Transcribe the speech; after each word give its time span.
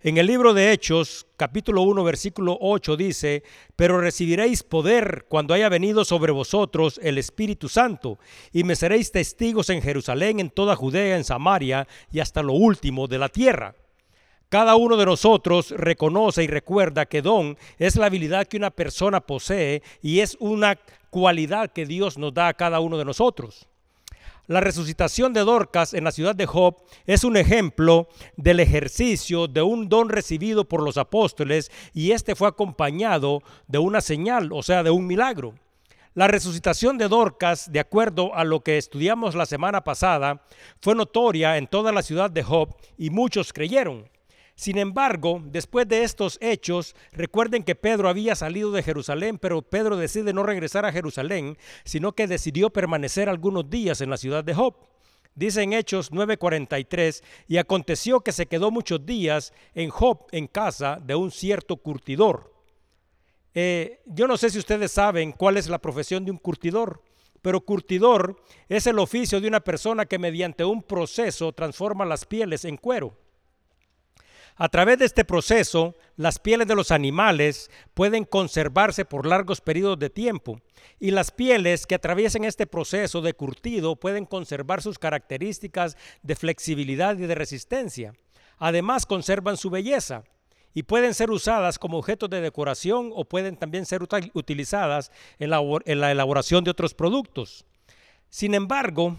En 0.00 0.16
el 0.16 0.28
libro 0.28 0.54
de 0.54 0.70
Hechos, 0.70 1.26
capítulo 1.36 1.82
1, 1.82 2.04
versículo 2.04 2.56
8 2.60 2.96
dice, 2.96 3.42
pero 3.74 4.00
recibiréis 4.00 4.62
poder 4.62 5.26
cuando 5.28 5.54
haya 5.54 5.68
venido 5.68 6.04
sobre 6.04 6.30
vosotros 6.30 7.00
el 7.02 7.18
Espíritu 7.18 7.68
Santo, 7.68 8.20
y 8.52 8.62
me 8.62 8.76
seréis 8.76 9.10
testigos 9.10 9.70
en 9.70 9.82
Jerusalén, 9.82 10.38
en 10.38 10.50
toda 10.50 10.76
Judea, 10.76 11.16
en 11.16 11.24
Samaria 11.24 11.88
y 12.12 12.20
hasta 12.20 12.44
lo 12.44 12.52
último 12.52 13.08
de 13.08 13.18
la 13.18 13.28
tierra. 13.28 13.74
Cada 14.48 14.76
uno 14.76 14.96
de 14.96 15.04
nosotros 15.04 15.72
reconoce 15.72 16.44
y 16.44 16.46
recuerda 16.46 17.06
que 17.06 17.20
don 17.20 17.58
es 17.76 17.96
la 17.96 18.06
habilidad 18.06 18.46
que 18.46 18.56
una 18.56 18.70
persona 18.70 19.20
posee 19.20 19.82
y 20.00 20.20
es 20.20 20.36
una 20.38 20.78
cualidad 21.10 21.72
que 21.72 21.86
Dios 21.86 22.18
nos 22.18 22.32
da 22.32 22.46
a 22.46 22.54
cada 22.54 22.78
uno 22.78 22.98
de 22.98 23.04
nosotros. 23.04 23.66
La 24.48 24.60
resucitación 24.60 25.34
de 25.34 25.40
Dorcas 25.44 25.92
en 25.92 26.04
la 26.04 26.10
ciudad 26.10 26.34
de 26.34 26.46
Job 26.46 26.76
es 27.04 27.22
un 27.22 27.36
ejemplo 27.36 28.08
del 28.38 28.60
ejercicio 28.60 29.46
de 29.46 29.60
un 29.60 29.90
don 29.90 30.08
recibido 30.08 30.66
por 30.66 30.82
los 30.82 30.96
apóstoles 30.96 31.70
y 31.92 32.12
este 32.12 32.34
fue 32.34 32.48
acompañado 32.48 33.42
de 33.66 33.76
una 33.76 34.00
señal, 34.00 34.50
o 34.54 34.62
sea, 34.62 34.82
de 34.82 34.88
un 34.88 35.06
milagro. 35.06 35.52
La 36.14 36.28
resucitación 36.28 36.96
de 36.96 37.08
Dorcas, 37.08 37.70
de 37.70 37.80
acuerdo 37.80 38.34
a 38.34 38.44
lo 38.44 38.60
que 38.60 38.78
estudiamos 38.78 39.34
la 39.34 39.44
semana 39.44 39.84
pasada, 39.84 40.40
fue 40.80 40.94
notoria 40.94 41.58
en 41.58 41.66
toda 41.66 41.92
la 41.92 42.00
ciudad 42.00 42.30
de 42.30 42.42
Job 42.42 42.74
y 42.96 43.10
muchos 43.10 43.52
creyeron. 43.52 44.08
Sin 44.58 44.76
embargo, 44.76 45.40
después 45.44 45.86
de 45.86 46.02
estos 46.02 46.36
hechos, 46.40 46.96
recuerden 47.12 47.62
que 47.62 47.76
Pedro 47.76 48.08
había 48.08 48.34
salido 48.34 48.72
de 48.72 48.82
Jerusalén, 48.82 49.38
pero 49.38 49.62
Pedro 49.62 49.96
decide 49.96 50.32
no 50.32 50.42
regresar 50.42 50.84
a 50.84 50.90
Jerusalén, 50.90 51.56
sino 51.84 52.10
que 52.10 52.26
decidió 52.26 52.68
permanecer 52.70 53.28
algunos 53.28 53.70
días 53.70 54.00
en 54.00 54.10
la 54.10 54.16
ciudad 54.16 54.42
de 54.42 54.54
Job. 54.54 54.74
Dice 55.36 55.62
en 55.62 55.74
Hechos 55.74 56.10
9:43, 56.10 57.22
y 57.46 57.58
aconteció 57.58 58.18
que 58.22 58.32
se 58.32 58.46
quedó 58.46 58.72
muchos 58.72 59.06
días 59.06 59.52
en 59.76 59.90
Job 59.90 60.26
en 60.32 60.48
casa 60.48 60.98
de 61.00 61.14
un 61.14 61.30
cierto 61.30 61.76
curtidor. 61.76 62.52
Eh, 63.54 64.00
yo 64.06 64.26
no 64.26 64.36
sé 64.36 64.50
si 64.50 64.58
ustedes 64.58 64.90
saben 64.90 65.30
cuál 65.30 65.56
es 65.56 65.68
la 65.68 65.78
profesión 65.78 66.24
de 66.24 66.32
un 66.32 66.38
curtidor, 66.38 67.04
pero 67.42 67.60
curtidor 67.60 68.42
es 68.68 68.88
el 68.88 68.98
oficio 68.98 69.40
de 69.40 69.46
una 69.46 69.60
persona 69.60 70.04
que 70.04 70.18
mediante 70.18 70.64
un 70.64 70.82
proceso 70.82 71.52
transforma 71.52 72.04
las 72.04 72.24
pieles 72.24 72.64
en 72.64 72.76
cuero. 72.76 73.16
A 74.60 74.68
través 74.68 74.98
de 74.98 75.04
este 75.04 75.24
proceso, 75.24 75.94
las 76.16 76.40
pieles 76.40 76.66
de 76.66 76.74
los 76.74 76.90
animales 76.90 77.70
pueden 77.94 78.24
conservarse 78.24 79.04
por 79.04 79.24
largos 79.24 79.60
periodos 79.60 80.00
de 80.00 80.10
tiempo 80.10 80.60
y 80.98 81.12
las 81.12 81.30
pieles 81.30 81.86
que 81.86 81.94
atraviesen 81.94 82.42
este 82.42 82.66
proceso 82.66 83.20
de 83.22 83.34
curtido 83.34 83.94
pueden 83.94 84.24
conservar 84.24 84.82
sus 84.82 84.98
características 84.98 85.96
de 86.24 86.34
flexibilidad 86.34 87.16
y 87.16 87.26
de 87.26 87.36
resistencia. 87.36 88.14
Además, 88.58 89.06
conservan 89.06 89.56
su 89.56 89.70
belleza 89.70 90.24
y 90.74 90.82
pueden 90.82 91.14
ser 91.14 91.30
usadas 91.30 91.78
como 91.78 91.98
objetos 91.98 92.28
de 92.28 92.40
decoración 92.40 93.12
o 93.14 93.24
pueden 93.24 93.56
también 93.56 93.86
ser 93.86 94.02
utilizadas 94.02 95.12
en 95.38 95.50
la, 95.50 95.60
elaboración 95.84 96.64
de 96.64 96.72
otros 96.72 96.94
productos. 96.94 97.64
Sin 98.28 98.54
embargo, 98.54 99.16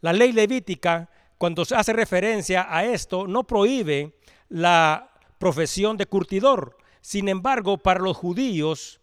la 0.00 0.12
ley 0.12 0.32
levítica, 0.32 1.10
cuando 1.38 1.62
hace 1.62 1.92
referencia 1.92 2.66
a 2.68 2.84
esto, 2.84 3.28
no 3.28 3.44
prohíbe 3.44 4.14
la 4.48 5.10
profesión 5.38 5.96
de 5.96 6.06
curtidor. 6.06 6.76
Sin 7.00 7.28
embargo, 7.28 7.78
para 7.78 8.00
los 8.00 8.16
judíos, 8.16 9.00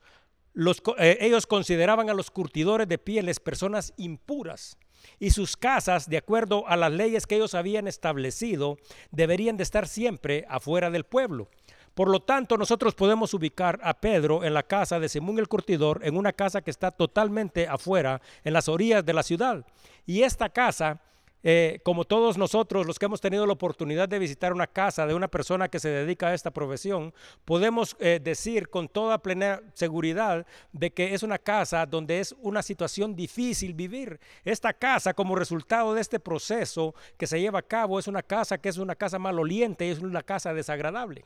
eh, 0.97 1.17
ellos 1.21 1.47
consideraban 1.47 2.09
a 2.09 2.13
los 2.13 2.31
curtidores 2.31 2.87
de 2.87 2.97
pieles 2.97 3.39
personas 3.39 3.93
impuras 3.97 4.77
y 5.19 5.31
sus 5.31 5.57
casas, 5.57 6.09
de 6.09 6.17
acuerdo 6.17 6.67
a 6.67 6.75
las 6.75 6.91
leyes 6.91 7.25
que 7.25 7.35
ellos 7.35 7.53
habían 7.53 7.87
establecido, 7.87 8.77
deberían 9.11 9.57
de 9.57 9.63
estar 9.63 9.87
siempre 9.87 10.45
afuera 10.49 10.89
del 10.89 11.03
pueblo. 11.03 11.49
Por 11.93 12.09
lo 12.09 12.21
tanto, 12.21 12.57
nosotros 12.57 12.95
podemos 12.95 13.33
ubicar 13.33 13.79
a 13.83 13.93
Pedro 13.99 14.43
en 14.43 14.53
la 14.53 14.63
casa 14.63 14.99
de 14.99 15.09
Simón 15.09 15.39
el 15.39 15.49
Curtidor, 15.49 15.99
en 16.03 16.15
una 16.15 16.31
casa 16.31 16.61
que 16.61 16.71
está 16.71 16.91
totalmente 16.91 17.67
afuera, 17.67 18.21
en 18.43 18.53
las 18.53 18.69
orillas 18.69 19.05
de 19.05 19.13
la 19.13 19.23
ciudad. 19.23 19.65
Y 20.05 20.23
esta 20.23 20.49
casa 20.49 21.01
eh, 21.43 21.79
como 21.83 22.05
todos 22.05 22.37
nosotros, 22.37 22.85
los 22.85 22.99
que 22.99 23.05
hemos 23.05 23.21
tenido 23.21 23.47
la 23.47 23.53
oportunidad 23.53 24.07
de 24.07 24.19
visitar 24.19 24.53
una 24.53 24.67
casa 24.67 25.07
de 25.07 25.15
una 25.15 25.27
persona 25.27 25.69
que 25.69 25.79
se 25.79 25.89
dedica 25.89 26.27
a 26.27 26.33
esta 26.33 26.51
profesión, 26.51 27.13
podemos 27.45 27.95
eh, 27.99 28.19
decir 28.21 28.69
con 28.69 28.87
toda 28.87 29.17
plena 29.17 29.61
seguridad 29.73 30.45
de 30.71 30.91
que 30.91 31.13
es 31.13 31.23
una 31.23 31.39
casa 31.39 31.85
donde 31.85 32.19
es 32.19 32.35
una 32.41 32.61
situación 32.61 33.15
difícil 33.15 33.73
vivir. 33.73 34.19
Esta 34.43 34.73
casa, 34.73 35.13
como 35.13 35.35
resultado 35.35 35.93
de 35.93 36.01
este 36.01 36.19
proceso 36.19 36.93
que 37.17 37.27
se 37.27 37.39
lleva 37.39 37.59
a 37.59 37.63
cabo, 37.63 37.97
es 37.97 38.07
una 38.07 38.21
casa 38.21 38.59
que 38.59 38.69
es 38.69 38.77
una 38.77 38.95
casa 38.95 39.17
maloliente 39.17 39.87
y 39.87 39.89
es 39.89 39.99
una 39.99 40.21
casa 40.21 40.53
desagradable. 40.53 41.25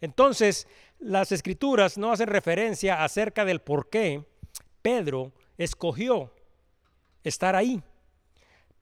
Entonces, 0.00 0.66
las 0.98 1.32
escrituras 1.32 1.96
no 1.98 2.12
hacen 2.12 2.28
referencia 2.28 3.04
acerca 3.04 3.44
del 3.44 3.60
por 3.60 3.88
qué 3.88 4.24
Pedro 4.82 5.32
escogió 5.56 6.32
estar 7.22 7.56
ahí. 7.56 7.82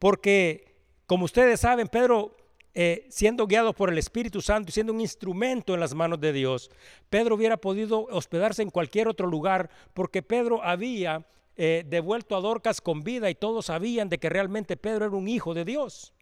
Porque, 0.02 0.64
como 1.06 1.26
ustedes 1.26 1.60
saben, 1.60 1.86
Pedro, 1.86 2.36
eh, 2.74 3.06
siendo 3.08 3.46
guiado 3.46 3.72
por 3.72 3.88
el 3.88 3.98
Espíritu 3.98 4.40
Santo 4.40 4.68
y 4.68 4.72
siendo 4.72 4.92
un 4.92 5.00
instrumento 5.00 5.74
en 5.74 5.78
las 5.78 5.94
manos 5.94 6.18
de 6.18 6.32
Dios, 6.32 6.72
Pedro 7.08 7.36
hubiera 7.36 7.56
podido 7.56 8.06
hospedarse 8.10 8.62
en 8.62 8.70
cualquier 8.70 9.06
otro 9.06 9.28
lugar 9.28 9.70
porque 9.94 10.20
Pedro 10.20 10.60
había 10.60 11.24
eh, 11.54 11.84
devuelto 11.86 12.34
a 12.34 12.40
Dorcas 12.40 12.80
con 12.80 13.04
vida 13.04 13.30
y 13.30 13.36
todos 13.36 13.66
sabían 13.66 14.08
de 14.08 14.18
que 14.18 14.28
realmente 14.28 14.76
Pedro 14.76 15.04
era 15.04 15.14
un 15.14 15.28
hijo 15.28 15.54
de 15.54 15.64
Dios. 15.64 16.12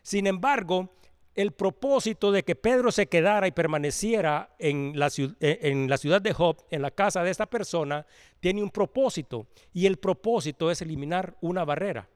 Sin 0.00 0.26
embargo, 0.26 0.94
el 1.34 1.52
propósito 1.52 2.32
de 2.32 2.42
que 2.42 2.56
Pedro 2.56 2.90
se 2.90 3.06
quedara 3.06 3.46
y 3.46 3.52
permaneciera 3.52 4.56
en 4.58 4.98
la, 4.98 5.08
eh, 5.40 5.58
en 5.60 5.90
la, 5.90 5.98
ciudad 5.98 6.22
de 6.22 6.32
Job, 6.32 6.64
en 6.70 6.80
la 6.80 6.90
casa 6.90 7.22
de 7.22 7.32
esta 7.32 7.44
persona, 7.44 8.06
tiene 8.40 8.62
un 8.62 8.70
propósito. 8.70 9.46
Y 9.74 9.84
el 9.84 9.98
propósito 9.98 10.70
es 10.70 10.80
eliminar 10.80 11.36
una 11.42 11.66
barrera. 11.66 12.08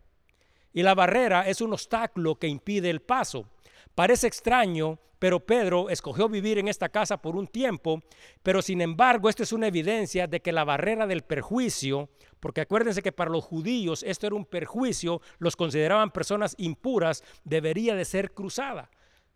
Y 0.73 0.83
la 0.83 0.95
barrera 0.95 1.49
es 1.49 1.61
un 1.61 1.73
obstáculo 1.73 2.37
que 2.37 2.49
impide 2.49 2.91
el 2.91 3.01
paso. 3.01 3.47
Parece 3.95 4.27
extraño, 4.27 4.99
pero 5.19 5.45
Pedro 5.45 5.91
escogió 5.91 6.29
vivir 6.29 6.59
en 6.59 6.69
esta 6.69 6.89
casa 6.89 7.21
por 7.21 7.37
un 7.37 7.47
tiempo, 7.47 8.03
pero 8.43 8.63
sin 8.63 8.81
embargo 8.81 9.29
esto 9.29 9.43
es 9.43 9.53
una 9.53 9.67
evidencia 9.67 10.27
de 10.27 10.41
que 10.41 10.53
la 10.53 10.65
barrera 10.65 11.07
del 11.07 11.23
perjuicio, 11.23 12.09
porque 12.41 12.63
acuérdense 12.63 13.03
que 13.03 13.13
para 13.13 13.31
los 13.31 13.45
judíos 13.45 14.03
esto 14.03 14.27
era 14.27 14.37
un 14.37 14.47
perjuicio, 14.47 15.21
los 15.39 15.57
consideraban 15.57 16.11
personas 16.11 16.55
impuras, 16.57 17.23
debería 17.45 17.95
de 17.95 18.07
ser 18.07 18.33
cruzada. 18.33 18.91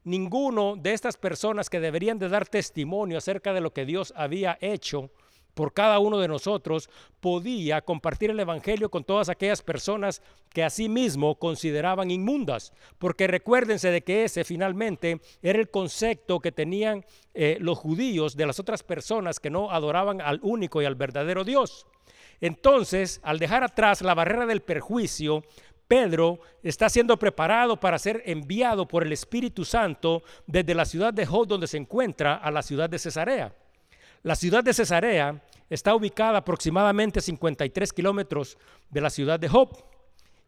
Ninguno 0.04 0.76
de 0.76 0.92
estas 0.92 1.16
personas 1.16 1.68
que 1.68 1.80
deberían 1.80 2.18
de 2.18 2.28
dar 2.28 2.46
testimonio 2.46 3.18
acerca 3.18 3.52
de 3.52 3.60
lo 3.60 3.72
que 3.72 3.84
Dios 3.84 4.12
había 4.16 4.56
hecho 4.60 5.10
por 5.54 5.72
cada 5.72 5.98
uno 5.98 6.18
de 6.18 6.28
nosotros, 6.28 6.90
podía 7.20 7.80
compartir 7.80 8.30
el 8.30 8.40
Evangelio 8.40 8.90
con 8.90 9.04
todas 9.04 9.28
aquellas 9.28 9.62
personas 9.62 10.20
que 10.50 10.62
a 10.62 10.70
sí 10.70 10.88
mismo 10.88 11.36
consideraban 11.36 12.10
inmundas. 12.10 12.72
Porque 12.98 13.26
recuérdense 13.26 13.90
de 13.90 14.02
que 14.02 14.24
ese 14.24 14.44
finalmente 14.44 15.20
era 15.42 15.58
el 15.58 15.70
concepto 15.70 16.40
que 16.40 16.52
tenían 16.52 17.04
eh, 17.32 17.56
los 17.60 17.78
judíos 17.78 18.36
de 18.36 18.46
las 18.46 18.60
otras 18.60 18.82
personas 18.82 19.40
que 19.40 19.50
no 19.50 19.70
adoraban 19.70 20.20
al 20.20 20.40
único 20.42 20.82
y 20.82 20.84
al 20.84 20.96
verdadero 20.96 21.44
Dios. 21.44 21.86
Entonces, 22.40 23.20
al 23.22 23.38
dejar 23.38 23.64
atrás 23.64 24.02
la 24.02 24.14
barrera 24.14 24.46
del 24.46 24.60
perjuicio, 24.60 25.44
Pedro 25.86 26.40
está 26.62 26.88
siendo 26.88 27.18
preparado 27.18 27.78
para 27.78 27.98
ser 27.98 28.22
enviado 28.26 28.88
por 28.88 29.02
el 29.02 29.12
Espíritu 29.12 29.64
Santo 29.64 30.22
desde 30.46 30.74
la 30.74 30.84
ciudad 30.84 31.12
de 31.12 31.26
Job, 31.26 31.46
donde 31.46 31.66
se 31.66 31.76
encuentra, 31.76 32.34
a 32.34 32.50
la 32.50 32.62
ciudad 32.62 32.88
de 32.88 32.98
Cesarea. 32.98 33.54
La 34.24 34.36
ciudad 34.36 34.64
de 34.64 34.72
Cesarea 34.72 35.38
está 35.68 35.94
ubicada 35.94 36.38
aproximadamente 36.38 37.20
53 37.20 37.92
kilómetros 37.92 38.56
de 38.88 39.02
la 39.02 39.10
ciudad 39.10 39.38
de 39.38 39.50
Job. 39.50 39.68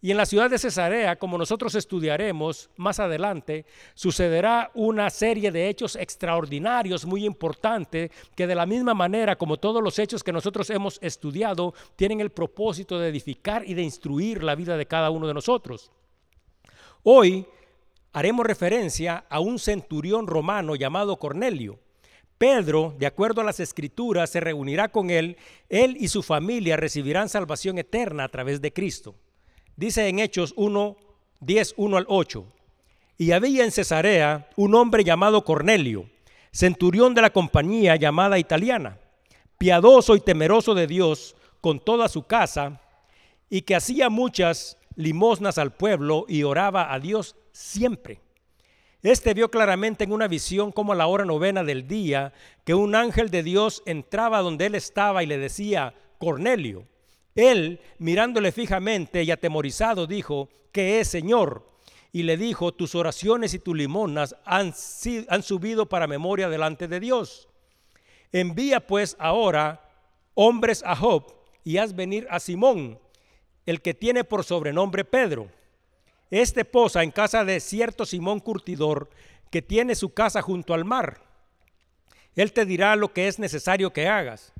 Y 0.00 0.10
en 0.12 0.16
la 0.16 0.24
ciudad 0.24 0.48
de 0.48 0.58
Cesarea, 0.58 1.16
como 1.16 1.36
nosotros 1.36 1.74
estudiaremos 1.74 2.70
más 2.78 3.00
adelante, 3.00 3.66
sucederá 3.92 4.70
una 4.72 5.10
serie 5.10 5.52
de 5.52 5.68
hechos 5.68 5.94
extraordinarios 5.94 7.04
muy 7.04 7.26
importantes 7.26 8.10
que 8.34 8.46
de 8.46 8.54
la 8.54 8.64
misma 8.64 8.94
manera 8.94 9.36
como 9.36 9.58
todos 9.58 9.82
los 9.82 9.98
hechos 9.98 10.24
que 10.24 10.32
nosotros 10.32 10.70
hemos 10.70 10.98
estudiado, 11.02 11.74
tienen 11.96 12.22
el 12.22 12.30
propósito 12.30 12.98
de 12.98 13.10
edificar 13.10 13.62
y 13.68 13.74
de 13.74 13.82
instruir 13.82 14.42
la 14.42 14.54
vida 14.54 14.78
de 14.78 14.86
cada 14.86 15.10
uno 15.10 15.26
de 15.26 15.34
nosotros. 15.34 15.90
Hoy 17.02 17.46
haremos 18.14 18.46
referencia 18.46 19.26
a 19.28 19.40
un 19.40 19.58
centurión 19.58 20.26
romano 20.26 20.76
llamado 20.76 21.18
Cornelio. 21.18 21.78
Pedro, 22.38 22.94
de 22.98 23.06
acuerdo 23.06 23.40
a 23.40 23.44
las 23.44 23.60
escrituras, 23.60 24.30
se 24.30 24.40
reunirá 24.40 24.88
con 24.88 25.10
él, 25.10 25.36
él 25.68 25.96
y 25.98 26.08
su 26.08 26.22
familia 26.22 26.76
recibirán 26.76 27.28
salvación 27.28 27.78
eterna 27.78 28.24
a 28.24 28.28
través 28.28 28.60
de 28.60 28.72
Cristo. 28.72 29.14
Dice 29.76 30.08
en 30.08 30.18
Hechos 30.18 30.52
1, 30.56 30.96
10, 31.40 31.74
1 31.76 31.96
al 31.96 32.06
8. 32.08 32.46
Y 33.18 33.32
había 33.32 33.64
en 33.64 33.70
Cesarea 33.70 34.50
un 34.56 34.74
hombre 34.74 35.02
llamado 35.02 35.44
Cornelio, 35.44 36.10
centurión 36.52 37.14
de 37.14 37.22
la 37.22 37.30
compañía 37.30 37.96
llamada 37.96 38.38
italiana, 38.38 38.98
piadoso 39.56 40.14
y 40.16 40.20
temeroso 40.20 40.74
de 40.74 40.86
Dios 40.86 41.36
con 41.62 41.80
toda 41.80 42.08
su 42.08 42.24
casa, 42.24 42.82
y 43.48 43.62
que 43.62 43.76
hacía 43.76 44.10
muchas 44.10 44.76
limosnas 44.96 45.56
al 45.56 45.72
pueblo 45.72 46.26
y 46.28 46.42
oraba 46.42 46.92
a 46.92 47.00
Dios 47.00 47.36
siempre. 47.52 48.20
Este 49.06 49.34
vio 49.34 49.52
claramente 49.52 50.02
en 50.02 50.10
una 50.10 50.26
visión 50.26 50.72
como 50.72 50.92
a 50.92 50.96
la 50.96 51.06
hora 51.06 51.24
novena 51.24 51.62
del 51.62 51.86
día 51.86 52.32
que 52.64 52.74
un 52.74 52.96
ángel 52.96 53.30
de 53.30 53.44
Dios 53.44 53.84
entraba 53.86 54.40
donde 54.40 54.66
él 54.66 54.74
estaba 54.74 55.22
y 55.22 55.26
le 55.26 55.38
decía, 55.38 55.94
Cornelio. 56.18 56.88
Él, 57.36 57.80
mirándole 57.98 58.50
fijamente 58.50 59.22
y 59.22 59.30
atemorizado, 59.30 60.08
dijo, 60.08 60.48
¿qué 60.72 60.98
es, 60.98 61.06
Señor? 61.06 61.68
Y 62.10 62.24
le 62.24 62.36
dijo, 62.36 62.74
tus 62.74 62.96
oraciones 62.96 63.54
y 63.54 63.60
tus 63.60 63.76
limonas 63.76 64.34
han, 64.44 64.74
han 65.28 65.42
subido 65.44 65.88
para 65.88 66.08
memoria 66.08 66.48
delante 66.48 66.88
de 66.88 66.98
Dios. 66.98 67.48
Envía 68.32 68.88
pues 68.88 69.14
ahora 69.20 69.88
hombres 70.34 70.82
a 70.84 70.96
Job 70.96 71.32
y 71.62 71.76
haz 71.76 71.94
venir 71.94 72.26
a 72.28 72.40
Simón, 72.40 72.98
el 73.66 73.82
que 73.82 73.94
tiene 73.94 74.24
por 74.24 74.42
sobrenombre 74.42 75.04
Pedro. 75.04 75.48
Este 76.30 76.64
posa 76.64 77.02
en 77.02 77.10
casa 77.10 77.44
de 77.44 77.60
cierto 77.60 78.04
Simón 78.04 78.40
Curtidor, 78.40 79.10
que 79.50 79.62
tiene 79.62 79.94
su 79.94 80.12
casa 80.12 80.42
junto 80.42 80.74
al 80.74 80.84
mar. 80.84 81.20
Él 82.34 82.52
te 82.52 82.66
dirá 82.66 82.96
lo 82.96 83.12
que 83.12 83.28
es 83.28 83.38
necesario 83.38 83.92
que 83.92 84.08
hagas. 84.08 84.52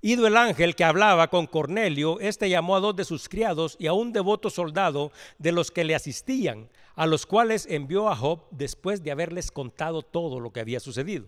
Ido 0.00 0.26
el 0.26 0.36
ángel 0.36 0.74
que 0.74 0.82
hablaba 0.82 1.28
con 1.28 1.46
Cornelio, 1.46 2.18
éste 2.18 2.48
llamó 2.48 2.74
a 2.74 2.80
dos 2.80 2.96
de 2.96 3.04
sus 3.04 3.28
criados 3.28 3.76
y 3.78 3.86
a 3.86 3.92
un 3.92 4.12
devoto 4.12 4.50
soldado 4.50 5.12
de 5.38 5.52
los 5.52 5.70
que 5.70 5.84
le 5.84 5.94
asistían, 5.94 6.68
a 6.96 7.06
los 7.06 7.24
cuales 7.24 7.66
envió 7.70 8.08
a 8.08 8.16
Job 8.16 8.46
después 8.50 9.04
de 9.04 9.12
haberles 9.12 9.52
contado 9.52 10.02
todo 10.02 10.40
lo 10.40 10.52
que 10.52 10.58
había 10.58 10.80
sucedido. 10.80 11.26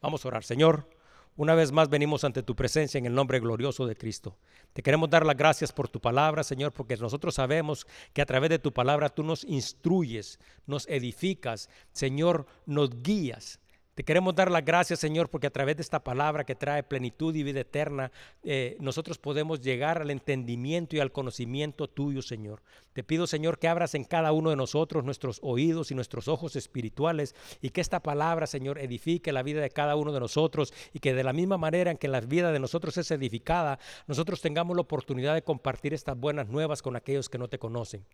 Vamos 0.00 0.24
a 0.24 0.28
orar, 0.28 0.44
Señor. 0.44 0.88
Una 1.36 1.54
vez 1.54 1.70
más 1.70 1.90
venimos 1.90 2.24
ante 2.24 2.42
tu 2.42 2.56
presencia 2.56 2.96
en 2.96 3.04
el 3.04 3.14
nombre 3.14 3.40
glorioso 3.40 3.86
de 3.86 3.94
Cristo. 3.94 4.38
Te 4.72 4.82
queremos 4.82 5.10
dar 5.10 5.26
las 5.26 5.36
gracias 5.36 5.70
por 5.70 5.86
tu 5.86 6.00
palabra, 6.00 6.42
Señor, 6.42 6.72
porque 6.72 6.96
nosotros 6.96 7.34
sabemos 7.34 7.86
que 8.14 8.22
a 8.22 8.26
través 8.26 8.48
de 8.48 8.58
tu 8.58 8.72
palabra 8.72 9.10
tú 9.10 9.22
nos 9.22 9.44
instruyes, 9.44 10.38
nos 10.66 10.88
edificas, 10.88 11.68
Señor, 11.92 12.46
nos 12.64 13.02
guías. 13.02 13.60
Te 13.96 14.04
queremos 14.04 14.34
dar 14.34 14.50
las 14.50 14.62
gracias, 14.62 15.00
Señor, 15.00 15.30
porque 15.30 15.46
a 15.46 15.50
través 15.50 15.76
de 15.76 15.82
esta 15.82 16.04
palabra 16.04 16.44
que 16.44 16.54
trae 16.54 16.82
plenitud 16.82 17.34
y 17.34 17.42
vida 17.42 17.60
eterna, 17.60 18.12
eh, 18.44 18.76
nosotros 18.78 19.16
podemos 19.16 19.62
llegar 19.62 20.02
al 20.02 20.10
entendimiento 20.10 20.96
y 20.96 21.00
al 21.00 21.12
conocimiento 21.12 21.88
tuyo, 21.88 22.20
Señor. 22.20 22.60
Te 22.92 23.02
pido, 23.02 23.26
Señor, 23.26 23.58
que 23.58 23.68
abras 23.68 23.94
en 23.94 24.04
cada 24.04 24.32
uno 24.32 24.50
de 24.50 24.56
nosotros 24.56 25.02
nuestros 25.02 25.40
oídos 25.42 25.90
y 25.90 25.94
nuestros 25.94 26.28
ojos 26.28 26.56
espirituales 26.56 27.34
y 27.62 27.70
que 27.70 27.80
esta 27.80 28.00
palabra, 28.00 28.46
Señor, 28.46 28.78
edifique 28.78 29.32
la 29.32 29.42
vida 29.42 29.62
de 29.62 29.70
cada 29.70 29.96
uno 29.96 30.12
de 30.12 30.20
nosotros 30.20 30.74
y 30.92 30.98
que 30.98 31.14
de 31.14 31.24
la 31.24 31.32
misma 31.32 31.56
manera 31.56 31.90
en 31.90 31.96
que 31.96 32.08
la 32.08 32.20
vida 32.20 32.52
de 32.52 32.58
nosotros 32.58 32.98
es 32.98 33.10
edificada, 33.10 33.78
nosotros 34.06 34.42
tengamos 34.42 34.76
la 34.76 34.82
oportunidad 34.82 35.32
de 35.32 35.40
compartir 35.40 35.94
estas 35.94 36.18
buenas 36.18 36.48
nuevas 36.48 36.82
con 36.82 36.96
aquellos 36.96 37.30
que 37.30 37.38
no 37.38 37.48
te 37.48 37.58
conocen. 37.58 38.04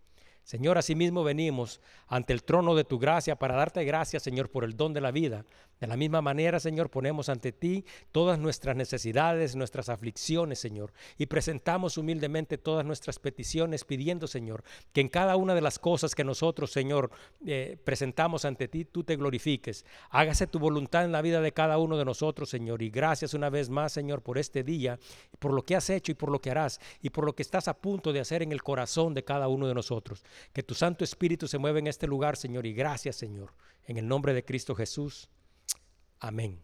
Señor, 0.45 0.77
asimismo 0.77 1.23
venimos 1.23 1.81
ante 2.09 2.33
el 2.33 2.43
trono 2.43 2.75
de 2.75 2.85
tu 2.85 2.99
gracia 2.99 3.37
para 3.37 3.57
darte 3.57 3.85
gracias, 3.85 4.23
Señor, 4.23 4.51
por 4.51 4.65
el 4.65 4.77
don 4.77 4.93
de 4.93 5.01
la 5.01 5.11
vida. 5.11 5.45
De 5.83 5.89
la 5.89 5.97
misma 5.97 6.23
manera, 6.23 6.61
Señor, 6.61 6.91
ponemos 6.91 7.29
ante 7.29 7.51
ti 7.51 7.85
todas 8.13 8.39
nuestras 8.39 8.77
necesidades, 8.77 9.57
nuestras 9.57 9.89
aflicciones, 9.89 10.61
Señor, 10.61 10.93
y 11.19 11.27
presentamos 11.27 11.99
humildemente 11.99 12.57
todas 12.57 12.87
nuestras 12.87 13.19
peticiones 13.19 13.85
pidiendo, 13.85 14.29
Señor, 14.29 14.63
que 14.93 15.01
en 15.01 15.09
cada 15.09 15.35
una 15.35 15.57
de 15.57 15.61
las 15.61 15.81
cosas 15.81 16.15
que 16.15 16.23
nosotros, 16.23 16.71
Señor, 16.71 17.11
eh, 17.45 17.77
presentamos 17.83 18.45
ante 18.45 18.69
ti, 18.69 18.85
tú 18.85 19.03
te 19.03 19.17
glorifiques. 19.17 19.85
Hágase 20.11 20.47
tu 20.47 20.61
voluntad 20.61 21.05
en 21.05 21.11
la 21.11 21.21
vida 21.21 21.41
de 21.41 21.51
cada 21.51 21.79
uno 21.79 21.97
de 21.97 22.05
nosotros, 22.05 22.49
Señor, 22.49 22.81
y 22.81 22.91
gracias 22.91 23.35
una 23.35 23.51
vez 23.51 23.69
más, 23.69 23.93
Señor, 23.93 24.23
por 24.23 24.39
este 24.39 24.63
día, 24.63 25.01
por 25.41 25.53
lo 25.53 25.65
que 25.65 25.75
has 25.75 25.91
hecho 25.91 26.13
y 26.13 26.15
por 26.15 26.31
lo 26.31 26.41
que 26.41 26.53
harás, 26.53 26.81
y 27.01 27.11
por 27.11 27.25
lo 27.25 27.35
que 27.35 27.43
estás 27.43 27.67
a 27.67 27.77
punto 27.77 28.13
de 28.13 28.21
hacer 28.21 28.43
en 28.43 28.53
el 28.53 28.63
corazón 28.63 29.15
de 29.15 29.25
cada 29.25 29.49
uno 29.49 29.67
de 29.67 29.75
nosotros. 29.75 30.23
Que 30.53 30.63
tu 30.63 30.75
Santo 30.75 31.05
Espíritu 31.05 31.49
se 31.49 31.59
mueva 31.59 31.79
en 31.79 31.87
este 31.87 32.07
lugar, 32.07 32.37
Señor, 32.37 32.67
y 32.67 32.73
gracias, 32.73 33.17
Señor, 33.17 33.53
en 33.87 33.97
el 33.97 34.07
nombre 34.07 34.35
de 34.35 34.45
Cristo 34.45 34.75
Jesús. 34.75 35.29
Amén. 36.21 36.61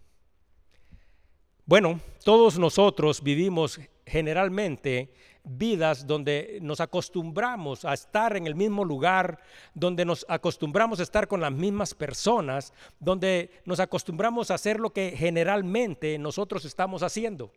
Bueno, 1.68 2.00
todos 2.24 2.58
nosotros 2.58 3.22
vivimos 3.22 3.78
generalmente 4.06 5.12
vidas 5.44 6.06
donde 6.06 6.58
nos 6.62 6.80
acostumbramos 6.80 7.84
a 7.84 7.92
estar 7.92 8.36
en 8.36 8.46
el 8.46 8.54
mismo 8.54 8.84
lugar, 8.84 9.38
donde 9.74 10.04
nos 10.04 10.24
acostumbramos 10.28 11.00
a 11.00 11.02
estar 11.02 11.28
con 11.28 11.40
las 11.40 11.52
mismas 11.52 11.94
personas, 11.94 12.72
donde 12.98 13.50
nos 13.64 13.80
acostumbramos 13.80 14.50
a 14.50 14.54
hacer 14.54 14.80
lo 14.80 14.94
que 14.94 15.14
generalmente 15.16 16.18
nosotros 16.18 16.64
estamos 16.64 17.02
haciendo. 17.02 17.52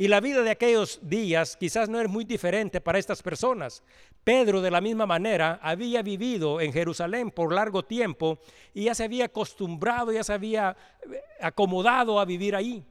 Y 0.00 0.06
la 0.06 0.20
vida 0.20 0.42
de 0.42 0.50
aquellos 0.50 1.00
días 1.02 1.56
quizás 1.56 1.88
no 1.88 2.00
es 2.00 2.08
muy 2.08 2.24
diferente 2.24 2.80
para 2.80 3.00
estas 3.00 3.20
personas. 3.20 3.82
Pedro 4.22 4.60
de 4.62 4.70
la 4.70 4.80
misma 4.80 5.06
manera 5.06 5.58
había 5.60 6.02
vivido 6.02 6.60
en 6.60 6.72
Jerusalén 6.72 7.32
por 7.32 7.52
largo 7.52 7.84
tiempo 7.84 8.38
y 8.72 8.84
ya 8.84 8.94
se 8.94 9.02
había 9.02 9.24
acostumbrado, 9.24 10.12
ya 10.12 10.22
se 10.22 10.32
había 10.32 10.76
eh, 11.02 11.20
acomodado 11.40 12.20
a 12.20 12.24
vivir 12.24 12.54
ahí. 12.54 12.84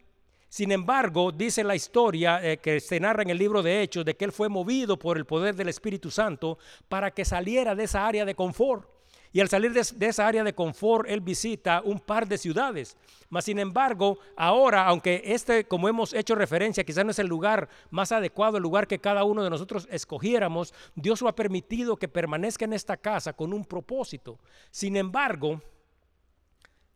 Sin 0.50 0.74
embargo, 0.74 1.31
dice 1.31 1.63
la 1.63 1.77
historia 1.77 2.44
eh, 2.44 2.57
que 2.57 2.81
se 2.81 3.00
narra 3.00 3.24
en 3.24 3.30
el 3.30 3.38
libro 3.38 3.63
de 3.63 3.81
Hechos 3.81 4.04
de 4.04 4.18
que 4.18 4.25
él 4.25 4.33
fue 4.33 4.50
movido 4.50 5.00
por 5.00 5.18
el 5.18 5.25
poder 5.25 5.56
del 5.56 5.69
Espíritu 5.69 6.12
Santo 6.12 6.57
para 6.89 7.12
que 7.12 7.24
saliera 7.24 7.74
de 7.74 7.86
esa 7.86 8.06
área 8.06 8.25
de 8.25 8.36
confort. 8.36 8.96
Y 9.33 9.39
al 9.41 9.50
salir 9.50 9.74
de, 9.74 10.07
esa 10.07 10.27
área 10.27 10.44
de 10.44 10.53
confort, 10.53 11.07
él 11.09 11.21
visita 11.21 11.81
un 11.83 12.00
par 12.00 12.27
de 12.27 12.38
ciudades. 12.38 12.97
Mas, 13.29 13.45
sin 13.45 13.59
embargo, 13.59 14.19
ahora, 14.35 14.85
aunque 14.85 15.21
este, 15.25 15.65
como 15.65 15.89
hemos 15.89 16.13
hecho 16.13 16.35
referencia, 16.35 16.83
quizás 16.83 17.03
no 17.03 17.12
es 17.12 17.19
el 17.19 17.27
lugar 17.27 17.68
más 17.89 18.12
adecuado, 18.12 18.57
el 18.57 18.63
lugar 18.63 18.88
que 18.88 19.00
cada 19.00 19.24
uno 19.24 19.44
de 19.44 19.50
nosotros 19.50 19.88
escogiéramos, 19.91 20.74
Dios 20.95 21.21
lo 21.21 21.29
ha 21.29 21.35
permitido 21.35 21.97
que 21.97 22.07
permanezca 22.07 22.65
en 22.65 22.74
esta 22.74 22.97
casa 22.97 23.33
con 23.33 23.53
un 23.53 23.65
propósito. 23.65 24.39
Sin 24.71 24.95
embargo, 24.95 25.62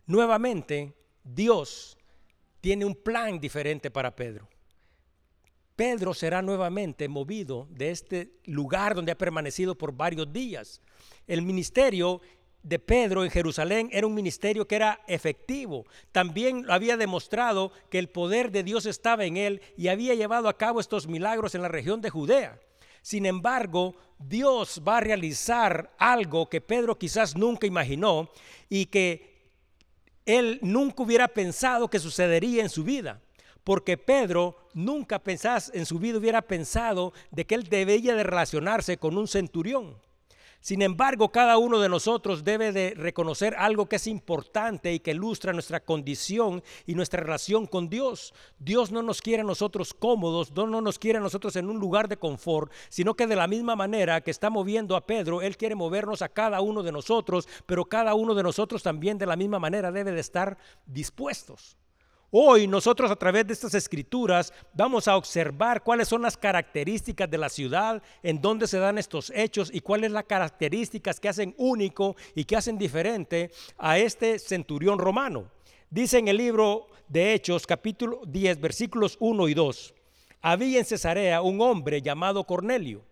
nuevamente, 0.05 0.93
Dios 1.23 1.97
tiene 2.61 2.85
un 2.85 2.95
plan 2.95 3.39
diferente 3.39 3.91
para 3.91 4.15
Pedro. 4.15 4.47
Pedro 5.81 6.13
será 6.13 6.43
nuevamente 6.43 7.07
movido 7.07 7.67
de 7.71 7.89
este 7.89 8.33
lugar 8.45 8.93
donde 8.93 9.13
ha 9.13 9.17
permanecido 9.17 9.73
por 9.73 9.93
varios 9.93 10.31
días. 10.31 10.79
El 11.25 11.41
ministerio 11.41 12.21
de 12.61 12.77
Pedro 12.77 13.23
en 13.23 13.31
Jerusalén 13.31 13.89
era 13.91 14.05
un 14.05 14.13
ministerio 14.13 14.67
que 14.67 14.75
era 14.75 15.01
efectivo. 15.07 15.87
También 16.11 16.67
había 16.69 16.97
demostrado 16.97 17.71
que 17.89 17.97
el 17.97 18.09
poder 18.09 18.51
de 18.51 18.61
Dios 18.61 18.85
estaba 18.85 19.25
en 19.25 19.37
él 19.37 19.59
y 19.75 19.87
había 19.87 20.13
llevado 20.13 20.49
a 20.49 20.55
cabo 20.55 20.79
estos 20.79 21.07
milagros 21.07 21.55
en 21.55 21.63
la 21.63 21.67
región 21.67 21.99
de 21.99 22.11
Judea. 22.11 22.59
Sin 23.01 23.25
embargo, 23.25 23.95
Dios 24.19 24.83
va 24.87 24.97
a 24.97 25.01
realizar 25.01 25.95
algo 25.97 26.47
que 26.47 26.61
Pedro 26.61 26.95
quizás 26.99 27.35
nunca 27.35 27.65
imaginó 27.65 28.29
y 28.69 28.85
que 28.85 29.49
él 30.27 30.59
nunca 30.61 31.01
hubiera 31.01 31.27
pensado 31.27 31.89
que 31.89 31.97
sucedería 31.97 32.61
en 32.61 32.69
su 32.69 32.83
vida 32.83 33.19
porque 33.63 33.97
Pedro 33.97 34.55
nunca 34.73 35.19
pensás 35.19 35.71
en 35.73 35.85
su 35.85 35.99
vida 35.99 36.17
hubiera 36.17 36.41
pensado 36.41 37.13
de 37.31 37.45
que 37.45 37.55
él 37.55 37.63
debía 37.69 38.15
de 38.15 38.23
relacionarse 38.23 38.97
con 38.97 39.17
un 39.17 39.27
centurión. 39.27 39.95
Sin 40.63 40.83
embargo, 40.83 41.29
cada 41.29 41.57
uno 41.57 41.79
de 41.79 41.89
nosotros 41.89 42.43
debe 42.43 42.71
de 42.71 42.93
reconocer 42.95 43.55
algo 43.57 43.89
que 43.89 43.95
es 43.95 44.05
importante 44.05 44.93
y 44.93 44.99
que 44.99 45.09
ilustra 45.09 45.53
nuestra 45.53 45.79
condición 45.79 46.61
y 46.85 46.93
nuestra 46.93 47.19
relación 47.19 47.65
con 47.65 47.89
Dios. 47.89 48.31
Dios 48.59 48.91
no 48.91 49.01
nos 49.01 49.23
quiere 49.23 49.41
a 49.41 49.45
nosotros 49.45 49.95
cómodos, 49.95 50.53
Dios 50.53 50.69
no 50.69 50.79
nos 50.79 50.99
quiere 50.99 51.17
a 51.17 51.21
nosotros 51.21 51.55
en 51.55 51.67
un 51.67 51.79
lugar 51.79 52.07
de 52.07 52.17
confort, 52.17 52.71
sino 52.89 53.15
que 53.15 53.25
de 53.25 53.35
la 53.35 53.47
misma 53.47 53.75
manera 53.75 54.21
que 54.21 54.29
está 54.29 54.51
moviendo 54.51 54.95
a 54.95 55.07
Pedro, 55.07 55.41
Él 55.41 55.57
quiere 55.57 55.73
movernos 55.73 56.21
a 56.21 56.29
cada 56.29 56.61
uno 56.61 56.83
de 56.83 56.91
nosotros, 56.91 57.49
pero 57.65 57.85
cada 57.85 58.13
uno 58.13 58.35
de 58.35 58.43
nosotros 58.43 58.83
también 58.83 59.17
de 59.17 59.25
la 59.25 59.35
misma 59.35 59.57
manera 59.57 59.91
debe 59.91 60.11
de 60.11 60.21
estar 60.21 60.59
dispuestos. 60.85 61.75
Hoy 62.33 62.65
nosotros 62.65 63.11
a 63.11 63.17
través 63.17 63.45
de 63.45 63.51
estas 63.51 63.73
escrituras 63.73 64.53
vamos 64.73 65.09
a 65.09 65.17
observar 65.17 65.83
cuáles 65.83 66.07
son 66.07 66.21
las 66.21 66.37
características 66.37 67.29
de 67.29 67.37
la 67.37 67.49
ciudad, 67.49 68.01
en 68.23 68.39
dónde 68.39 68.67
se 68.67 68.79
dan 68.79 68.97
estos 68.97 69.33
hechos 69.35 69.69
y 69.73 69.81
cuáles 69.81 70.11
las 70.11 70.23
características 70.23 71.19
que 71.19 71.27
hacen 71.27 71.53
único 71.57 72.15
y 72.33 72.45
que 72.45 72.55
hacen 72.55 72.77
diferente 72.77 73.51
a 73.77 73.99
este 73.99 74.39
centurión 74.39 74.97
romano. 74.97 75.51
Dice 75.89 76.19
en 76.19 76.29
el 76.29 76.37
libro 76.37 76.87
de 77.09 77.33
Hechos 77.33 77.67
capítulo 77.67 78.21
10 78.25 78.61
versículos 78.61 79.17
1 79.19 79.49
y 79.49 79.53
2, 79.53 79.93
había 80.41 80.79
en 80.79 80.85
Cesarea 80.85 81.41
un 81.41 81.59
hombre 81.59 82.01
llamado 82.01 82.45
Cornelio, 82.45 83.03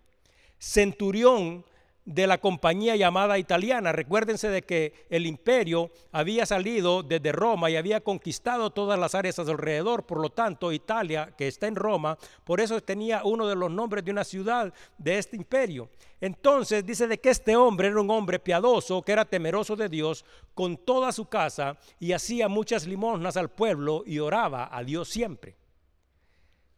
centurión 0.57 1.65
de 2.05 2.25
la 2.25 2.39
compañía 2.39 2.95
llamada 2.95 3.37
italiana. 3.37 3.91
Recuérdense 3.91 4.49
de 4.49 4.63
que 4.63 5.05
el 5.09 5.25
imperio 5.25 5.91
había 6.11 6.45
salido 6.45 7.03
desde 7.03 7.31
Roma 7.31 7.69
y 7.69 7.75
había 7.75 8.01
conquistado 8.01 8.71
todas 8.71 8.99
las 8.99 9.15
áreas 9.15 9.37
alrededor, 9.39 10.05
por 10.05 10.19
lo 10.19 10.29
tanto 10.29 10.71
Italia, 10.71 11.33
que 11.37 11.47
está 11.47 11.67
en 11.67 11.75
Roma, 11.75 12.17
por 12.43 12.61
eso 12.61 12.81
tenía 12.81 13.21
uno 13.23 13.47
de 13.47 13.55
los 13.55 13.69
nombres 13.71 14.03
de 14.03 14.11
una 14.11 14.23
ciudad 14.23 14.73
de 14.97 15.17
este 15.17 15.35
imperio. 15.35 15.89
Entonces 16.21 16.85
dice 16.85 17.07
de 17.07 17.19
que 17.19 17.29
este 17.29 17.55
hombre 17.55 17.89
era 17.89 18.01
un 18.01 18.09
hombre 18.09 18.39
piadoso, 18.39 19.01
que 19.01 19.11
era 19.11 19.25
temeroso 19.25 19.75
de 19.75 19.89
Dios, 19.89 20.25
con 20.53 20.77
toda 20.77 21.11
su 21.11 21.25
casa 21.25 21.77
y 21.99 22.11
hacía 22.11 22.47
muchas 22.47 22.87
limosnas 22.87 23.37
al 23.37 23.49
pueblo 23.49 24.03
y 24.05 24.19
oraba 24.19 24.69
a 24.71 24.83
Dios 24.83 25.09
siempre. 25.09 25.55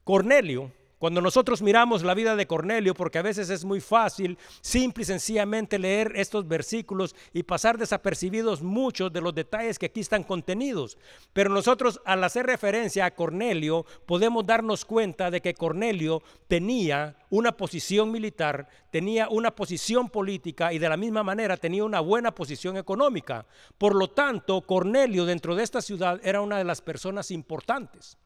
Cornelio 0.04 0.72
Cuando 1.01 1.20
nosotros 1.20 1.63
miramos 1.63 2.03
la 2.03 2.13
vida 2.13 2.36
de 2.36 2.46
Cornelio, 2.46 2.93
porque 2.93 3.17
a 3.17 3.24
veces 3.24 3.50
es 3.50 3.65
muy 3.65 3.81
fácil 3.81 4.38
simple 4.62 5.01
y 5.01 5.05
sencillamente 5.05 5.79
leer 5.79 6.12
estos 6.15 6.48
versículos 6.48 7.15
y 7.34 7.41
pasar 7.41 7.79
desapercibidos 7.79 8.62
muchos 8.62 9.12
de 9.12 9.20
los 9.20 9.34
detalles 9.34 9.79
que 9.79 9.88
aquí 9.88 10.01
están 10.01 10.24
contenidos. 10.24 11.00
Pero 11.34 11.50
nosotros 11.50 12.00
al 12.05 12.24
hacer 12.24 12.46
referencia 12.46 13.05
a 13.05 13.15
Cornelio 13.15 13.84
podemos 14.05 14.46
darnos 14.46 14.86
cuenta 14.86 15.31
de 15.31 15.41
que 15.41 15.55
Cornelio 15.55 16.22
tenía 16.48 17.17
una 17.31 17.58
posición 17.58 18.12
militar, 18.12 18.67
tenía 18.91 19.27
una 19.27 19.55
posición 19.55 20.08
política 20.08 20.72
y 20.72 20.77
de 20.77 20.88
la 20.88 20.98
misma 20.98 21.24
manera 21.24 21.58
tenía 21.58 21.84
una 21.84 22.00
buena 22.00 22.36
posición 22.36 22.77
económica. 22.77 23.48
Por 23.79 23.96
lo 23.96 24.12
tanto, 24.12 24.62
Cornelio 24.62 25.25
dentro 25.25 25.55
de 25.55 25.63
esta 25.63 25.81
ciudad 25.81 26.22
era 26.24 26.41
una 26.41 26.60
de 26.60 26.63
las 26.63 26.79
personas 26.79 27.31
importantes. 27.31 28.20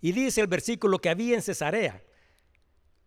Y 0.00 0.12
dice 0.12 0.40
el 0.40 0.46
versículo 0.46 0.98
que 0.98 1.10
había 1.10 1.34
en 1.34 1.42
Cesarea. 1.42 2.02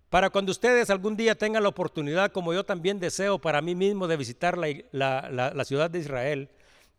Para 0.09 0.29
cuando 0.29 0.51
ustedes 0.51 0.89
algún 0.89 1.15
día 1.15 1.35
tengan 1.35 1.63
la 1.63 1.69
oportunidad, 1.69 2.31
como 2.33 2.53
yo 2.53 2.65
también 2.65 2.99
deseo 2.99 3.39
para 3.39 3.61
mí 3.61 3.75
mismo, 3.75 4.07
de 4.07 4.17
visitar 4.17 4.57
la, 4.57 5.63
ciudad 5.65 5.89
de 5.89 5.99
Israel, 5.99 6.49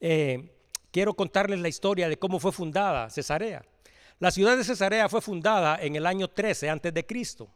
eh, 0.00 0.50
quiero 0.90 1.12
contarles 1.12 1.61
la 1.61 1.68
historia 1.68 2.08
de 2.08 2.18
cómo 2.18 2.40
fue 2.40 2.52
fundada 2.52 3.11
Cesarea. 3.11 3.64
La 4.18 4.30
ciudad 4.30 4.56
de 4.56 4.64
Cesarea 4.64 5.08
fue 5.08 5.20
fundada 5.20 5.76
en 5.82 5.96
el 5.96 6.06
año 6.06 6.28
13 6.28 6.70
antes 6.70 6.94
de 6.94 7.04
Cristo. 7.04 7.50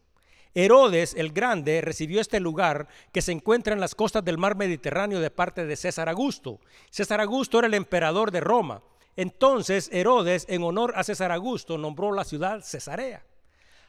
Herodes 0.52 1.14
el 1.16 1.32
Grande 1.32 1.80
recibió 1.80 2.20
este 2.20 2.40
lugar 2.40 2.88
que 3.12 3.22
se 3.22 3.32
encuentra 3.32 3.74
en 3.74 3.80
las 3.80 3.94
costas 3.94 4.24
del 4.24 4.38
mar 4.38 4.56
Mediterráneo 4.56 5.20
de 5.20 5.30
parte 5.30 5.66
de 5.66 5.76
César 5.76 6.08
Augusto. 6.08 6.60
César 6.90 7.20
Augusto 7.20 7.58
era 7.58 7.68
el 7.68 7.74
emperador 7.74 8.30
de 8.30 8.40
Roma. 8.40 8.82
Entonces 9.16 9.88
Herodes, 9.92 10.44
en 10.48 10.62
honor 10.62 10.92
a 10.94 11.02
César 11.02 11.32
Augusto, 11.32 11.78
nombró 11.78 12.12
la 12.12 12.24
ciudad 12.24 12.60
Cesarea. 12.62 13.24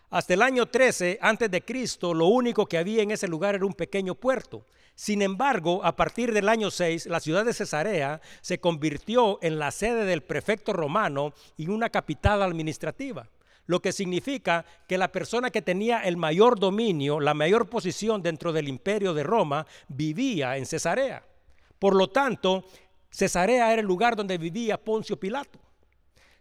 Hasta 0.10 0.34
el 0.34 0.41
año 0.41 0.67
13 0.67 1.19
antes 1.22 1.51
de 1.51 1.65
Cristo, 1.65 2.13
lo 2.13 2.27
único 2.27 2.65
que 2.65 2.77
había 2.77 3.03
en 3.03 3.12
ese 3.12 3.27
lugar 3.27 3.55
era 3.55 3.65
un 3.65 3.74
pequeño 3.74 4.15
puerto. 4.15 4.63
Sin 4.96 5.22
embargo, 5.22 5.84
a 5.84 5.98
partir 5.98 6.34
del 6.34 6.48
año 6.48 6.72
6, 6.72 7.07
la 7.07 7.19
ciudad 7.19 7.43
de 7.43 7.53
Cesarea 7.53 8.22
se 8.41 8.60
convirtió 8.60 9.38
en 9.41 9.60
la 9.60 9.72
sede 9.72 10.05
del 10.05 10.24
prefecto 10.24 10.72
romano 10.72 11.34
y 11.57 11.67
una 11.67 11.89
capital 11.89 12.41
administrativa, 12.41 13.27
lo 13.65 13.81
que 13.81 13.91
significa 13.91 14.65
que 14.88 14.98
la 14.98 15.12
persona 15.12 15.51
que 15.51 15.62
tenía 15.62 16.00
el 16.00 16.15
mayor 16.15 16.57
dominio, 16.57 17.19
la 17.19 17.34
mayor 17.34 17.69
posición 17.69 18.24
dentro 18.24 18.53
del 18.53 18.69
imperio 18.69 19.13
de 19.13 19.24
Roma, 19.24 19.67
vivía 19.89 20.55
en 20.55 20.65
Cesarea. 20.65 21.22
Por 21.79 21.96
lo 21.96 22.07
tanto, 22.07 22.63
Cesarea 23.17 23.74
era 23.74 23.81
el 23.81 23.88
lugar 23.88 24.15
donde 24.15 24.38
vivía 24.38 24.77
Poncio 24.77 25.19
Pilato. 25.19 25.57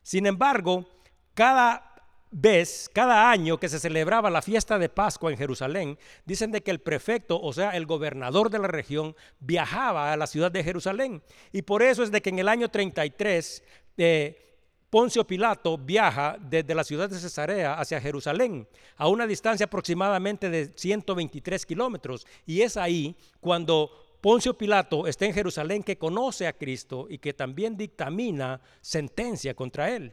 Sin 0.02 0.26
embargo, 0.26 0.84
cada 1.32 1.94
vez, 2.30 2.90
cada 2.92 3.30
año 3.30 3.58
que 3.58 3.70
se 3.70 3.80
celebraba 3.80 4.28
la 4.28 4.42
fiesta 4.42 4.78
de 4.78 4.90
Pascua 4.90 5.30
en 5.30 5.38
Jerusalén, 5.38 5.98
dicen 6.26 6.52
de 6.52 6.62
que 6.62 6.70
el 6.70 6.80
prefecto, 6.80 7.40
o 7.40 7.50
sea, 7.54 7.70
el 7.70 7.86
gobernador 7.86 8.50
de 8.50 8.58
la 8.58 8.68
región, 8.68 9.16
viajaba 9.40 10.12
a 10.12 10.18
la 10.18 10.26
ciudad 10.26 10.52
de 10.52 10.62
Jerusalén. 10.62 11.22
Y 11.50 11.62
por 11.62 11.82
eso 11.82 12.02
es 12.02 12.10
de 12.10 12.20
que 12.20 12.28
en 12.28 12.40
el 12.40 12.48
año 12.48 12.68
33 12.68 13.62
eh, 13.96 14.58
Poncio 14.90 15.26
Pilato 15.26 15.78
viaja 15.78 16.36
desde 16.38 16.74
la 16.74 16.84
ciudad 16.84 17.08
de 17.08 17.18
Cesarea 17.18 17.80
hacia 17.80 18.02
Jerusalén, 18.02 18.68
a 18.98 19.08
una 19.08 19.26
distancia 19.26 19.64
aproximadamente 19.64 20.50
de 20.50 20.66
123 20.76 21.64
kilómetros. 21.64 22.26
Y 22.44 22.60
es 22.60 22.76
ahí 22.76 23.16
cuando 23.40 24.05
Poncio 24.26 24.58
Pilato 24.58 25.06
está 25.06 25.24
en 25.24 25.32
Jerusalén 25.32 25.84
que 25.84 25.98
conoce 25.98 26.48
a 26.48 26.52
Cristo 26.52 27.06
y 27.08 27.18
que 27.18 27.32
también 27.32 27.76
dictamina 27.76 28.60
sentencia 28.80 29.54
contra 29.54 29.94
él. 29.94 30.12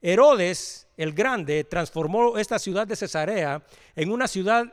Herodes 0.00 0.86
el 0.96 1.12
Grande 1.12 1.64
transformó 1.64 2.38
esta 2.38 2.60
ciudad 2.60 2.86
de 2.86 2.94
Cesarea 2.94 3.60
en 3.96 4.12
una 4.12 4.28
ciudad 4.28 4.72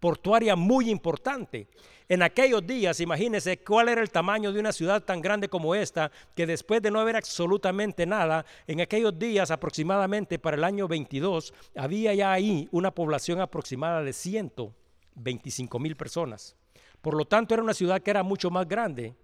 portuaria 0.00 0.56
muy 0.56 0.88
importante. 0.88 1.68
En 2.08 2.22
aquellos 2.22 2.66
días, 2.66 2.98
imagínense 3.00 3.58
cuál 3.58 3.90
era 3.90 4.00
el 4.00 4.08
tamaño 4.08 4.54
de 4.54 4.60
una 4.60 4.72
ciudad 4.72 5.02
tan 5.02 5.20
grande 5.20 5.50
como 5.50 5.74
esta, 5.74 6.10
que 6.34 6.46
después 6.46 6.80
de 6.80 6.90
no 6.90 7.00
haber 7.00 7.16
absolutamente 7.16 8.06
nada, 8.06 8.46
en 8.66 8.80
aquellos 8.80 9.18
días 9.18 9.50
aproximadamente 9.50 10.38
para 10.38 10.56
el 10.56 10.64
año 10.64 10.88
22, 10.88 11.52
había 11.76 12.14
ya 12.14 12.32
ahí 12.32 12.70
una 12.72 12.90
población 12.90 13.42
aproximada 13.42 14.02
de 14.02 14.14
125 14.14 15.78
mil 15.78 15.94
personas. 15.94 16.56
Por 17.00 17.14
lo 17.14 17.24
tanto, 17.24 17.54
era 17.54 17.62
una 17.62 17.74
ciudad 17.74 18.02
que 18.02 18.10
era 18.10 18.22
mucho 18.22 18.50
más 18.50 18.66
grande 18.66 19.14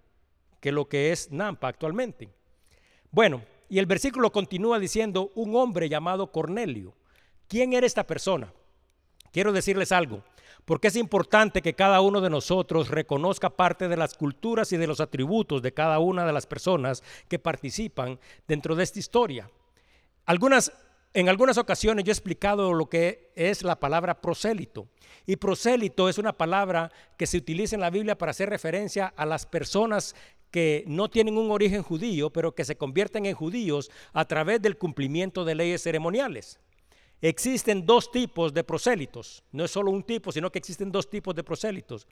que 0.59 0.71
lo 0.71 0.87
que 0.87 1.11
es 1.11 1.31
Nampa 1.31 1.67
actualmente. 1.67 2.29
Bueno, 3.11 3.41
y 3.69 3.79
el 3.79 3.85
versículo 3.85 4.31
continúa 4.31 4.79
diciendo, 4.79 5.31
un 5.35 5.55
hombre 5.55 5.89
llamado 5.89 6.31
Cornelio. 6.31 6.93
¿Quién 7.47 7.73
era 7.73 7.85
esta 7.85 8.05
persona? 8.07 8.51
Quiero 9.31 9.51
decirles 9.51 9.91
algo, 9.91 10.23
porque 10.65 10.87
es 10.87 10.95
importante 10.95 11.61
que 11.61 11.73
cada 11.73 12.01
uno 12.01 12.21
de 12.21 12.29
nosotros 12.29 12.89
reconozca 12.89 13.49
parte 13.49 13.87
de 13.87 13.97
las 13.97 14.15
culturas 14.15 14.71
y 14.71 14.77
de 14.77 14.87
los 14.87 14.99
atributos 14.99 15.61
de 15.61 15.73
cada 15.73 15.99
una 15.99 16.25
de 16.25 16.33
las 16.33 16.47
personas 16.47 17.03
que 17.27 17.37
participan 17.37 18.19
dentro 18.47 18.75
de 18.75 18.83
esta 18.83 18.99
historia. 18.99 19.49
Algunas 20.25 20.71
en 21.15 21.29
algunas 21.29 21.57
ocasiones 21.57 22.03
yo 22.03 22.11
he 22.11 22.13
explicado 22.13 22.73
lo 22.73 22.89
que 22.89 23.31
es 23.35 23.63
la 23.63 23.79
palabra 23.79 24.19
prosélito. 24.19 24.89
Y 25.25 25.37
prosélito 25.37 26.09
es 26.09 26.17
una 26.17 26.33
palabra 26.33 26.91
que 27.17 27.25
se 27.25 27.37
utiliza 27.37 27.75
en 27.75 27.81
la 27.81 27.89
Biblia 27.89 28.17
para 28.17 28.31
hacer 28.31 28.49
referencia 28.49 29.13
a 29.15 29.25
las 29.25 29.45
personas 29.45 30.13
que 30.51 30.83
no 30.87 31.09
tienen 31.09 31.37
un 31.37 31.51
origen 31.51 31.83
judío, 31.83 32.31
pero 32.31 32.53
que 32.53 32.65
se 32.65 32.75
convierten 32.75 33.25
en 33.25 33.33
judíos 33.33 33.89
a 34.11 34.25
través 34.25 34.61
del 34.61 34.77
cumplimiento 34.77 35.45
de 35.45 35.55
leyes 35.55 35.83
ceremoniales. 35.83 36.59
Existen 37.21 37.85
dos 37.85 38.11
tipos 38.11 38.53
de 38.53 38.65
prosélitos, 38.65 39.41
no 39.53 39.63
es 39.63 39.71
solo 39.71 39.91
un 39.91 40.03
tipo, 40.03 40.33
sino 40.33 40.51
que 40.51 40.59
existen 40.59 40.91
dos 40.91 41.09
tipos 41.09 41.33
de 41.33 41.45
prosélitos. 41.45 42.07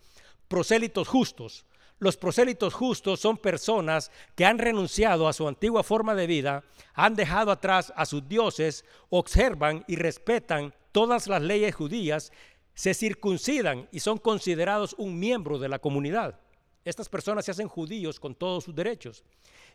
Prosélitos 0.48 1.10
justos, 1.10 1.66
los 2.04 2.18
prosélitos 2.18 2.74
justos 2.74 3.22
son 3.22 3.38
personas 3.38 4.12
que 4.36 4.46
han 4.46 4.60
renunciado 4.60 5.28
a 5.28 5.34
su 5.34 5.48
antigua 5.48 5.84
forma 5.84 6.14
de 6.16 6.28
vida, 6.28 6.64
han 6.94 7.16
dejado 7.16 7.50
atrás 7.50 7.94
a 7.96 8.06
sus 8.06 8.28
dioses, 8.28 8.84
observan 9.10 9.86
y 9.88 9.96
respetan 9.96 10.74
todas 10.92 11.28
las 11.28 11.42
leyes 11.42 11.74
judías, 11.74 12.34
se 12.76 12.94
circuncidan 12.94 13.88
y 13.92 14.02
son 14.02 14.18
considerados 14.18 14.96
un 14.98 15.18
miembro 15.18 15.58
de 15.60 15.70
la 15.70 15.80
comunidad. 15.80 16.40
Estas 16.84 17.08
personas 17.08 17.46
se 17.46 17.52
hacen 17.52 17.70
judíos 17.70 18.20
con 18.20 18.36
todos 18.36 18.66
sus 18.66 18.76
derechos. 18.76 19.24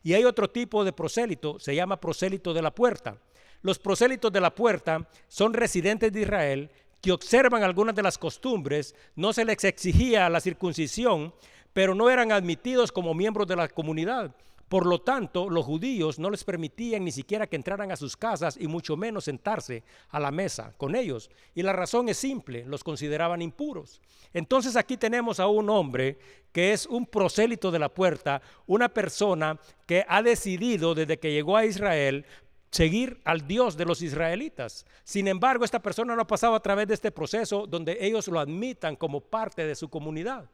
Y 0.03 0.13
hay 0.13 0.25
otro 0.25 0.51
tipo 0.51 0.85
de 0.85 0.93
prosélito, 0.93 1.59
se 1.59 1.75
llama 1.75 1.99
prosélito 1.99 2.53
de 2.53 2.61
la 2.61 2.75
puerta. 2.75 3.17
Los 3.63 3.79
prosélitos 3.79 4.31
de 4.31 4.43
la 4.43 4.55
puerta 4.55 5.09
son 5.29 5.55
residentes 5.55 6.13
de 6.13 6.21
Israel 6.21 6.71
que 7.01 7.13
observan 7.13 7.63
algunas 7.63 7.95
de 7.95 8.03
las 8.03 8.19
costumbres, 8.19 8.95
no 9.15 9.33
se 9.33 9.45
les 9.45 9.63
exigía 9.65 10.29
la 10.29 10.41
circuncisión, 10.41 11.33
pero 11.79 11.95
no 11.95 12.11
eran 12.11 12.33
admitidos 12.33 12.91
como 12.91 13.15
miembros 13.15 13.47
de 13.47 13.55
la 13.55 13.69
comunidad. 13.69 14.35
Por 14.69 14.85
lo 14.85 15.01
tanto, 15.01 15.49
los 15.49 15.65
judíos 15.65 16.19
no 16.19 16.29
les 16.29 16.43
permitían 16.43 17.05
ni 17.05 17.13
siquiera 17.13 17.47
que 17.47 17.55
entraran 17.55 17.93
a 17.93 17.97
sus 17.97 18.17
casas 18.17 18.57
y 18.61 18.67
mucho 18.67 18.97
menos 18.97 19.27
sentarse 19.27 19.85
a 20.09 20.19
la 20.19 20.33
mesa 20.33 20.75
con 20.77 20.97
ellos. 20.97 21.31
Y 21.55 21.63
la 21.63 21.73
razón 21.73 22.09
es 22.09 22.17
simple, 22.17 22.65
los 22.65 22.83
consideraban 22.83 23.43
impuros. 23.43 24.01
Entonces 24.35 24.75
aquí 24.75 24.97
tenemos 24.97 25.39
a 25.39 25.47
un 25.47 25.71
hombre 25.71 26.19
que 26.51 26.73
es 26.73 26.85
un 26.85 27.07
prosélito 27.07 27.71
de 27.71 27.79
la 27.79 27.95
puerta, 27.95 28.43
una 28.67 28.89
persona 28.89 29.57
que 29.87 30.05
ha 30.09 30.21
decidido 30.21 30.97
desde 30.97 31.21
que 31.21 31.31
llegó 31.31 31.57
a 31.57 31.65
Israel 31.65 32.27
seguir 32.73 33.21
al 33.25 33.47
Dios 33.47 33.77
de 33.77 33.85
los 33.85 34.03
israelitas. 34.03 34.85
Sin 35.05 35.29
embargo, 35.29 35.65
esta 35.65 35.81
persona 35.81 36.17
no 36.17 36.23
ha 36.23 36.27
pasado 36.27 36.57
a 36.57 36.61
través 36.61 36.89
de 36.89 36.95
este 36.95 37.13
proceso 37.13 37.69
donde 37.69 37.99
ellos 38.01 38.27
lo 38.27 38.41
admitan 38.41 38.97
como 38.97 39.21
parte 39.21 39.65
de 39.65 39.77
su 39.77 39.89
comunidad. 39.89 40.51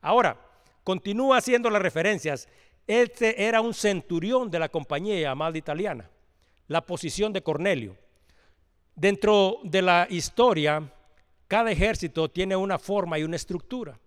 Ahora, 0.00 0.50
Continúa 0.84 1.38
haciendo 1.38 1.70
las 1.70 1.82
referencias. 1.82 2.46
Este 2.86 3.44
era 3.44 3.62
un 3.62 3.72
centurión 3.72 4.50
de 4.50 4.58
la 4.58 4.68
compañía 4.68 5.18
llamada 5.18 5.56
italiana, 5.56 6.10
la 6.68 6.82
posición 6.82 7.32
de 7.32 7.42
Cornelio. 7.42 7.96
Dentro 8.94 9.58
de 9.64 9.80
la 9.80 10.06
historia, 10.10 10.92
cada 11.48 11.72
ejército 11.72 12.30
tiene 12.30 12.54
una 12.54 12.78
forma 12.78 13.18
y 13.18 13.24
una 13.24 13.36
estructura. 13.36 13.98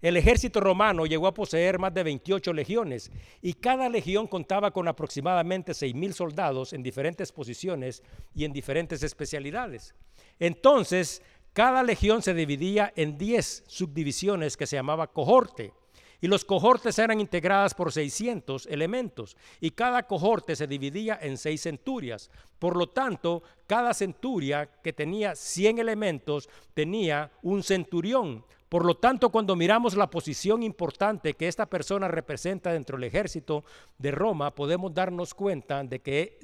El 0.00 0.16
ejército 0.16 0.60
romano 0.60 1.06
llegó 1.06 1.26
a 1.26 1.34
poseer 1.34 1.78
más 1.80 1.92
de 1.92 2.04
28 2.04 2.52
legiones 2.52 3.10
y 3.42 3.54
cada 3.54 3.88
legión 3.88 4.28
contaba 4.28 4.70
con 4.70 4.86
aproximadamente 4.86 5.72
6.000 5.72 6.12
soldados 6.12 6.72
en 6.72 6.84
diferentes 6.84 7.32
posiciones 7.32 8.04
y 8.32 8.44
en 8.44 8.52
diferentes 8.52 9.02
especialidades. 9.02 9.96
Entonces, 10.38 11.20
cada 11.52 11.82
legión 11.82 12.22
se 12.22 12.32
dividía 12.32 12.92
en 12.94 13.18
10 13.18 13.64
subdivisiones 13.66 14.56
que 14.56 14.68
se 14.68 14.76
llamaba 14.76 15.08
cohorte. 15.08 15.72
Y 16.20 16.26
los 16.26 16.44
cohortes 16.44 16.98
eran 16.98 17.20
integradas 17.20 17.74
por 17.74 17.92
600 17.92 18.66
elementos 18.66 19.36
y 19.60 19.70
cada 19.70 20.04
cohorte 20.04 20.56
se 20.56 20.66
dividía 20.66 21.18
en 21.22 21.36
seis 21.36 21.62
centurias. 21.62 22.30
Por 22.58 22.76
lo 22.76 22.88
tanto, 22.88 23.42
cada 23.66 23.94
centuria 23.94 24.66
que 24.82 24.92
tenía 24.92 25.36
100 25.36 25.78
elementos 25.78 26.48
tenía 26.74 27.30
un 27.42 27.62
centurión. 27.62 28.44
Por 28.68 28.84
lo 28.84 28.96
tanto, 28.96 29.30
cuando 29.30 29.56
miramos 29.56 29.96
la 29.96 30.10
posición 30.10 30.62
importante 30.62 31.34
que 31.34 31.48
esta 31.48 31.66
persona 31.66 32.08
representa 32.08 32.72
dentro 32.72 32.96
del 32.96 33.04
ejército 33.04 33.64
de 33.96 34.10
Roma, 34.10 34.54
podemos 34.54 34.92
darnos 34.92 35.34
cuenta 35.34 35.84
de 35.84 36.00
que 36.00 36.38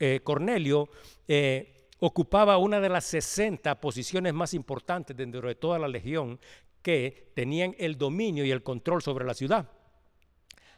eh, 0.00 0.20
Cornelio 0.24 0.88
eh, 1.26 1.88
ocupaba 2.00 2.58
una 2.58 2.80
de 2.80 2.88
las 2.88 3.04
60 3.04 3.80
posiciones 3.80 4.32
más 4.32 4.54
importantes 4.54 5.16
dentro 5.16 5.46
de 5.46 5.54
toda 5.54 5.78
la 5.78 5.88
legión 5.88 6.40
que 6.88 7.32
tenían 7.34 7.76
el 7.78 7.98
dominio 7.98 8.46
y 8.46 8.50
el 8.50 8.62
control 8.62 9.02
sobre 9.02 9.26
la 9.26 9.34
ciudad. 9.34 9.68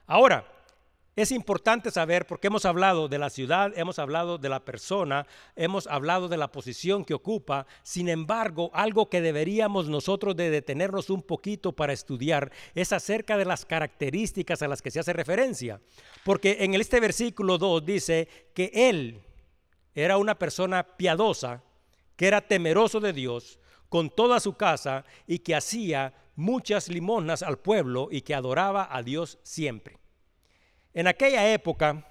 Ahora, 0.09 0.45
es 1.15 1.31
importante 1.31 1.93
saber, 1.93 2.27
porque 2.27 2.49
hemos 2.49 2.65
hablado 2.65 3.07
de 3.07 3.17
la 3.17 3.31
ciudad, 3.31 3.71
hemos 3.79 4.01
hablado 4.01 4.37
de 4.37 4.49
la 4.49 4.65
persona, 4.65 5.25
hemos 5.55 5.87
hablado 5.87 6.27
de 6.27 6.37
la 6.37 6.51
posición 6.51 7.05
que 7.05 7.15
ocupa, 7.15 7.65
sin 7.85 8.09
embargo, 8.09 8.73
algo 8.75 9.09
que 9.09 9.21
deberíamos 9.21 9.89
nosotros 9.89 10.35
de 10.35 10.51
detenernos 10.51 11.11
un 11.11 11.23
poquito 11.23 11.71
para 11.71 11.93
estudiar 11.93 12.51
es 12.75 12.93
acerca 12.93 13.37
de 13.37 13.45
las 13.45 13.65
características 13.65 14.63
a 14.63 14.67
las 14.67 14.83
que 14.83 14.91
se 14.91 14.99
hace 14.99 15.13
referencia. 15.13 15.81
Porque 16.25 16.57
en 16.59 16.75
este 16.75 16.99
versículo 16.99 17.57
2 17.57 17.87
dice 17.87 18.27
que 18.53 18.73
él 18.75 19.21
era 19.95 20.17
una 20.17 20.37
persona 20.37 20.83
piadosa, 20.97 21.63
que 22.17 22.27
era 22.27 22.41
temeroso 22.41 22.99
de 22.99 23.13
Dios, 23.13 23.61
con 23.91 24.09
toda 24.09 24.41
su 24.41 24.55
casa 24.55 25.05
y 25.27 25.41
que 25.41 25.55
hacía 25.55 26.15
muchas 26.37 26.89
limonas 26.89 27.43
al 27.43 27.59
pueblo 27.59 28.09
y 28.11 28.23
que 28.23 28.35
adoraba 28.35 28.89
a 28.91 29.03
Dios 29.03 29.39
siempre. 29.43 29.99
En 30.95 31.07
aquella 31.07 31.53
época, 31.53 32.07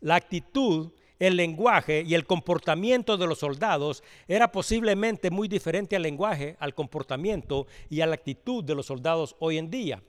la 0.00 0.16
actitud, 0.16 0.90
el 1.18 1.36
lenguaje 1.36 2.02
y 2.06 2.14
el 2.14 2.26
comportamiento 2.26 3.16
de 3.16 3.26
los 3.26 3.38
soldados 3.38 4.02
era 4.26 4.50
posiblemente 4.50 5.30
muy 5.30 5.48
diferente 5.48 5.96
al 5.96 6.02
lenguaje, 6.02 6.56
al 6.58 6.74
comportamiento 6.74 7.66
y 7.88 8.00
a 8.00 8.06
la 8.06 8.14
actitud 8.14 8.64
de 8.64 8.74
los 8.74 8.86
soldados 8.86 9.36
hoy 9.38 9.58
en 9.58 9.70
día. 9.70 10.02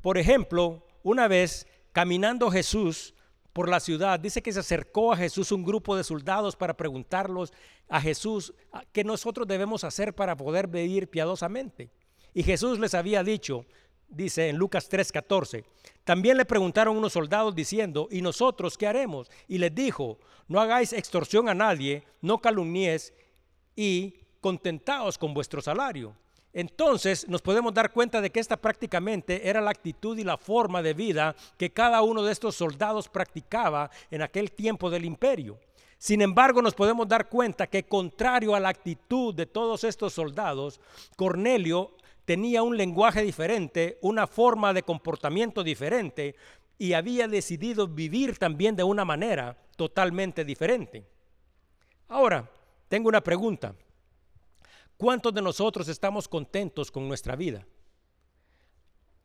Por 0.00 0.16
ejemplo, 0.16 0.86
una 1.02 1.28
vez 1.28 1.66
caminando 1.92 2.50
Jesús 2.50 3.14
por 3.58 3.68
la 3.68 3.80
ciudad, 3.80 4.20
dice 4.20 4.40
que 4.40 4.52
se 4.52 4.60
acercó 4.60 5.12
a 5.12 5.16
Jesús 5.16 5.50
un 5.50 5.64
grupo 5.64 5.96
de 5.96 6.04
soldados 6.04 6.54
para 6.54 6.76
preguntarlos 6.76 7.52
a 7.88 8.00
Jesús 8.00 8.54
qué 8.92 9.02
nosotros 9.02 9.48
debemos 9.48 9.82
hacer 9.82 10.14
para 10.14 10.36
poder 10.36 10.68
vivir 10.68 11.10
piadosamente. 11.10 11.90
Y 12.32 12.44
Jesús 12.44 12.78
les 12.78 12.94
había 12.94 13.24
dicho, 13.24 13.66
dice 14.06 14.48
en 14.48 14.58
Lucas 14.58 14.88
3:14. 14.88 15.64
También 16.04 16.36
le 16.36 16.44
preguntaron 16.44 16.96
unos 16.96 17.14
soldados 17.14 17.52
diciendo, 17.52 18.06
¿y 18.12 18.22
nosotros 18.22 18.78
qué 18.78 18.86
haremos? 18.86 19.28
Y 19.48 19.58
les 19.58 19.74
dijo, 19.74 20.20
no 20.46 20.60
hagáis 20.60 20.92
extorsión 20.92 21.48
a 21.48 21.54
nadie, 21.54 22.04
no 22.20 22.38
calumnies 22.38 23.12
y 23.74 24.20
contentaos 24.40 25.18
con 25.18 25.34
vuestro 25.34 25.60
salario. 25.60 26.14
Entonces 26.52 27.28
nos 27.28 27.42
podemos 27.42 27.74
dar 27.74 27.92
cuenta 27.92 28.20
de 28.20 28.30
que 28.30 28.40
esta 28.40 28.56
prácticamente 28.56 29.48
era 29.48 29.60
la 29.60 29.70
actitud 29.70 30.16
y 30.18 30.24
la 30.24 30.38
forma 30.38 30.82
de 30.82 30.94
vida 30.94 31.36
que 31.56 31.70
cada 31.70 32.02
uno 32.02 32.22
de 32.22 32.32
estos 32.32 32.56
soldados 32.56 33.08
practicaba 33.08 33.90
en 34.10 34.22
aquel 34.22 34.52
tiempo 34.52 34.90
del 34.90 35.04
imperio. 35.04 35.58
Sin 35.98 36.22
embargo, 36.22 36.62
nos 36.62 36.74
podemos 36.74 37.08
dar 37.08 37.28
cuenta 37.28 37.66
que 37.66 37.82
contrario 37.82 38.54
a 38.54 38.60
la 38.60 38.68
actitud 38.68 39.34
de 39.34 39.46
todos 39.46 39.82
estos 39.84 40.12
soldados, 40.12 40.80
Cornelio 41.16 41.92
tenía 42.24 42.62
un 42.62 42.76
lenguaje 42.76 43.22
diferente, 43.22 43.98
una 44.00 44.26
forma 44.26 44.72
de 44.72 44.84
comportamiento 44.84 45.64
diferente 45.64 46.36
y 46.78 46.92
había 46.92 47.26
decidido 47.26 47.88
vivir 47.88 48.38
también 48.38 48.76
de 48.76 48.84
una 48.84 49.04
manera 49.04 49.56
totalmente 49.76 50.44
diferente. 50.44 51.04
Ahora, 52.06 52.48
tengo 52.88 53.08
una 53.08 53.20
pregunta. 53.20 53.74
¿Cuántos 54.98 55.32
de 55.32 55.42
nosotros 55.42 55.86
estamos 55.86 56.26
contentos 56.26 56.90
con 56.90 57.06
nuestra 57.06 57.36
vida? 57.36 57.64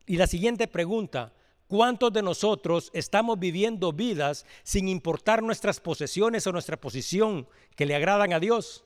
Y 0.05 0.17
la 0.17 0.27
siguiente 0.27 0.67
pregunta, 0.67 1.33
¿cuántos 1.67 2.13
de 2.13 2.21
nosotros 2.21 2.91
estamos 2.93 3.39
viviendo 3.39 3.91
vidas 3.91 4.45
sin 4.61 4.87
importar 4.87 5.41
nuestras 5.41 5.79
posesiones 5.79 6.45
o 6.45 6.51
nuestra 6.51 6.77
posición 6.77 7.47
que 7.75 7.87
le 7.87 7.95
agradan 7.95 8.33
a 8.33 8.39
Dios? 8.39 8.85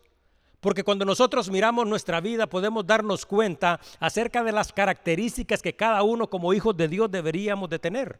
Porque 0.61 0.85
cuando 0.85 1.03
nosotros 1.03 1.49
miramos 1.49 1.85
nuestra 1.85 2.21
vida 2.21 2.47
podemos 2.47 2.87
darnos 2.87 3.25
cuenta 3.25 3.81
acerca 3.99 4.41
de 4.45 4.53
las 4.53 4.71
características 4.71 5.61
que 5.61 5.75
cada 5.75 6.03
uno 6.03 6.29
como 6.29 6.53
hijos 6.53 6.77
de 6.77 6.87
Dios 6.87 7.11
deberíamos 7.11 7.69
de 7.69 7.79
tener. 7.79 8.17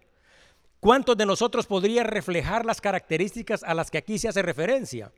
¿Cuántos 0.81 1.15
de 1.15 1.25
nosotros 1.25 1.67
podría 1.67 2.03
reflejar 2.03 2.65
las 2.65 2.81
características 2.81 3.63
a 3.63 3.73
las 3.73 3.89
que 3.89 3.99
aquí 3.99 4.19
se 4.19 4.27
hace 4.27 4.41
referencia? 4.41 5.13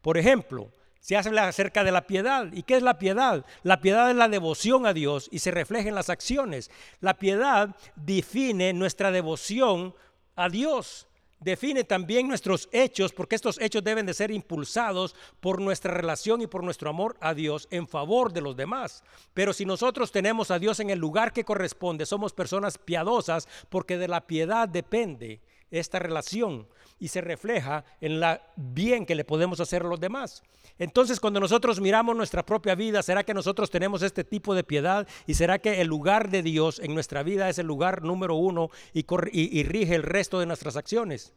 Por 0.00 0.16
ejemplo, 0.16 0.70
se 1.00 1.16
habla 1.16 1.48
acerca 1.48 1.84
de 1.84 1.92
la 1.92 2.06
piedad. 2.06 2.52
¿Y 2.52 2.62
qué 2.62 2.76
es 2.76 2.82
la 2.82 2.98
piedad? 2.98 3.44
La 3.62 3.80
piedad 3.80 4.10
es 4.10 4.16
la 4.16 4.28
devoción 4.28 4.86
a 4.86 4.92
Dios 4.92 5.28
y 5.30 5.38
se 5.38 5.50
refleja 5.50 5.88
en 5.88 5.94
las 5.94 6.10
acciones. 6.10 6.70
La 7.00 7.14
piedad 7.14 7.74
define 7.96 8.72
nuestra 8.72 9.10
devoción 9.10 9.94
a 10.36 10.48
Dios 10.48 11.08
define 11.40 11.84
también 11.84 12.28
nuestros 12.28 12.68
hechos, 12.72 13.12
porque 13.12 13.36
estos 13.36 13.60
hechos 13.60 13.84
deben 13.84 14.06
de 14.06 14.14
ser 14.14 14.30
impulsados 14.30 15.14
por 15.40 15.60
nuestra 15.60 15.94
relación 15.94 16.42
y 16.42 16.46
por 16.46 16.64
nuestro 16.64 16.90
amor 16.90 17.16
a 17.20 17.34
Dios 17.34 17.68
en 17.70 17.86
favor 17.86 18.32
de 18.32 18.40
los 18.40 18.56
demás. 18.56 19.04
Pero 19.34 19.52
si 19.52 19.64
nosotros 19.64 20.10
tenemos 20.12 20.50
a 20.50 20.58
Dios 20.58 20.80
en 20.80 20.90
el 20.90 20.98
lugar 20.98 21.32
que 21.32 21.44
corresponde, 21.44 22.06
somos 22.06 22.32
personas 22.32 22.78
piadosas, 22.78 23.48
porque 23.68 23.98
de 23.98 24.08
la 24.08 24.26
piedad 24.26 24.68
depende 24.68 25.40
esta 25.70 25.98
relación 25.98 26.66
y 26.98 27.08
se 27.08 27.20
refleja 27.20 27.84
en 28.00 28.20
la 28.20 28.42
bien 28.56 29.06
que 29.06 29.14
le 29.14 29.24
podemos 29.24 29.60
hacer 29.60 29.82
a 29.82 29.88
los 29.88 30.00
demás. 30.00 30.42
Entonces, 30.78 31.20
cuando 31.20 31.40
nosotros 31.40 31.80
miramos 31.80 32.16
nuestra 32.16 32.44
propia 32.44 32.74
vida, 32.74 33.02
¿será 33.02 33.24
que 33.24 33.34
nosotros 33.34 33.70
tenemos 33.70 34.02
este 34.02 34.24
tipo 34.24 34.54
de 34.54 34.64
piedad? 34.64 35.06
¿Y 35.26 35.34
será 35.34 35.58
que 35.58 35.80
el 35.80 35.88
lugar 35.88 36.30
de 36.30 36.42
Dios 36.42 36.78
en 36.78 36.94
nuestra 36.94 37.22
vida 37.22 37.48
es 37.48 37.58
el 37.58 37.66
lugar 37.66 38.02
número 38.02 38.36
uno 38.36 38.70
y, 38.92 39.04
y, 39.32 39.62
rige 39.64 39.94
el 39.94 40.02
resto 40.02 40.38
de 40.40 40.46
nuestras 40.46 40.76
acciones? 40.76 41.32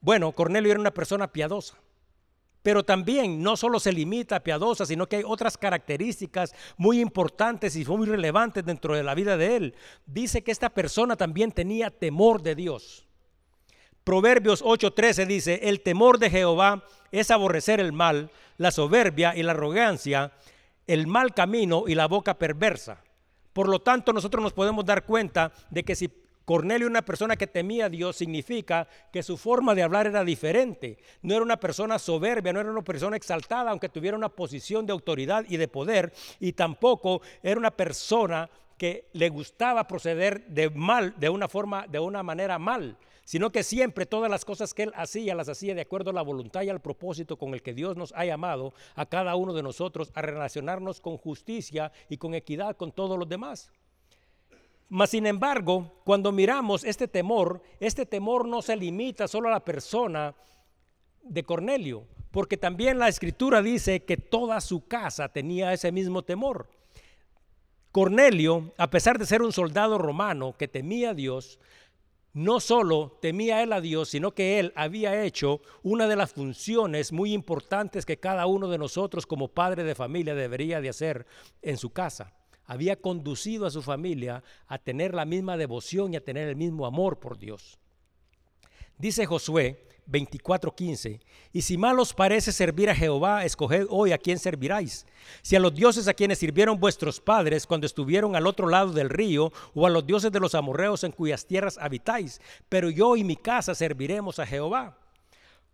Bueno, 0.00 0.32
Cornelio 0.32 0.70
era 0.70 0.80
una 0.80 0.94
persona 0.94 1.32
piadosa. 1.32 1.76
Pero 2.68 2.84
también 2.84 3.42
no 3.42 3.56
solo 3.56 3.80
se 3.80 3.94
limita 3.94 4.36
a 4.36 4.40
piadosa, 4.40 4.84
sino 4.84 5.06
que 5.06 5.16
hay 5.16 5.22
otras 5.26 5.56
características 5.56 6.54
muy 6.76 7.00
importantes 7.00 7.74
y 7.76 7.84
muy 7.86 8.06
relevantes 8.06 8.62
dentro 8.62 8.94
de 8.94 9.02
la 9.02 9.14
vida 9.14 9.38
de 9.38 9.56
él. 9.56 9.74
Dice 10.04 10.44
que 10.44 10.50
esta 10.50 10.68
persona 10.68 11.16
también 11.16 11.50
tenía 11.50 11.88
temor 11.88 12.42
de 12.42 12.54
Dios. 12.54 13.08
Proverbios 14.04 14.62
8:13 14.62 15.26
dice, 15.26 15.60
el 15.62 15.80
temor 15.80 16.18
de 16.18 16.28
Jehová 16.28 16.84
es 17.10 17.30
aborrecer 17.30 17.80
el 17.80 17.94
mal, 17.94 18.30
la 18.58 18.70
soberbia 18.70 19.34
y 19.34 19.42
la 19.44 19.52
arrogancia, 19.52 20.32
el 20.86 21.06
mal 21.06 21.32
camino 21.32 21.84
y 21.86 21.94
la 21.94 22.06
boca 22.06 22.36
perversa. 22.36 23.02
Por 23.54 23.70
lo 23.70 23.80
tanto, 23.80 24.12
nosotros 24.12 24.42
nos 24.42 24.52
podemos 24.52 24.84
dar 24.84 25.06
cuenta 25.06 25.52
de 25.70 25.84
que 25.84 25.96
si 25.96 26.10
Cornelio, 26.48 26.86
una 26.86 27.04
persona 27.04 27.36
que 27.36 27.46
temía 27.46 27.84
a 27.84 27.88
Dios, 27.90 28.16
significa 28.16 28.88
que 29.12 29.22
su 29.22 29.36
forma 29.36 29.74
de 29.74 29.82
hablar 29.82 30.06
era 30.06 30.24
diferente. 30.24 30.96
No 31.20 31.34
era 31.34 31.42
una 31.42 31.60
persona 31.60 31.98
soberbia, 31.98 32.54
no 32.54 32.60
era 32.60 32.70
una 32.70 32.80
persona 32.80 33.18
exaltada, 33.18 33.70
aunque 33.70 33.90
tuviera 33.90 34.16
una 34.16 34.30
posición 34.30 34.86
de 34.86 34.94
autoridad 34.94 35.44
y 35.46 35.58
de 35.58 35.68
poder, 35.68 36.10
y 36.40 36.54
tampoco 36.54 37.20
era 37.42 37.60
una 37.60 37.70
persona 37.70 38.48
que 38.78 39.10
le 39.12 39.28
gustaba 39.28 39.86
proceder 39.86 40.46
de 40.46 40.70
mal, 40.70 41.12
de 41.18 41.28
una 41.28 41.48
forma, 41.48 41.86
de 41.86 41.98
una 41.98 42.22
manera 42.22 42.58
mal, 42.58 42.96
sino 43.26 43.52
que 43.52 43.62
siempre 43.62 44.06
todas 44.06 44.30
las 44.30 44.46
cosas 44.46 44.72
que 44.72 44.84
él 44.84 44.92
hacía 44.96 45.34
las 45.34 45.50
hacía 45.50 45.74
de 45.74 45.82
acuerdo 45.82 46.08
a 46.08 46.14
la 46.14 46.22
voluntad 46.22 46.62
y 46.62 46.70
al 46.70 46.80
propósito 46.80 47.36
con 47.36 47.52
el 47.52 47.60
que 47.60 47.74
Dios 47.74 47.94
nos 47.94 48.14
ha 48.16 48.24
llamado 48.24 48.72
a 48.94 49.04
cada 49.04 49.36
uno 49.36 49.52
de 49.52 49.62
nosotros 49.62 50.10
a 50.14 50.22
relacionarnos 50.22 51.02
con 51.02 51.18
justicia 51.18 51.92
y 52.08 52.16
con 52.16 52.32
equidad 52.32 52.74
con 52.74 52.90
todos 52.90 53.18
los 53.18 53.28
demás. 53.28 53.70
Mas 54.88 55.10
sin 55.10 55.26
embargo, 55.26 56.00
cuando 56.04 56.32
miramos 56.32 56.82
este 56.84 57.08
temor, 57.08 57.62
este 57.78 58.06
temor 58.06 58.46
no 58.48 58.62
se 58.62 58.74
limita 58.74 59.28
solo 59.28 59.48
a 59.48 59.52
la 59.52 59.64
persona 59.64 60.34
de 61.22 61.44
Cornelio, 61.44 62.06
porque 62.30 62.56
también 62.56 62.98
la 62.98 63.08
escritura 63.08 63.60
dice 63.60 64.04
que 64.04 64.16
toda 64.16 64.60
su 64.60 64.86
casa 64.86 65.28
tenía 65.28 65.72
ese 65.74 65.92
mismo 65.92 66.22
temor. 66.22 66.70
Cornelio, 67.92 68.72
a 68.78 68.88
pesar 68.90 69.18
de 69.18 69.26
ser 69.26 69.42
un 69.42 69.52
soldado 69.52 69.98
romano 69.98 70.54
que 70.56 70.68
temía 70.68 71.10
a 71.10 71.14
Dios, 71.14 71.58
no 72.32 72.60
solo 72.60 73.18
temía 73.20 73.62
él 73.62 73.72
a 73.72 73.80
Dios, 73.80 74.10
sino 74.10 74.32
que 74.32 74.58
él 74.58 74.72
había 74.76 75.22
hecho 75.22 75.60
una 75.82 76.06
de 76.06 76.16
las 76.16 76.32
funciones 76.32 77.12
muy 77.12 77.32
importantes 77.32 78.06
que 78.06 78.20
cada 78.20 78.46
uno 78.46 78.68
de 78.68 78.78
nosotros 78.78 79.26
como 79.26 79.48
padre 79.48 79.84
de 79.84 79.94
familia 79.94 80.34
debería 80.34 80.80
de 80.80 80.90
hacer 80.90 81.26
en 81.60 81.76
su 81.76 81.90
casa. 81.90 82.37
Había 82.68 82.96
conducido 82.96 83.64
a 83.64 83.70
su 83.70 83.80
familia 83.82 84.44
a 84.66 84.76
tener 84.76 85.14
la 85.14 85.24
misma 85.24 85.56
devoción 85.56 86.12
y 86.12 86.16
a 86.18 86.24
tener 86.24 86.48
el 86.48 86.54
mismo 86.54 86.84
amor 86.84 87.18
por 87.18 87.38
Dios. 87.38 87.78
Dice 88.98 89.24
Josué 89.24 89.88
24:15, 90.06 91.20
y 91.52 91.62
si 91.62 91.78
mal 91.78 91.98
os 91.98 92.12
parece 92.12 92.52
servir 92.52 92.90
a 92.90 92.94
Jehová, 92.94 93.46
escoged 93.46 93.86
hoy 93.88 94.12
a 94.12 94.18
quién 94.18 94.38
serviráis. 94.38 95.06
Si 95.40 95.56
a 95.56 95.60
los 95.60 95.74
dioses 95.74 96.08
a 96.08 96.14
quienes 96.14 96.38
sirvieron 96.38 96.78
vuestros 96.78 97.20
padres 97.20 97.66
cuando 97.66 97.86
estuvieron 97.86 98.36
al 98.36 98.46
otro 98.46 98.68
lado 98.68 98.92
del 98.92 99.08
río, 99.08 99.50
o 99.74 99.86
a 99.86 99.90
los 99.90 100.06
dioses 100.06 100.30
de 100.30 100.40
los 100.40 100.54
amorreos 100.54 101.04
en 101.04 101.12
cuyas 101.12 101.46
tierras 101.46 101.78
habitáis, 101.78 102.38
pero 102.68 102.90
yo 102.90 103.16
y 103.16 103.24
mi 103.24 103.36
casa 103.36 103.74
serviremos 103.74 104.38
a 104.38 104.46
Jehová. 104.46 104.98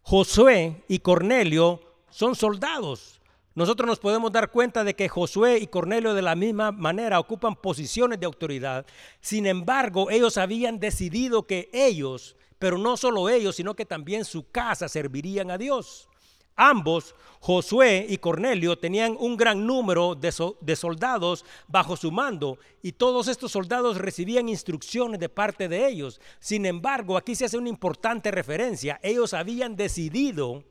Josué 0.03 0.85
y 0.87 1.01
Cornelio 1.01 1.81
son 2.09 2.37
soldados. 2.37 3.21
Nosotros 3.55 3.87
nos 3.87 4.01
podemos 4.01 4.33
dar 4.33 4.51
cuenta 4.51 4.83
de 4.83 4.95
que 4.95 5.09
Josué 5.09 5.59
y 5.59 5.69
Cornelio 5.69 6.15
de 6.15 6.23
la 6.23 6.35
misma 6.35 6.73
manera 6.73 7.21
ocupan 7.21 7.55
posiciones 7.55 8.19
de 8.19 8.27
autoridad. 8.27 8.85
Sin 9.21 9.47
embargo, 9.47 10.11
ellos 10.11 10.39
habían 10.39 10.81
decidido 10.81 11.47
que 11.47 11.71
ellos 11.73 12.37
pero 12.65 12.79
no 12.79 12.97
solo 12.97 13.29
ellos, 13.29 13.57
sino 13.57 13.75
que 13.75 13.85
también 13.85 14.25
su 14.25 14.51
casa 14.51 14.89
servirían 14.89 15.51
a 15.51 15.59
Dios. 15.59 16.09
Ambos, 16.57 17.15
Josué 17.41 18.07
y 18.09 18.17
Cornelio, 18.17 18.79
tenían 18.79 19.17
un 19.21 19.37
gran 19.37 19.67
número 19.67 20.15
de, 20.15 20.33
de, 20.63 20.77
soldados 20.77 21.45
bajo 21.69 21.95
su 21.95 22.11
mando 22.11 22.59
y 22.81 22.93
todos 22.93 23.29
estos 23.29 23.53
soldados 23.53 23.99
recibían 23.99 24.49
instrucciones 24.49 25.21
de 25.21 25.29
parte 25.29 25.69
de 25.69 25.87
ellos. 25.87 26.23
Sin 26.39 26.65
embargo, 26.65 27.19
aquí 27.19 27.35
se 27.35 27.45
hace 27.45 27.59
una 27.59 27.69
importante 27.69 28.31
referencia. 28.31 28.99
Ellos 29.03 29.35
habían 29.35 29.77
decidido 29.77 30.65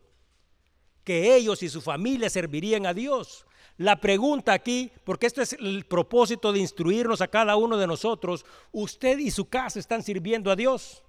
que 1.03 1.35
ellos 1.35 1.63
y 1.63 1.69
su 1.69 1.81
familia 1.81 2.29
servirían 2.29 2.85
a 2.85 2.93
Dios. 2.93 3.45
La 3.77 3.95
pregunta 3.95 4.53
aquí, 4.53 4.91
porque 5.03 5.25
esto 5.25 5.41
es 5.41 5.53
el 5.53 5.85
propósito 5.85 6.51
de 6.53 6.59
instruirnos 6.59 7.21
a 7.21 7.27
cada 7.27 7.55
uno 7.55 7.77
de 7.77 7.87
nosotros, 7.87 8.45
¿usted 8.71 9.17
y 9.17 9.31
su 9.31 9.49
casa 9.49 9.79
están 9.79 10.03
sirviendo 10.03 10.51
a 10.51 10.55
Dios? 10.55 11.03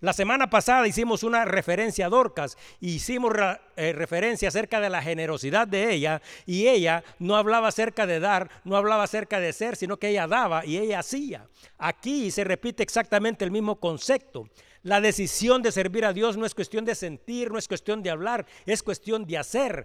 La 0.00 0.12
semana 0.12 0.50
pasada 0.50 0.86
hicimos 0.86 1.22
una 1.22 1.46
referencia 1.46 2.06
a 2.06 2.08
Dorcas 2.10 2.58
y 2.80 2.96
hicimos 2.96 3.32
eh, 3.76 3.92
referencia 3.94 4.48
acerca 4.48 4.78
de 4.78 4.90
la 4.90 5.00
generosidad 5.00 5.66
de 5.66 5.90
ella 5.90 6.20
y 6.44 6.68
ella 6.68 7.02
no 7.18 7.34
hablaba 7.34 7.68
acerca 7.68 8.06
de 8.06 8.20
dar, 8.20 8.50
no 8.64 8.76
hablaba 8.76 9.04
acerca 9.04 9.40
de 9.40 9.54
ser, 9.54 9.74
sino 9.74 9.96
que 9.96 10.08
ella 10.08 10.26
daba 10.26 10.66
y 10.66 10.76
ella 10.76 10.98
hacía. 10.98 11.48
Aquí 11.78 12.30
se 12.30 12.44
repite 12.44 12.82
exactamente 12.82 13.42
el 13.42 13.50
mismo 13.50 13.80
concepto. 13.80 14.50
La 14.86 15.00
decisión 15.00 15.62
de 15.62 15.72
servir 15.72 16.04
a 16.04 16.12
Dios 16.12 16.36
no 16.36 16.46
es 16.46 16.54
cuestión 16.54 16.84
de 16.84 16.94
sentir, 16.94 17.50
no 17.50 17.58
es 17.58 17.66
cuestión 17.66 18.04
de 18.04 18.10
hablar, 18.10 18.46
es 18.66 18.84
cuestión 18.84 19.26
de 19.26 19.36
hacer. 19.36 19.84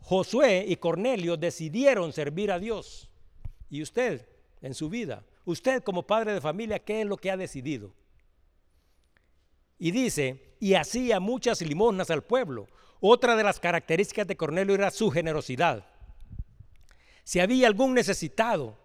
Josué 0.00 0.66
y 0.68 0.76
Cornelio 0.76 1.38
decidieron 1.38 2.12
servir 2.12 2.52
a 2.52 2.58
Dios. 2.58 3.08
¿Y 3.70 3.80
usted 3.80 4.28
en 4.60 4.74
su 4.74 4.90
vida? 4.90 5.24
Usted 5.46 5.82
como 5.82 6.02
padre 6.02 6.34
de 6.34 6.42
familia, 6.42 6.78
¿qué 6.78 7.00
es 7.00 7.06
lo 7.06 7.16
que 7.16 7.30
ha 7.30 7.38
decidido? 7.38 7.94
Y 9.78 9.92
dice, 9.92 10.56
y 10.60 10.74
hacía 10.74 11.20
muchas 11.20 11.62
limosnas 11.62 12.10
al 12.10 12.22
pueblo. 12.22 12.68
Otra 13.00 13.36
de 13.36 13.44
las 13.44 13.58
características 13.58 14.26
de 14.26 14.36
Cornelio 14.36 14.74
era 14.74 14.90
su 14.90 15.10
generosidad. 15.10 15.86
Si 17.22 17.40
había 17.40 17.66
algún 17.66 17.94
necesitado, 17.94 18.76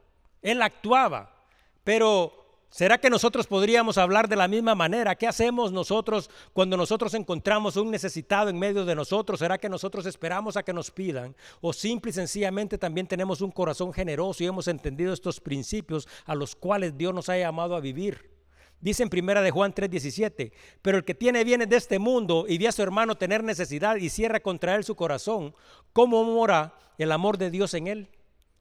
él 0.42 0.62
actuaba. 0.62 1.44
Pero 1.84 2.39
¿será 2.70 2.98
que 2.98 3.10
nosotros 3.10 3.48
podríamos 3.48 3.98
hablar 3.98 4.28
de 4.28 4.36
la 4.36 4.48
misma 4.48 4.76
manera? 4.76 5.16
¿Qué 5.16 5.28
hacemos 5.28 5.72
nosotros 5.72 6.30
cuando 6.54 6.78
nosotros 6.78 7.14
encontramos 7.14 7.76
un 7.76 7.92
necesitado 7.92 8.50
en 8.50 8.60
medio 8.60 8.86
de 8.86 8.96
nosotros? 8.96 9.40
¿Será 9.40 9.58
que 9.58 9.70
nosotros 9.70 10.06
esperamos 10.06 10.58
a 10.58 10.64
que 10.64 10.74
nos 10.74 10.92
pidan? 10.92 11.36
¿O 11.62 11.74
simple 11.74 12.12
y 12.12 12.14
sencillamente 12.14 12.78
también 12.78 13.08
tenemos 13.08 13.42
un 13.42 13.52
corazón 13.52 13.94
generoso 13.94 14.44
y 14.44 14.48
hemos 14.48 14.68
entendido 14.68 15.14
estos 15.14 15.40
principios 15.40 16.08
a 16.26 16.36
los 16.36 16.56
cuales 16.56 16.98
Dios 16.98 17.14
nos 17.14 17.30
ha 17.30 17.38
llamado 17.38 17.76
a 17.76 17.80
vivir? 17.80 18.30
Dice 18.82 19.04
en 19.04 19.10
primera 19.10 19.42
de 19.42 19.52
Juan 19.52 19.74
3:17, 19.74 20.54
pero 20.82 20.98
el 20.98 21.04
que 21.04 21.14
tiene 21.14 21.44
bienes 21.44 21.68
de 21.68 21.76
este 21.76 22.00
mundo 22.00 22.46
y 22.48 22.58
ve 22.58 22.68
a 22.70 22.72
su 22.72 22.82
hermano 22.82 23.16
tener 23.16 23.44
necesidad 23.44 23.98
y 23.98 24.10
cierra 24.10 24.40
contra 24.40 24.76
él 24.76 24.86
su 24.86 24.96
corazón, 24.96 25.54
¿cómo 25.92 26.24
mora 26.24 26.74
el 26.98 27.12
amor 27.12 27.38
de 27.38 27.52
Dios 27.52 27.74
en 27.74 27.88
él? 27.88 28.10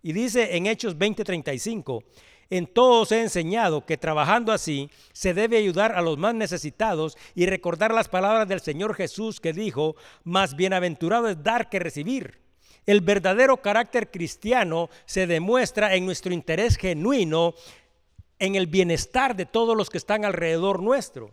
Y 0.02 0.12
dice 0.12 0.56
en 0.56 0.66
Hechos 0.66 0.96
20:35, 0.96 2.02
en 2.50 2.66
todos 2.66 3.12
he 3.12 3.20
enseñado 3.20 3.84
que 3.84 3.98
trabajando 3.98 4.52
así 4.52 4.90
se 5.12 5.34
debe 5.34 5.58
ayudar 5.58 5.92
a 5.92 6.00
los 6.00 6.16
más 6.16 6.34
necesitados 6.34 7.16
y 7.34 7.46
recordar 7.46 7.92
las 7.92 8.08
palabras 8.08 8.48
del 8.48 8.60
Señor 8.60 8.94
Jesús 8.94 9.40
que 9.40 9.52
dijo, 9.52 9.96
más 10.24 10.56
bienaventurado 10.56 11.28
es 11.28 11.42
dar 11.42 11.68
que 11.68 11.78
recibir. 11.78 12.40
El 12.86 13.02
verdadero 13.02 13.58
carácter 13.58 14.10
cristiano 14.10 14.88
se 15.04 15.26
demuestra 15.26 15.94
en 15.94 16.06
nuestro 16.06 16.32
interés 16.32 16.76
genuino 16.76 17.54
en 18.38 18.54
el 18.54 18.66
bienestar 18.66 19.36
de 19.36 19.44
todos 19.44 19.76
los 19.76 19.90
que 19.90 19.98
están 19.98 20.24
alrededor 20.24 20.82
nuestro. 20.82 21.30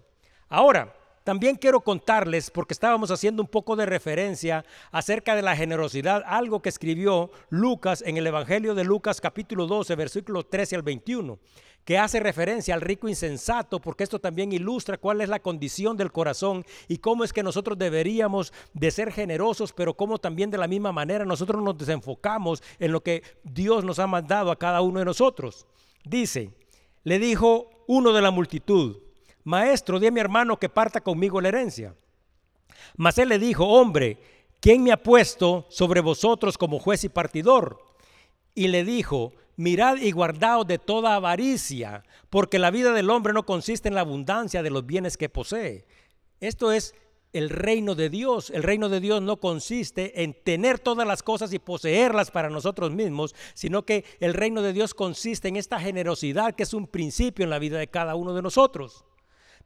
Ahora, 0.50 0.94
también 1.26 1.56
quiero 1.56 1.82
contarles, 1.82 2.52
porque 2.52 2.76
estábamos 2.76 3.10
haciendo 3.10 3.42
un 3.42 3.48
poco 3.48 3.76
de 3.76 3.88
referencia 3.88 4.64
acerca 4.92 5.36
de 5.36 5.42
la 5.42 5.56
generosidad, 5.56 6.24
algo 6.28 6.62
que 6.62 6.70
escribió 6.70 7.32
Lucas 7.50 8.04
en 8.06 8.18
el 8.18 8.28
Evangelio 8.28 8.76
de 8.76 8.84
Lucas 8.84 9.20
capítulo 9.20 9.66
12, 9.66 9.96
versículo 9.96 10.44
13 10.44 10.76
al 10.76 10.84
21, 10.84 11.40
que 11.84 11.98
hace 11.98 12.20
referencia 12.20 12.76
al 12.76 12.82
rico 12.82 13.10
insensato, 13.10 13.82
porque 13.82 14.04
esto 14.04 14.20
también 14.20 14.52
ilustra 14.52 15.00
cuál 15.00 15.20
es 15.20 15.28
la 15.28 15.40
condición 15.40 15.98
del 15.98 16.12
corazón 16.12 16.64
y 16.88 17.00
cómo 17.00 17.24
es 17.24 17.34
que 17.34 17.42
nosotros 17.42 17.76
deberíamos 17.76 18.54
de 18.76 18.92
ser 18.92 19.12
generosos, 19.12 19.74
pero 19.74 19.96
cómo 19.96 20.20
también 20.20 20.52
de 20.52 20.60
la 20.60 20.68
misma 20.68 20.92
manera 20.92 21.26
nosotros 21.26 21.64
nos 21.64 21.76
desenfocamos 21.76 22.62
en 22.78 22.92
lo 22.92 23.02
que 23.02 23.24
Dios 23.44 23.84
nos 23.84 23.98
ha 23.98 24.06
mandado 24.06 24.52
a 24.52 24.60
cada 24.60 24.82
uno 24.82 25.00
de 25.00 25.06
nosotros. 25.06 25.66
Dice, 26.04 26.52
le 27.04 27.18
dijo 27.18 27.72
uno 27.88 28.14
de 28.14 28.22
la 28.22 28.30
multitud, 28.30 28.98
Maestro, 29.46 30.00
di 30.00 30.08
a 30.08 30.12
mi 30.12 30.20
hermano 30.20 30.58
que 30.58 30.70
parta 30.70 31.02
conmigo 31.02 31.40
la 31.40 31.50
herencia. 31.50 31.96
Mas 32.98 33.18
él 33.20 33.30
le 33.30 33.40
dijo, 33.40 33.66
Hombre, 33.66 34.18
¿quién 34.60 34.84
me 34.84 34.92
ha 34.92 35.02
puesto 35.02 35.68
sobre 35.70 36.02
vosotros 36.02 36.58
como 36.58 36.80
juez 36.80 37.04
y 37.04 37.10
partidor? 37.10 37.80
Y 38.56 38.68
le 38.68 38.84
dijo, 38.84 39.34
Mirad 39.56 39.98
y 39.98 40.12
guardaos 40.12 40.68
de 40.68 40.80
toda 40.80 41.16
avaricia, 41.16 42.04
porque 42.30 42.60
la 42.60 42.72
vida 42.72 42.92
del 42.92 43.10
hombre 43.10 43.34
no 43.34 43.46
consiste 43.46 43.88
en 43.88 43.96
la 43.96 44.02
abundancia 44.02 44.64
de 44.64 44.72
los 44.72 44.86
bienes 44.86 45.16
que 45.16 45.30
posee. 45.30 45.86
Esto 46.42 46.72
es 46.72 46.96
el 47.32 47.50
reino 47.50 47.96
de 47.96 48.10
Dios. 48.10 48.50
El 48.50 48.64
reino 48.64 48.90
de 48.90 49.00
Dios 49.00 49.22
no 49.22 49.38
consiste 49.38 50.24
en 50.24 50.34
tener 50.34 50.80
todas 50.80 51.08
las 51.08 51.22
cosas 51.22 51.54
y 51.54 51.60
poseerlas 51.60 52.32
para 52.32 52.50
nosotros 52.50 52.92
mismos, 52.92 53.36
sino 53.54 53.86
que 53.86 54.06
el 54.20 54.34
reino 54.34 54.62
de 54.62 54.74
Dios 54.74 54.94
consiste 54.94 55.48
en 55.50 55.56
esta 55.56 55.80
generosidad 55.80 56.56
que 56.56 56.64
es 56.64 56.74
un 56.74 56.88
principio 56.88 57.44
en 57.44 57.52
la 57.52 57.60
vida 57.60 57.78
de 57.78 57.88
cada 57.88 58.16
uno 58.16 58.34
de 58.34 58.42
nosotros. 58.42 59.06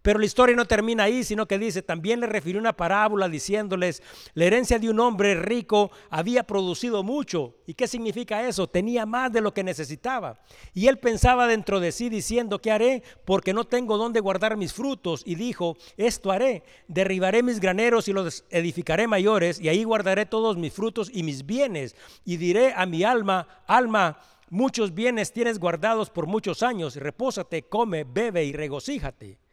Pero 0.01 0.19
la 0.19 0.25
historia 0.25 0.55
no 0.55 0.65
termina 0.65 1.03
ahí, 1.03 1.23
sino 1.23 1.45
que 1.45 1.59
dice, 1.59 1.81
también 1.81 2.21
le 2.21 2.27
refirió 2.27 2.59
una 2.59 2.77
parábola 2.77 3.27
diciéndoles, 3.27 4.01
la 4.33 4.45
herencia 4.45 4.79
de 4.79 4.89
un 4.89 4.99
hombre 4.99 5.35
rico 5.35 5.91
había 6.09 6.43
producido 6.43 7.03
mucho. 7.03 7.55
¿Y 7.67 7.73
qué 7.73 7.85
significa 7.87 8.47
eso? 8.47 8.67
Tenía 8.67 9.05
más 9.05 9.33
de 9.33 9.41
lo 9.41 9.53
que 9.53 9.63
necesitaba. 9.63 10.39
Y 10.73 10.87
él 10.87 10.99
pensaba 10.99 11.47
dentro 11.47 11.81
de 11.81 11.91
sí 11.91 12.07
diciendo, 12.07 12.59
¿qué 12.59 12.71
haré? 12.71 13.03
Porque 13.25 13.53
no 13.53 13.65
tengo 13.65 13.97
dónde 13.97 14.21
guardar 14.21 14.55
mis 14.55 14.73
frutos. 14.73 15.21
Y 15.25 15.35
dijo, 15.35 15.75
esto 15.97 16.31
haré, 16.31 16.63
derribaré 16.87 17.43
mis 17.43 17.59
graneros 17.59 18.07
y 18.07 18.13
los 18.13 18.45
edificaré 18.49 19.07
mayores, 19.07 19.59
y 19.59 19.67
ahí 19.67 19.83
guardaré 19.83 20.25
todos 20.25 20.57
mis 20.57 20.73
frutos 20.73 21.11
y 21.13 21.23
mis 21.23 21.45
bienes. 21.45 21.95
Y 22.23 22.37
diré 22.37 22.73
a 22.73 22.85
mi 22.85 23.03
alma, 23.03 23.47
alma, 23.67 24.17
muchos 24.49 24.93
bienes 24.93 25.33
tienes 25.33 25.59
guardados 25.59 26.09
por 26.09 26.25
muchos 26.25 26.63
años, 26.63 26.95
repósate, 26.95 27.63
come, 27.63 28.05
bebe 28.05 28.45
y 28.45 28.53
regocíjate. 28.53 29.48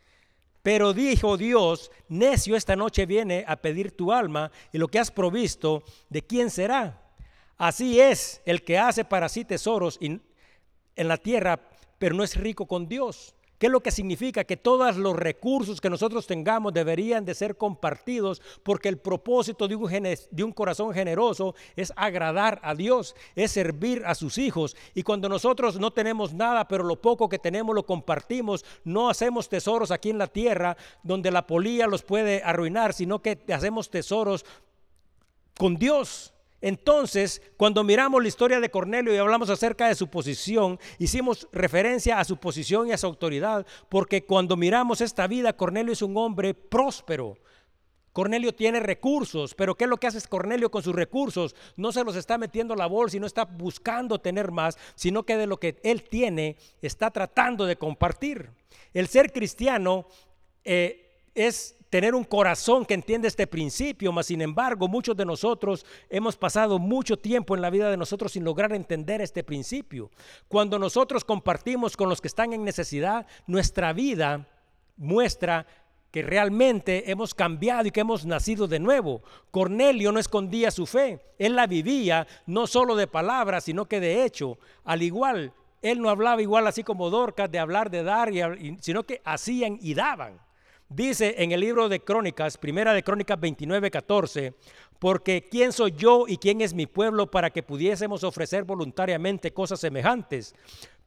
Pero 0.67 0.93
dijo 0.93 1.37
Dios, 1.37 1.93
necio, 2.09 2.57
esta 2.57 2.75
noche 2.75 3.07
viene 3.07 3.45
a 3.47 3.55
pedir 3.55 3.93
tu 3.93 4.11
alma 4.11 4.51
y 4.73 4.79
lo 4.79 4.89
que 4.89 4.99
has 4.99 5.13
provisto, 5.13 5.85
¿de 6.09 6.23
quién 6.23 6.51
será? 6.51 7.01
Así 7.57 8.01
es 8.01 8.43
el 8.45 8.65
que 8.65 8.77
hace 8.77 9.05
para 9.05 9.29
sí 9.29 9.45
tesoros 9.45 9.97
en 10.01 10.21
la 10.97 11.19
tierra, 11.19 11.61
pero 12.01 12.17
no 12.17 12.25
es 12.25 12.35
rico 12.35 12.67
con 12.67 12.89
Dios. 12.89 13.36
¿Qué 13.59 13.67
es 13.67 13.73
lo 13.73 13.83
que 13.83 13.91
significa? 13.91 14.45
Que 14.45 14.57
todos 14.57 14.97
los 14.97 15.17
recursos 15.17 15.81
que 15.81 15.89
nosotros 15.89 16.27
tengamos 16.27 16.75
deberían 16.75 17.25
de 17.25 17.35
ser 17.35 17.57
compartidos 17.57 18.43
porque 18.63 18.89
el 18.89 18.99
propósito 18.99 19.67
de 19.67 19.77
un, 19.77 19.91
de 20.31 20.45
un, 20.45 20.53
corazón 20.53 20.93
generoso 20.93 21.55
es 21.75 21.93
agradar 21.97 22.61
a 22.63 22.75
Dios, 22.75 23.17
es 23.35 23.53
servir 23.53 24.03
a 24.05 24.15
sus 24.15 24.37
hijos. 24.37 24.77
Y 24.95 25.03
cuando 25.03 25.29
nosotros 25.29 25.81
no 25.81 25.91
tenemos 25.91 26.35
nada, 26.35 26.69
pero 26.69 26.85
lo 26.85 27.01
poco 27.01 27.29
que 27.31 27.39
tenemos 27.39 27.75
lo 27.75 27.87
compartimos, 27.87 28.65
no 28.85 29.09
hacemos 29.09 29.49
tesoros 29.49 29.91
aquí 29.91 30.11
en 30.11 30.19
la 30.19 30.27
tierra 30.27 30.77
donde 31.03 31.31
la 31.31 31.47
polía 31.47 31.87
los 31.87 32.03
puede 32.03 32.43
arruinar, 32.45 32.93
sino 32.93 33.23
que 33.23 33.39
hacemos 33.49 33.91
tesoros 33.91 34.45
con 35.59 35.77
Dios. 35.77 36.35
Entonces, 36.61 37.43
cuando 37.57 37.85
miramos 37.85 38.23
la 38.23 38.29
historia 38.29 38.61
de 38.61 38.71
Cornelio 38.71 39.15
y 39.15 39.19
hablamos 39.19 39.51
acerca 39.51 39.89
de 39.89 39.95
su 39.95 40.09
posición, 40.09 40.79
hicimos 40.99 41.49
referencia 41.53 42.19
a 42.19 42.25
su 42.25 42.39
posición 42.39 42.89
y 42.89 42.93
a 42.93 42.99
su 42.99 43.07
autoridad, 43.07 43.67
porque 43.89 44.25
cuando 44.25 44.57
miramos 44.57 45.01
esta 45.01 45.27
vida, 45.27 45.57
Cornelio 45.57 45.93
es 45.93 46.03
un 46.03 46.17
hombre 46.17 46.55
próspero. 46.55 47.39
Cornelio 48.17 48.55
tiene 48.55 48.81
recursos, 48.81 49.55
pero 49.55 49.75
¿qué 49.75 49.85
es 49.85 49.91
lo 49.91 49.99
que 49.99 50.07
hace 50.07 50.27
Cornelio 50.27 50.71
con 50.71 50.83
sus 50.83 50.95
recursos? 50.95 51.55
No 51.77 51.93
se 51.93 52.03
los 52.03 52.17
está 52.17 52.39
metiendo 52.39 52.73
a 52.73 52.77
la 52.79 52.87
bolsa 52.87 53.19
y 53.19 53.21
no 53.21 53.27
está 53.27 53.45
buscando 53.45 54.19
tener 54.19 54.51
más, 54.51 54.79
sino 54.95 55.25
que 55.25 55.37
de 55.37 55.47
lo 55.47 55.61
que 55.61 55.79
él 55.83 56.03
tiene 56.03 56.57
está 56.81 57.11
tratando 57.11 57.67
de 57.67 57.77
compartir. 57.77 58.53
El 58.95 59.09
ser 59.09 59.35
cristiano 59.35 60.07
eh, 60.65 61.21
es 61.35 61.76
tener 61.91 62.15
un 62.15 62.25
corazón 62.25 62.85
que 62.85 62.95
entiende 62.95 63.29
este 63.29 63.47
principio, 63.47 64.13
mas 64.13 64.27
sin 64.27 64.41
embargo 64.41 64.89
muchos 64.89 65.17
de 65.17 65.25
nosotros 65.25 65.87
hemos 66.11 66.37
pasado 66.37 66.79
mucho 66.79 67.17
tiempo 67.17 67.55
en 67.55 67.63
la 67.63 67.71
vida 67.71 67.91
de 67.91 67.97
nosotros 67.97 68.33
sin 68.33 68.45
lograr 68.45 68.73
entender 68.73 69.21
este 69.21 69.45
principio. 69.45 70.11
Cuando 70.49 70.79
nosotros 70.79 71.25
compartimos 71.25 71.97
con 71.97 72.09
los 72.09 72.21
que 72.21 72.29
están 72.29 72.53
en 72.53 72.65
necesidad, 72.65 73.27
nuestra 73.47 73.93
vida 73.93 74.47
muestra 74.97 75.67
que 76.11 76.23
realmente 76.23 77.11
hemos 77.11 77.35
cambiado 77.35 77.87
y 77.87 77.91
que 77.91 78.01
hemos 78.01 78.25
nacido 78.25 78.67
de 78.67 78.81
nuevo. 78.81 79.23
Cornelio 79.51 80.13
no 80.13 80.19
escondía 80.19 80.71
su 80.71 80.87
fe, 80.87 81.21
él 81.39 81.55
la 81.55 81.67
vivía 81.67 82.27
no 82.47 82.67
solo 82.67 82.97
de 82.97 83.07
palabras, 83.07 83.65
sino 83.65 83.85
que 83.87 84.01
de 84.01 84.25
hecho, 84.25 84.59
al 84.85 85.03
igual, 85.03 85.53
él 85.83 86.01
no 86.01 86.09
hablaba 86.09 86.41
igual 86.41 86.67
así 86.67 86.83
como 86.83 87.11
Dorcas 87.11 87.51
de 87.51 87.59
hablar, 87.59 87.91
de 87.91 88.03
dar, 88.03 88.31
sino 88.81 89.03
que 89.03 89.21
hacían 89.25 89.79
y 89.81 89.95
daban. 89.95 90.46
Dice 90.89 91.35
en 91.39 91.51
el 91.51 91.61
libro 91.61 91.89
de 91.89 91.99
Crónicas, 91.99 92.57
primera 92.57 92.95
de 92.95 93.03
Crónicas 93.03 93.41
29, 93.41 93.91
14, 93.91 94.55
porque 95.01 95.43
¿quién 95.43 95.73
soy 95.73 95.93
yo 95.97 96.27
y 96.29 96.37
quién 96.37 96.61
es 96.61 96.75
mi 96.75 96.87
pueblo 96.87 97.29
para 97.29 97.51
que 97.51 97.65
pudiésemos 97.65 98.23
ofrecer 98.23 98.63
voluntariamente 98.63 99.53
cosas 99.53 99.81
semejantes? 99.81 100.55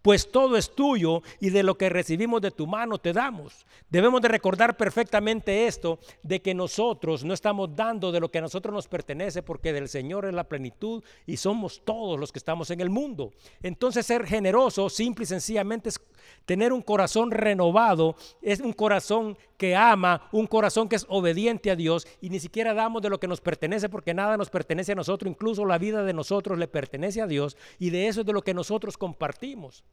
pues 0.02 0.32
todo 0.32 0.58
es 0.58 0.74
tuyo 0.74 1.22
y 1.40 1.50
de 1.50 1.64
lo 1.64 1.78
que 1.78 1.90
recibimos 1.90 2.42
de 2.42 2.52
tu 2.52 2.68
mano 2.68 2.98
te 2.98 3.14
damos. 3.14 3.66
Debemos 3.90 4.22
de 4.22 4.30
recordar 4.30 4.78
perfectamente 4.78 5.68
esto, 5.68 6.00
de 6.24 6.42
que 6.42 6.54
nosotros 6.54 7.24
no 7.24 7.34
estamos 7.34 7.76
dando 7.76 8.12
de 8.12 8.20
lo 8.20 8.32
que 8.32 8.38
a 8.38 8.42
nosotros 8.42 8.74
nos 8.74 8.88
pertenece, 8.88 9.44
porque 9.44 9.74
del 9.74 9.90
Señor 9.90 10.26
es 10.26 10.34
la 10.34 10.46
plenitud 10.46 11.04
y 11.26 11.38
somos 11.38 11.82
todos 11.84 12.20
los 12.20 12.32
que 12.32 12.40
estamos 12.40 12.72
en 12.72 12.82
el 12.82 12.90
mundo. 12.90 13.34
Entonces 13.62 14.06
ser 14.06 14.26
generoso, 14.26 14.90
simple 14.90 15.24
y 15.24 15.28
sencillamente 15.28 15.90
es 15.90 16.00
tener 16.46 16.74
un 16.74 16.82
corazón 16.82 17.32
renovado, 17.32 18.16
es 18.42 18.60
un 18.60 18.74
corazón 18.74 19.38
que 19.58 19.76
ama, 19.76 20.30
un 20.32 20.48
corazón 20.48 20.90
que 20.90 20.96
es 20.96 21.06
obediente 21.10 21.72
a 21.72 21.76
Dios 21.76 22.08
y 22.22 22.30
ni 22.30 22.40
siquiera 22.40 22.74
damos 22.74 23.02
de 23.02 23.10
lo 23.10 23.20
que 23.20 23.28
nos 23.28 23.42
pertenece 23.42 23.90
porque 23.90 24.14
nada 24.14 24.38
nos 24.38 24.50
pertenece 24.50 24.94
a 24.94 24.96
nosotros, 24.96 25.30
incluso 25.30 25.66
la 25.66 25.78
vida 25.78 26.04
de 26.04 26.14
nosotros 26.14 26.58
le 26.58 26.68
pertenece 26.68 27.22
a 27.22 27.28
Dios 27.28 27.58
y 27.78 27.90
de 27.90 28.08
eso 28.08 28.22
es 28.22 28.26
de 28.26 28.34
lo 28.34 28.42
que 28.42 28.54
nosotros 28.54 28.98
compartimos. 28.98 29.84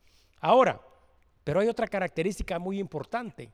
Ahora, 0.40 0.80
pero 1.44 1.60
hay 1.60 1.68
otra 1.68 1.86
característica 1.86 2.58
muy 2.58 2.78
importante 2.78 3.50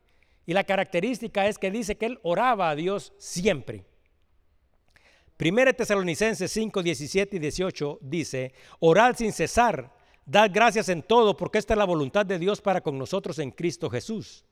y 0.47 0.53
la 0.53 0.65
característica 0.65 1.47
es 1.47 1.59
que 1.59 1.71
dice 1.71 1.97
que 1.97 2.07
él 2.07 2.19
oraba 2.23 2.71
a 2.71 2.75
Dios 2.75 3.13
siempre. 3.19 3.85
Primera 5.37 5.73
Tesalonicenses 5.73 6.53
5, 6.53 6.83
17 6.83 7.37
y 7.37 7.39
18 7.39 7.99
dice, 8.01 8.53
orad 8.81 9.17
sin 9.17 9.33
cesar, 9.33 9.93
dad 10.27 10.51
gracias 10.53 10.89
en 10.89 11.03
todo 11.03 11.37
porque 11.37 11.59
esta 11.59 11.75
es 11.75 11.79
la 11.79 11.85
voluntad 11.85 12.27
de 12.27 12.39
Dios 12.39 12.61
para 12.61 12.81
con 12.81 12.99
nosotros 12.99 13.39
en 13.39 13.51
Cristo 13.51 13.91
Jesús. 13.91 14.45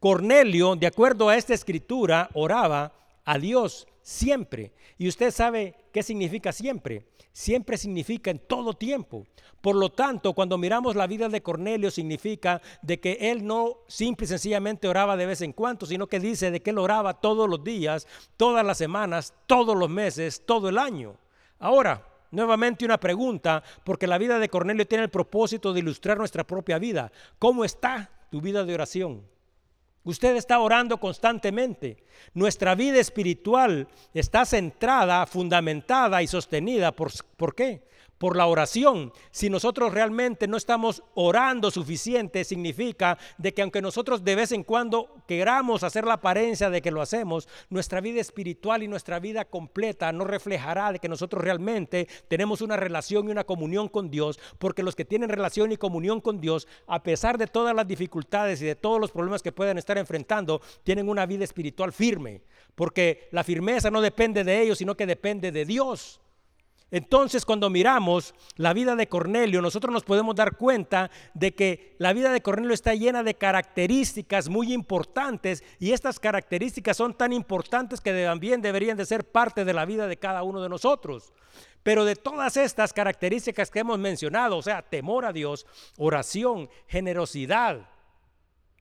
Cornelio, 0.00 0.76
de 0.76 0.86
acuerdo 0.86 1.28
a 1.28 1.36
esta 1.36 1.54
escritura, 1.54 2.28
oraba 2.34 2.92
a 3.24 3.38
Dios 3.38 3.86
siempre. 4.02 4.72
Y 4.98 5.08
usted 5.08 5.30
sabe 5.30 5.74
qué 5.92 6.02
significa 6.02 6.52
siempre. 6.52 7.06
Siempre 7.32 7.76
significa 7.76 8.30
en 8.30 8.38
todo 8.38 8.74
tiempo. 8.74 9.26
Por 9.60 9.74
lo 9.74 9.90
tanto, 9.90 10.34
cuando 10.34 10.58
miramos 10.58 10.94
la 10.94 11.06
vida 11.06 11.28
de 11.28 11.42
Cornelio, 11.42 11.90
significa 11.90 12.60
de 12.82 13.00
que 13.00 13.16
él 13.18 13.44
no 13.46 13.78
simple 13.88 14.26
y 14.26 14.28
sencillamente 14.28 14.86
oraba 14.86 15.16
de 15.16 15.26
vez 15.26 15.40
en 15.40 15.52
cuando, 15.52 15.86
sino 15.86 16.06
que 16.06 16.20
dice 16.20 16.50
de 16.50 16.60
que 16.60 16.70
él 16.70 16.78
oraba 16.78 17.20
todos 17.20 17.48
los 17.48 17.64
días, 17.64 18.06
todas 18.36 18.64
las 18.64 18.78
semanas, 18.78 19.34
todos 19.46 19.76
los 19.76 19.88
meses, 19.88 20.44
todo 20.44 20.68
el 20.68 20.78
año. 20.78 21.16
Ahora, 21.58 22.06
nuevamente 22.34 22.84
una 22.84 22.98
pregunta, 22.98 23.62
porque 23.84 24.06
la 24.06 24.18
vida 24.18 24.38
de 24.38 24.48
Cornelio 24.48 24.86
tiene 24.86 25.04
el 25.04 25.10
propósito 25.10 25.72
de 25.72 25.80
ilustrar 25.80 26.18
nuestra 26.18 26.44
propia 26.44 26.78
vida. 26.78 27.12
¿Cómo 27.38 27.64
está 27.64 28.10
tu 28.30 28.40
vida 28.40 28.64
de 28.64 28.74
oración? 28.74 29.22
Usted 30.04 30.36
está 30.36 30.58
orando 30.58 30.98
constantemente. 30.98 32.04
Nuestra 32.34 32.74
vida 32.74 32.98
espiritual 32.98 33.88
está 34.12 34.44
centrada, 34.44 35.24
fundamentada 35.26 36.22
y 36.22 36.26
sostenida. 36.26 36.92
¿Por, 36.92 37.10
¿por 37.36 37.54
qué? 37.54 37.82
Por 38.24 38.38
la 38.38 38.46
oración. 38.46 39.12
Si 39.32 39.50
nosotros 39.50 39.92
realmente 39.92 40.48
no 40.48 40.56
estamos 40.56 41.02
orando 41.12 41.70
suficiente, 41.70 42.42
significa 42.44 43.18
de 43.36 43.52
que 43.52 43.60
aunque 43.60 43.82
nosotros 43.82 44.24
de 44.24 44.34
vez 44.34 44.50
en 44.52 44.62
cuando 44.62 45.10
queramos 45.28 45.82
hacer 45.82 46.06
la 46.06 46.14
apariencia 46.14 46.70
de 46.70 46.80
que 46.80 46.90
lo 46.90 47.02
hacemos, 47.02 47.46
nuestra 47.68 48.00
vida 48.00 48.22
espiritual 48.22 48.82
y 48.82 48.88
nuestra 48.88 49.18
vida 49.18 49.44
completa 49.44 50.10
no 50.10 50.24
reflejará 50.24 50.90
de 50.90 51.00
que 51.00 51.08
nosotros 51.10 51.44
realmente 51.44 52.08
tenemos 52.26 52.62
una 52.62 52.78
relación 52.78 53.28
y 53.28 53.30
una 53.30 53.44
comunión 53.44 53.90
con 53.90 54.10
Dios, 54.10 54.40
porque 54.58 54.82
los 54.82 54.96
que 54.96 55.04
tienen 55.04 55.28
relación 55.28 55.70
y 55.72 55.76
comunión 55.76 56.22
con 56.22 56.40
Dios, 56.40 56.66
a 56.86 57.02
pesar 57.02 57.36
de 57.36 57.46
todas 57.46 57.76
las 57.76 57.86
dificultades 57.86 58.62
y 58.62 58.64
de 58.64 58.74
todos 58.74 58.98
los 59.02 59.10
problemas 59.10 59.42
que 59.42 59.52
puedan 59.52 59.76
estar 59.76 59.98
enfrentando, 59.98 60.62
tienen 60.82 61.10
una 61.10 61.26
vida 61.26 61.44
espiritual 61.44 61.92
firme, 61.92 62.40
porque 62.74 63.28
la 63.32 63.44
firmeza 63.44 63.90
no 63.90 64.00
depende 64.00 64.44
de 64.44 64.62
ellos, 64.62 64.78
sino 64.78 64.96
que 64.96 65.04
depende 65.04 65.52
de 65.52 65.66
Dios. 65.66 66.22
Entonces, 66.94 67.44
cuando 67.44 67.70
miramos 67.70 68.36
la 68.54 68.72
vida 68.72 68.94
de 68.94 69.08
Cornelio, 69.08 69.60
nosotros 69.60 69.92
nos 69.92 70.04
podemos 70.04 70.36
dar 70.36 70.56
cuenta 70.56 71.10
de 71.34 71.52
que 71.52 71.96
la 71.98 72.12
vida 72.12 72.30
de 72.30 72.40
Cornelio 72.40 72.72
está 72.72 72.94
llena 72.94 73.24
de 73.24 73.34
características 73.34 74.48
muy 74.48 74.72
importantes 74.72 75.64
y 75.80 75.90
estas 75.90 76.20
características 76.20 76.96
son 76.96 77.12
tan 77.12 77.32
importantes 77.32 78.00
que 78.00 78.12
también 78.24 78.62
deberían 78.62 78.96
de 78.96 79.06
ser 79.06 79.24
parte 79.24 79.64
de 79.64 79.72
la 79.72 79.86
vida 79.86 80.06
de 80.06 80.18
cada 80.18 80.44
uno 80.44 80.62
de 80.62 80.68
nosotros. 80.68 81.32
Pero 81.82 82.04
de 82.04 82.14
todas 82.14 82.56
estas 82.56 82.92
características 82.92 83.72
que 83.72 83.80
hemos 83.80 83.98
mencionado, 83.98 84.56
o 84.56 84.62
sea, 84.62 84.80
temor 84.80 85.24
a 85.24 85.32
Dios, 85.32 85.66
oración, 85.98 86.70
generosidad, 86.86 87.88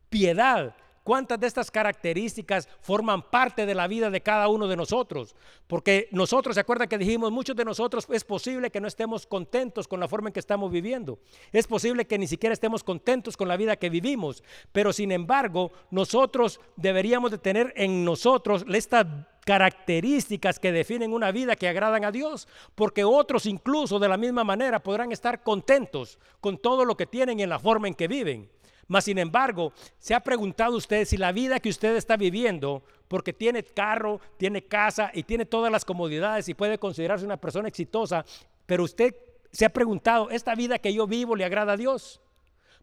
piedad, 0.09 0.75
¿Cuántas 1.03 1.37
de 1.37 1.47
estas 1.47 1.69
características 1.69 2.69
forman 2.79 3.21
parte 3.23 3.65
de 3.65 3.75
la 3.75 3.87
vida 3.87 4.09
de 4.09 4.21
cada 4.21 4.47
uno 4.47 4.67
de 4.67 4.77
nosotros? 4.77 5.35
Porque 5.67 6.07
nosotros, 6.11 6.55
¿se 6.55 6.61
acuerdan 6.61 6.87
que 6.87 6.97
dijimos, 6.97 7.29
muchos 7.29 7.57
de 7.57 7.65
nosotros 7.65 8.07
es 8.09 8.23
posible 8.23 8.69
que 8.69 8.79
no 8.79 8.87
estemos 8.87 9.27
contentos 9.27 9.85
con 9.87 9.99
la 9.99 10.07
forma 10.07 10.29
en 10.29 10.33
que 10.33 10.39
estamos 10.39 10.71
viviendo? 10.71 11.19
Es 11.51 11.67
posible 11.67 12.05
que 12.05 12.17
ni 12.17 12.27
siquiera 12.27 12.53
estemos 12.53 12.85
contentos 12.85 13.35
con 13.35 13.49
la 13.49 13.57
vida 13.57 13.75
que 13.75 13.89
vivimos, 13.89 14.43
pero 14.71 14.93
sin 14.93 15.11
embargo, 15.11 15.73
nosotros 15.91 16.61
deberíamos 16.77 17.31
de 17.31 17.37
tener 17.37 17.73
en 17.75 18.05
nosotros 18.05 18.63
estas 18.69 19.05
características 19.43 20.57
que 20.57 20.71
definen 20.71 21.11
una 21.11 21.31
vida 21.31 21.57
que 21.57 21.67
agradan 21.67 22.05
a 22.05 22.11
Dios, 22.11 22.47
porque 22.75 23.03
otros 23.03 23.45
incluso 23.45 23.99
de 23.99 24.07
la 24.07 24.15
misma 24.15 24.45
manera 24.45 24.81
podrán 24.81 25.11
estar 25.11 25.43
contentos 25.43 26.17
con 26.39 26.57
todo 26.57 26.85
lo 26.85 26.95
que 26.95 27.07
tienen 27.07 27.39
y 27.39 27.43
en 27.43 27.49
la 27.49 27.59
forma 27.59 27.89
en 27.89 27.93
que 27.93 28.07
viven. 28.07 28.49
Mas, 28.87 29.05
sin 29.05 29.17
embargo, 29.17 29.73
se 29.97 30.13
ha 30.13 30.19
preguntado 30.19 30.75
usted 30.75 31.05
si 31.05 31.17
la 31.17 31.31
vida 31.31 31.59
que 31.59 31.69
usted 31.69 31.95
está 31.95 32.17
viviendo, 32.17 32.83
porque 33.07 33.33
tiene 33.33 33.63
carro, 33.63 34.19
tiene 34.37 34.63
casa 34.65 35.11
y 35.13 35.23
tiene 35.23 35.45
todas 35.45 35.71
las 35.71 35.85
comodidades 35.85 36.49
y 36.49 36.53
puede 36.53 36.77
considerarse 36.77 37.25
una 37.25 37.37
persona 37.37 37.67
exitosa, 37.67 38.25
pero 38.65 38.83
usted 38.83 39.15
se 39.51 39.65
ha 39.65 39.69
preguntado, 39.69 40.29
¿esta 40.31 40.55
vida 40.55 40.79
que 40.79 40.93
yo 40.93 41.07
vivo 41.07 41.35
le 41.35 41.45
agrada 41.45 41.73
a 41.73 41.77
Dios? 41.77 42.21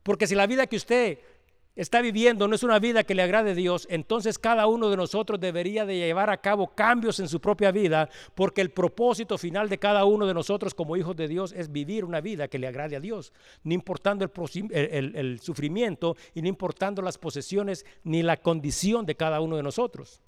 Porque 0.02 0.26
si 0.26 0.34
la 0.34 0.46
vida 0.46 0.66
que 0.66 0.76
usted 0.76 1.18
está 1.80 2.02
viviendo 2.02 2.46
no 2.46 2.54
es 2.54 2.62
una 2.62 2.78
vida 2.78 3.04
que 3.04 3.14
le 3.14 3.22
agrade 3.22 3.52
a 3.52 3.54
Dios, 3.54 3.86
entonces 3.90 4.38
cada 4.38 4.66
uno 4.66 4.90
de 4.90 4.98
nosotros 4.98 5.40
debería 5.40 5.86
de 5.86 5.96
llevar 5.96 6.28
a 6.28 6.36
cabo 6.36 6.74
cambios 6.74 7.20
en 7.20 7.28
su 7.28 7.40
propia 7.40 7.70
vida, 7.70 8.10
porque 8.34 8.60
el 8.60 8.70
propósito 8.70 9.38
final 9.38 9.70
de 9.70 9.78
cada 9.78 10.04
uno 10.04 10.26
de 10.26 10.34
nosotros 10.34 10.74
como 10.74 10.98
hijos 10.98 11.16
de 11.16 11.26
Dios 11.26 11.54
es 11.56 11.72
vivir 11.72 12.04
una 12.04 12.20
vida 12.20 12.48
que 12.48 12.58
le 12.58 12.66
agrade 12.66 12.96
a 12.96 13.00
Dios, 13.00 13.32
no 13.64 13.72
importando 13.72 14.30
el, 14.70 15.16
el 15.16 15.40
sufrimiento 15.40 16.16
y 16.34 16.42
no 16.42 16.48
importando 16.48 17.00
las 17.00 17.16
posesiones 17.16 17.86
ni 18.04 18.22
la 18.22 18.36
condición 18.36 19.06
de 19.06 19.14
cada 19.14 19.40
uno 19.40 19.56
de 19.56 19.62
nosotros. 19.62 20.20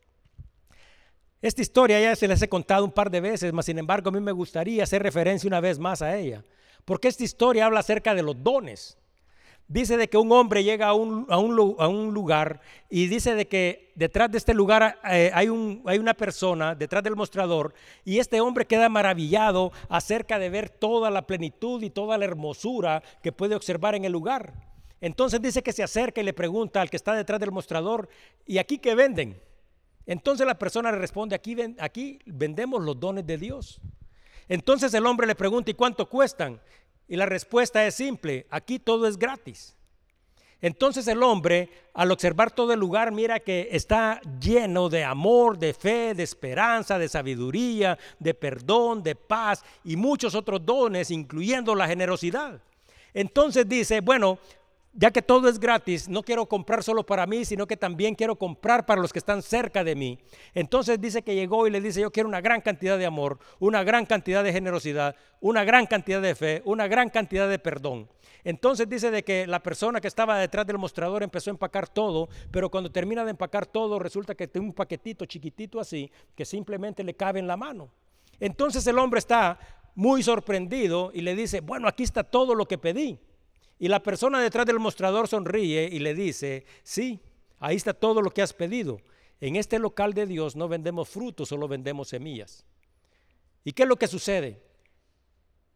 Esta 1.42 1.60
historia 1.60 2.00
ya 2.00 2.16
se 2.16 2.28
les 2.28 2.40
he 2.40 2.48
contado 2.48 2.82
un 2.82 2.92
par 2.92 3.10
de 3.10 3.20
veces, 3.20 3.52
mas 3.52 3.66
sin 3.66 3.78
embargo 3.78 4.08
a 4.08 4.12
mí 4.12 4.20
me 4.20 4.32
gustaría 4.32 4.84
hacer 4.84 5.02
referencia 5.02 5.48
una 5.48 5.60
vez 5.60 5.78
más 5.78 6.00
a 6.00 6.16
ella, 6.16 6.46
porque 6.86 7.08
esta 7.08 7.24
historia 7.24 7.66
habla 7.66 7.80
acerca 7.80 8.14
de 8.14 8.22
los 8.22 8.42
dones. 8.42 8.96
Dice 9.68 9.96
de 9.96 10.08
que 10.08 10.18
un 10.18 10.30
hombre 10.32 10.64
llega 10.64 10.88
a 10.88 10.94
un, 10.94 11.26
a 11.30 11.38
un, 11.38 12.12
lugar 12.12 12.60
y 12.90 13.06
dice 13.06 13.34
de 13.34 13.48
que 13.48 13.92
detrás 13.94 14.30
de 14.30 14.36
este 14.36 14.52
lugar 14.52 14.98
eh, 15.10 15.30
hay, 15.32 15.48
un, 15.48 15.82
hay 15.86 15.98
una 15.98 16.12
persona, 16.12 16.74
detrás 16.74 17.02
del 17.02 17.16
mostrador, 17.16 17.72
y 18.04 18.18
este 18.18 18.40
hombre 18.40 18.66
queda 18.66 18.90
maravillado 18.90 19.72
acerca 19.88 20.38
de 20.38 20.50
ver 20.50 20.68
toda 20.68 21.10
la 21.10 21.26
plenitud 21.26 21.82
y 21.82 21.88
toda 21.88 22.18
la 22.18 22.26
hermosura 22.26 23.02
que 23.22 23.32
puede 23.32 23.54
observar 23.54 23.94
en 23.94 24.04
el 24.04 24.12
lugar. 24.12 24.52
Entonces 25.00 25.40
dice 25.40 25.62
que 25.62 25.72
se 25.72 25.82
acerca 25.82 26.20
y 26.20 26.24
le 26.24 26.32
pregunta 26.32 26.80
al 26.80 26.90
que 26.90 26.96
está 26.96 27.14
detrás 27.14 27.40
del 27.40 27.50
mostrador, 27.50 28.08
¿y 28.46 28.58
aquí 28.58 28.78
qué 28.78 28.94
venden? 28.94 29.40
Entonces 30.06 30.46
la 30.46 30.58
persona 30.58 30.92
le 30.92 30.98
responde, 30.98 31.34
aquí, 31.34 31.56
aquí 31.78 32.18
vendemos 32.26 32.82
los 32.82 33.00
dones 33.00 33.26
de 33.26 33.38
Dios. 33.38 33.80
Entonces 34.48 34.92
el 34.94 35.06
hombre 35.06 35.26
le 35.26 35.34
pregunta, 35.34 35.70
¿y 35.70 35.74
cuánto 35.74 36.08
cuestan? 36.08 36.60
Y 37.08 37.16
la 37.16 37.26
respuesta 37.26 37.86
es 37.86 37.94
simple, 37.94 38.46
aquí 38.50 38.78
todo 38.78 39.06
es 39.06 39.18
gratis. 39.18 39.76
Entonces 40.62 41.08
el 41.08 41.24
hombre, 41.24 41.68
al 41.92 42.12
observar 42.12 42.52
todo 42.52 42.72
el 42.72 42.78
lugar, 42.78 43.10
mira 43.10 43.40
que 43.40 43.68
está 43.72 44.20
lleno 44.40 44.88
de 44.88 45.02
amor, 45.02 45.58
de 45.58 45.74
fe, 45.74 46.14
de 46.14 46.22
esperanza, 46.22 47.00
de 47.00 47.08
sabiduría, 47.08 47.98
de 48.20 48.32
perdón, 48.32 49.02
de 49.02 49.16
paz 49.16 49.64
y 49.82 49.96
muchos 49.96 50.36
otros 50.36 50.64
dones, 50.64 51.10
incluyendo 51.10 51.74
la 51.74 51.88
generosidad. 51.88 52.60
Entonces 53.12 53.68
dice, 53.68 54.00
bueno, 54.00 54.38
ya 54.94 55.10
que 55.10 55.22
todo 55.22 55.48
es 55.48 55.58
gratis, 55.58 56.08
no 56.08 56.22
quiero 56.22 56.46
comprar 56.46 56.82
solo 56.82 57.04
para 57.04 57.26
mí, 57.26 57.44
sino 57.44 57.66
que 57.66 57.76
también 57.76 58.14
quiero 58.14 58.36
comprar 58.36 58.84
para 58.84 59.00
los 59.00 59.12
que 59.12 59.18
están 59.18 59.42
cerca 59.42 59.82
de 59.82 59.94
mí. 59.94 60.18
Entonces 60.54 61.00
dice 61.00 61.22
que 61.22 61.34
llegó 61.34 61.66
y 61.66 61.70
le 61.70 61.80
dice, 61.80 62.02
yo 62.02 62.10
quiero 62.10 62.28
una 62.28 62.42
gran 62.42 62.60
cantidad 62.60 62.98
de 62.98 63.06
amor, 63.06 63.38
una 63.58 63.84
gran 63.84 64.04
cantidad 64.04 64.44
de 64.44 64.52
generosidad, 64.52 65.16
una 65.40 65.64
gran 65.64 65.86
cantidad 65.86 66.20
de 66.20 66.34
fe, 66.34 66.62
una 66.66 66.88
gran 66.88 67.08
cantidad 67.08 67.48
de 67.48 67.58
perdón. 67.58 68.08
Entonces 68.44 68.88
dice 68.88 69.10
de 69.10 69.22
que 69.22 69.46
la 69.46 69.62
persona 69.62 70.00
que 70.00 70.08
estaba 70.08 70.38
detrás 70.38 70.66
del 70.66 70.76
mostrador 70.76 71.22
empezó 71.22 71.50
a 71.50 71.52
empacar 71.52 71.88
todo, 71.88 72.28
pero 72.50 72.70
cuando 72.70 72.90
termina 72.90 73.24
de 73.24 73.30
empacar 73.30 73.66
todo 73.66 73.98
resulta 73.98 74.34
que 74.34 74.48
tiene 74.48 74.66
un 74.66 74.74
paquetito 74.74 75.24
chiquitito 75.24 75.80
así 75.80 76.10
que 76.34 76.44
simplemente 76.44 77.04
le 77.04 77.14
cabe 77.14 77.38
en 77.38 77.46
la 77.46 77.56
mano. 77.56 77.88
Entonces 78.40 78.86
el 78.86 78.98
hombre 78.98 79.18
está 79.18 79.58
muy 79.94 80.22
sorprendido 80.22 81.12
y 81.14 81.20
le 81.20 81.34
dice, 81.34 81.60
bueno, 81.60 81.86
aquí 81.86 82.02
está 82.02 82.24
todo 82.24 82.54
lo 82.54 82.66
que 82.66 82.78
pedí. 82.78 83.18
Y 83.82 83.88
la 83.88 84.02
persona 84.02 84.40
detrás 84.40 84.64
del 84.64 84.78
mostrador 84.78 85.28
sonríe 85.28 85.88
y 85.90 85.98
le 85.98 86.14
dice, 86.14 86.64
sí, 86.82 87.20
Ahí 87.62 87.76
está 87.76 87.94
todo 87.94 88.22
lo 88.22 88.30
que 88.32 88.42
has 88.42 88.52
pedido. 88.52 89.00
En 89.40 89.54
este 89.54 89.78
local 89.78 90.14
de 90.14 90.26
Dios 90.26 90.56
no 90.56 90.66
vendemos 90.66 91.08
frutos, 91.08 91.48
solo 91.48 91.68
vendemos 91.68 92.08
semillas. 92.08 92.66
¿Y 93.62 93.70
qué 93.70 93.84
es 93.84 93.88
lo 93.88 93.94
que 93.94 94.08
sucede? 94.08 94.60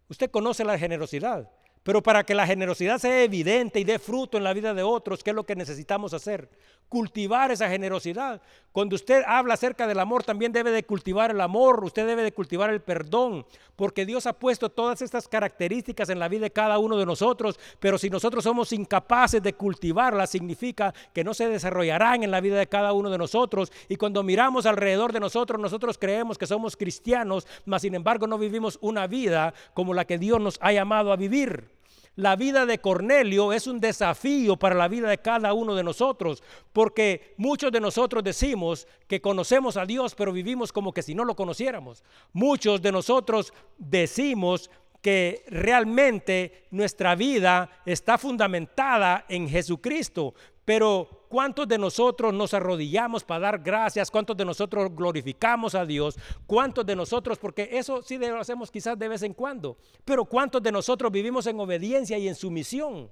Usted 0.09 0.29
conoce 0.33 0.65
la 0.65 0.77
generosidad. 0.77 1.49
Pero 1.87 2.03
para 2.03 2.25
que 2.25 2.35
la 2.35 2.49
generosidad 2.49 2.99
sea 2.99 3.23
evidente 3.23 3.79
y 3.79 3.85
dé 3.85 4.01
fruto 4.01 4.37
en 4.37 4.43
la 4.43 4.53
vida 4.53 4.75
de 4.75 4.83
otros, 4.83 5.23
¿qué 5.23 5.31
es 5.31 5.37
lo 5.37 5.47
que 5.47 5.55
necesitamos 5.55 6.13
hacer? 6.15 6.51
Cultivar 6.89 7.53
esa 7.53 7.69
generosidad. 7.69 8.43
Cuando 8.73 8.97
usted 8.97 9.23
habla 9.25 9.55
acerca 9.55 9.87
del 9.87 10.01
amor, 10.01 10.25
también 10.25 10.51
debe 10.51 10.73
de 10.73 10.83
cultivar 10.83 11.31
el 11.31 11.41
amor, 11.41 11.85
usted 11.85 12.05
debe 12.05 12.25
de 12.25 12.33
cultivar 12.33 12.71
el 12.71 12.81
perdón, 12.81 13.47
porque 13.77 14.05
Dios 14.05 14.27
ha 14.27 14.33
puesto 14.33 14.69
todas 14.69 15.01
estas 15.01 15.29
características 15.29 16.09
en 16.09 16.19
la 16.19 16.27
vida 16.27 16.43
de 16.43 16.51
cada 16.51 16.81
uno 16.81 16.97
de 16.97 17.07
nosotros, 17.07 17.57
pero 17.79 17.99
si 17.99 18.11
nosotros 18.11 18.43
somos 18.43 18.73
incapaces 18.73 19.41
de 19.41 19.53
cultivarlas, 19.53 20.31
significa 20.31 20.93
que 21.15 21.23
no 21.23 21.35
se 21.35 21.49
desarrollarán 21.49 22.25
en 22.25 22.33
la 22.33 22.41
vida 22.41 22.59
de 22.59 22.67
cada 22.67 22.95
uno 22.95 23.11
de 23.11 23.19
nosotros. 23.19 23.71
Y 23.89 23.95
cuando 23.95 24.25
miramos 24.25 24.67
alrededor 24.67 25.13
de 25.13 25.21
nosotros, 25.21 25.61
nosotros 25.61 25.99
creemos 25.99 26.37
que 26.37 26.49
somos 26.49 26.77
cristianos, 26.77 27.47
mas 27.65 27.83
sin 27.83 27.95
embargo 27.95 28.27
no 28.27 28.39
vivimos 28.39 28.77
una 28.81 29.07
vida 29.07 29.55
como 29.73 29.95
la 29.95 30.05
que 30.05 30.19
Dios 30.19 30.41
nos 30.41 30.59
ha 30.61 30.73
llamado 30.73 31.13
a 31.13 31.17
vivir. 31.17 31.76
La 32.17 32.35
vida 32.35 32.65
de 32.65 32.79
Cornelio 32.79 33.53
es 33.53 33.67
un 33.67 33.79
desafío 33.79 34.57
para 34.57 34.75
la 34.75 34.89
vida 34.89 35.09
de 35.09 35.19
cada 35.19 35.53
uno 35.53 35.75
de 35.75 35.85
nosotros, 35.85 36.43
porque 36.73 37.35
muchos 37.37 37.71
de 37.71 37.79
nosotros 37.79 38.25
decimos 38.25 38.89
que 39.07 39.21
conocemos 39.21 39.77
a 39.77 39.85
Dios, 39.85 40.15
pero 40.15 40.33
vivimos 40.33 40.73
como 40.73 40.95
que 40.95 41.03
si 41.03 41.15
no 41.15 41.27
lo 41.27 41.37
conociéramos. 41.37 42.03
Muchos 42.33 42.81
de 42.81 42.91
nosotros 42.91 43.53
decimos 43.77 44.71
que 45.03 45.45
realmente 45.49 46.65
nuestra 46.71 47.15
vida 47.15 47.83
está 47.85 48.17
fundamentada 48.17 49.27
en 49.29 49.47
Jesucristo, 49.47 50.35
pero 50.65 51.26
¿cuántos 51.37 51.69
de 51.69 51.77
nosotros 51.77 52.33
nos 52.33 52.55
arrodillamos 52.55 53.23
para 53.23 53.41
dar 53.41 53.59
gracias? 53.59 54.11
¿Cuántos 54.11 54.39
de 54.39 54.47
nosotros 54.47 54.89
glorificamos 54.97 55.75
a 55.75 55.85
Dios? 55.85 56.17
¿Cuántos 56.47 56.87
de 56.87 56.97
nosotros, 56.97 57.37
porque 57.37 57.69
eso 57.73 58.01
sí 58.01 58.17
lo 58.17 58.41
hacemos 58.41 58.71
quizás 58.71 58.99
de 58.99 59.07
vez 59.07 59.23
en 59.23 59.35
cuando, 59.35 59.77
pero 60.03 60.25
cuántos 60.25 60.63
de 60.63 60.73
nosotros 60.73 61.13
vivimos 61.13 61.47
en 61.47 61.61
obediencia 61.61 62.17
y 62.17 62.27
en 62.27 62.35
sumisión? 62.35 63.11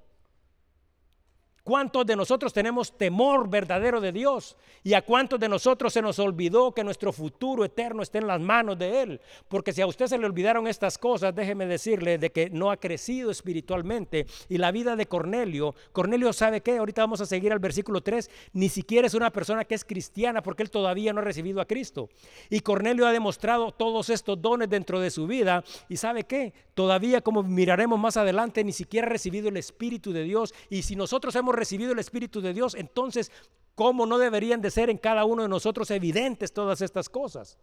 ¿Cuántos 1.65 2.05
de 2.05 2.15
nosotros 2.15 2.53
tenemos 2.53 2.95
temor 2.95 3.49
verdadero 3.49 3.99
de 3.99 4.11
Dios? 4.11 4.55
¿Y 4.83 4.93
a 4.93 5.01
cuántos 5.01 5.39
de 5.39 5.49
nosotros 5.49 5.91
se 5.91 6.01
nos 6.03 6.19
olvidó 6.19 6.71
que 6.71 6.83
nuestro 6.83 7.11
futuro 7.11 7.65
eterno 7.65 8.03
está 8.03 8.19
en 8.19 8.27
las 8.27 8.39
manos 8.39 8.77
de 8.77 9.01
Él? 9.01 9.21
Porque 9.47 9.73
si 9.73 9.81
a 9.81 9.87
usted 9.87 10.05
se 10.05 10.19
le 10.19 10.27
olvidaron 10.27 10.67
estas 10.67 10.99
cosas, 10.99 11.33
déjeme 11.33 11.65
decirle 11.65 12.19
de 12.19 12.31
que 12.31 12.51
no 12.51 12.69
ha 12.69 12.77
crecido 12.77 13.31
espiritualmente. 13.31 14.27
Y 14.47 14.59
la 14.59 14.71
vida 14.71 14.95
de 14.95 15.07
Cornelio, 15.07 15.73
Cornelio 15.91 16.33
sabe 16.33 16.61
que, 16.61 16.77
ahorita 16.77 17.01
vamos 17.01 17.21
a 17.21 17.25
seguir 17.25 17.51
al 17.51 17.57
versículo 17.57 18.01
3, 18.01 18.29
ni 18.53 18.69
siquiera 18.69 19.07
es 19.07 19.15
una 19.15 19.31
persona 19.31 19.65
que 19.65 19.73
es 19.73 19.83
cristiana 19.83 20.43
porque 20.43 20.61
él 20.61 20.69
todavía 20.69 21.13
no 21.13 21.21
ha 21.21 21.23
recibido 21.23 21.61
a 21.61 21.65
Cristo. 21.65 22.09
Y 22.51 22.59
Cornelio 22.59 23.07
ha 23.07 23.11
demostrado 23.11 23.71
todos 23.71 24.11
estos 24.11 24.39
dones 24.39 24.69
dentro 24.69 24.99
de 24.99 25.09
su 25.09 25.25
vida. 25.25 25.63
Y 25.89 25.97
sabe 25.97 26.25
qué, 26.25 26.53
todavía 26.75 27.21
como 27.21 27.41
miraremos 27.41 27.99
más 27.99 28.17
adelante, 28.17 28.63
ni 28.63 28.71
siquiera 28.71 29.07
ha 29.07 29.09
recibido 29.09 29.49
el 29.49 29.57
Espíritu 29.57 30.13
de 30.13 30.21
Dios. 30.21 30.53
Y 30.69 30.83
si 30.83 30.95
nosotros 30.95 31.35
hemos 31.35 31.54
recibido 31.55 31.91
el 31.91 31.99
Espíritu 31.99 32.41
de 32.41 32.53
Dios, 32.53 32.75
entonces, 32.75 33.31
¿cómo 33.75 34.05
no 34.05 34.17
deberían 34.17 34.61
de 34.61 34.71
ser 34.71 34.89
en 34.89 34.97
cada 34.97 35.25
uno 35.25 35.43
de 35.43 35.49
nosotros 35.49 35.91
evidentes 35.91 36.53
todas 36.53 36.81
estas 36.81 37.09
cosas? 37.09 37.57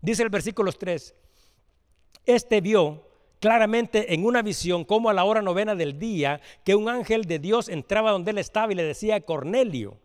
Dice 0.00 0.22
el 0.22 0.28
versículo 0.28 0.72
3, 0.72 1.14
este 2.26 2.60
vio 2.60 3.08
claramente 3.40 4.14
en 4.14 4.24
una 4.24 4.42
visión 4.42 4.84
como 4.84 5.10
a 5.10 5.12
la 5.12 5.24
hora 5.24 5.42
novena 5.42 5.74
del 5.74 5.98
día 5.98 6.40
que 6.64 6.74
un 6.74 6.88
ángel 6.88 7.24
de 7.24 7.38
Dios 7.38 7.68
entraba 7.68 8.10
donde 8.10 8.30
él 8.30 8.38
estaba 8.38 8.72
y 8.72 8.74
le 8.74 8.84
decía 8.84 9.16
a 9.16 9.20
Cornelio. 9.20 9.98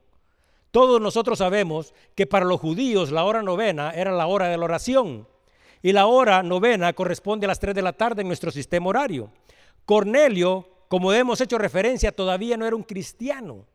Todos 0.72 1.02
nosotros 1.02 1.40
sabemos 1.40 1.94
que 2.16 2.28
para 2.28 2.46
los 2.46 2.60
judíos 2.60 3.12
la 3.12 3.24
hora 3.24 3.42
novena 3.42 3.92
era 3.92 4.12
la 4.12 4.28
hora 4.28 4.50
de 4.50 4.58
la 4.58 4.66
oración 4.66 5.28
y 5.82 5.94
la 5.94 6.08
hora 6.08 6.44
novena 6.44 6.94
corresponde 6.94 7.46
a 7.46 7.48
las 7.48 7.60
3 7.60 7.74
de 7.74 7.82
la 7.82 7.94
tarde 7.94 8.22
en 8.22 8.28
nuestro 8.28 8.52
sistema 8.52 8.90
horario. 8.90 9.32
Cornelio 9.86 10.68
como 10.90 11.14
hemos 11.14 11.40
hecho 11.40 11.58
referencia, 11.58 12.12
todavía 12.12 12.58
no 12.58 12.66
era 12.66 12.76
un 12.76 12.84
cristiano. 12.84 13.66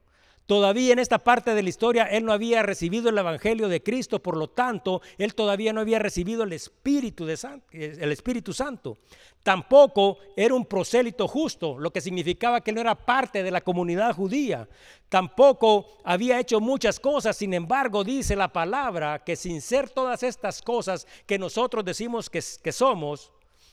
Todavía 0.46 0.92
en 0.92 0.98
esta 0.98 1.18
parte 1.18 1.55
de 1.55 1.62
la 1.62 1.70
historia 1.70 2.05
él 2.05 2.27
no 2.27 2.33
había 2.33 2.62
recibido 2.62 3.09
el 3.09 3.16
evangelio 3.16 3.68
de 3.68 3.83
Cristo, 3.83 4.22
por 4.22 4.37
lo 4.37 4.48
tanto, 4.48 5.00
él 5.16 5.35
todavía 5.35 5.72
no 5.72 5.81
había 5.81 5.98
recibido 5.98 6.42
el 6.42 6.53
Espíritu 6.53 7.27
el 7.72 8.12
Espíritu 8.12 8.53
Santo. 8.53 8.98
Tampoco 9.42 10.18
era 10.37 10.55
un 10.55 10.66
prosélito 10.66 11.29
justo, 11.29 11.79
lo 11.79 11.90
que 11.90 12.03
significaba 12.03 12.61
que 12.61 12.72
él 12.72 12.74
no 12.74 12.83
era 12.83 12.94
parte 12.94 13.42
de 13.42 13.50
la 13.50 13.62
comunidad 13.62 14.14
judía. 14.14 14.68
Tampoco 15.09 15.87
había 16.05 16.38
hecho 16.38 16.61
muchas 16.61 17.00
cosas, 17.00 17.37
sin 17.37 17.55
embargo, 17.55 18.05
dice 18.05 18.37
la 18.37 18.53
palabra 18.53 19.24
que 19.24 19.37
sin 19.37 19.62
ser 19.62 19.88
todas 19.88 20.22
estas 20.22 20.61
cosas 20.61 21.07
que 21.27 21.38
nosotros 21.38 21.87
decimos 21.87 22.29
que 22.29 22.72
somos, 22.72 23.33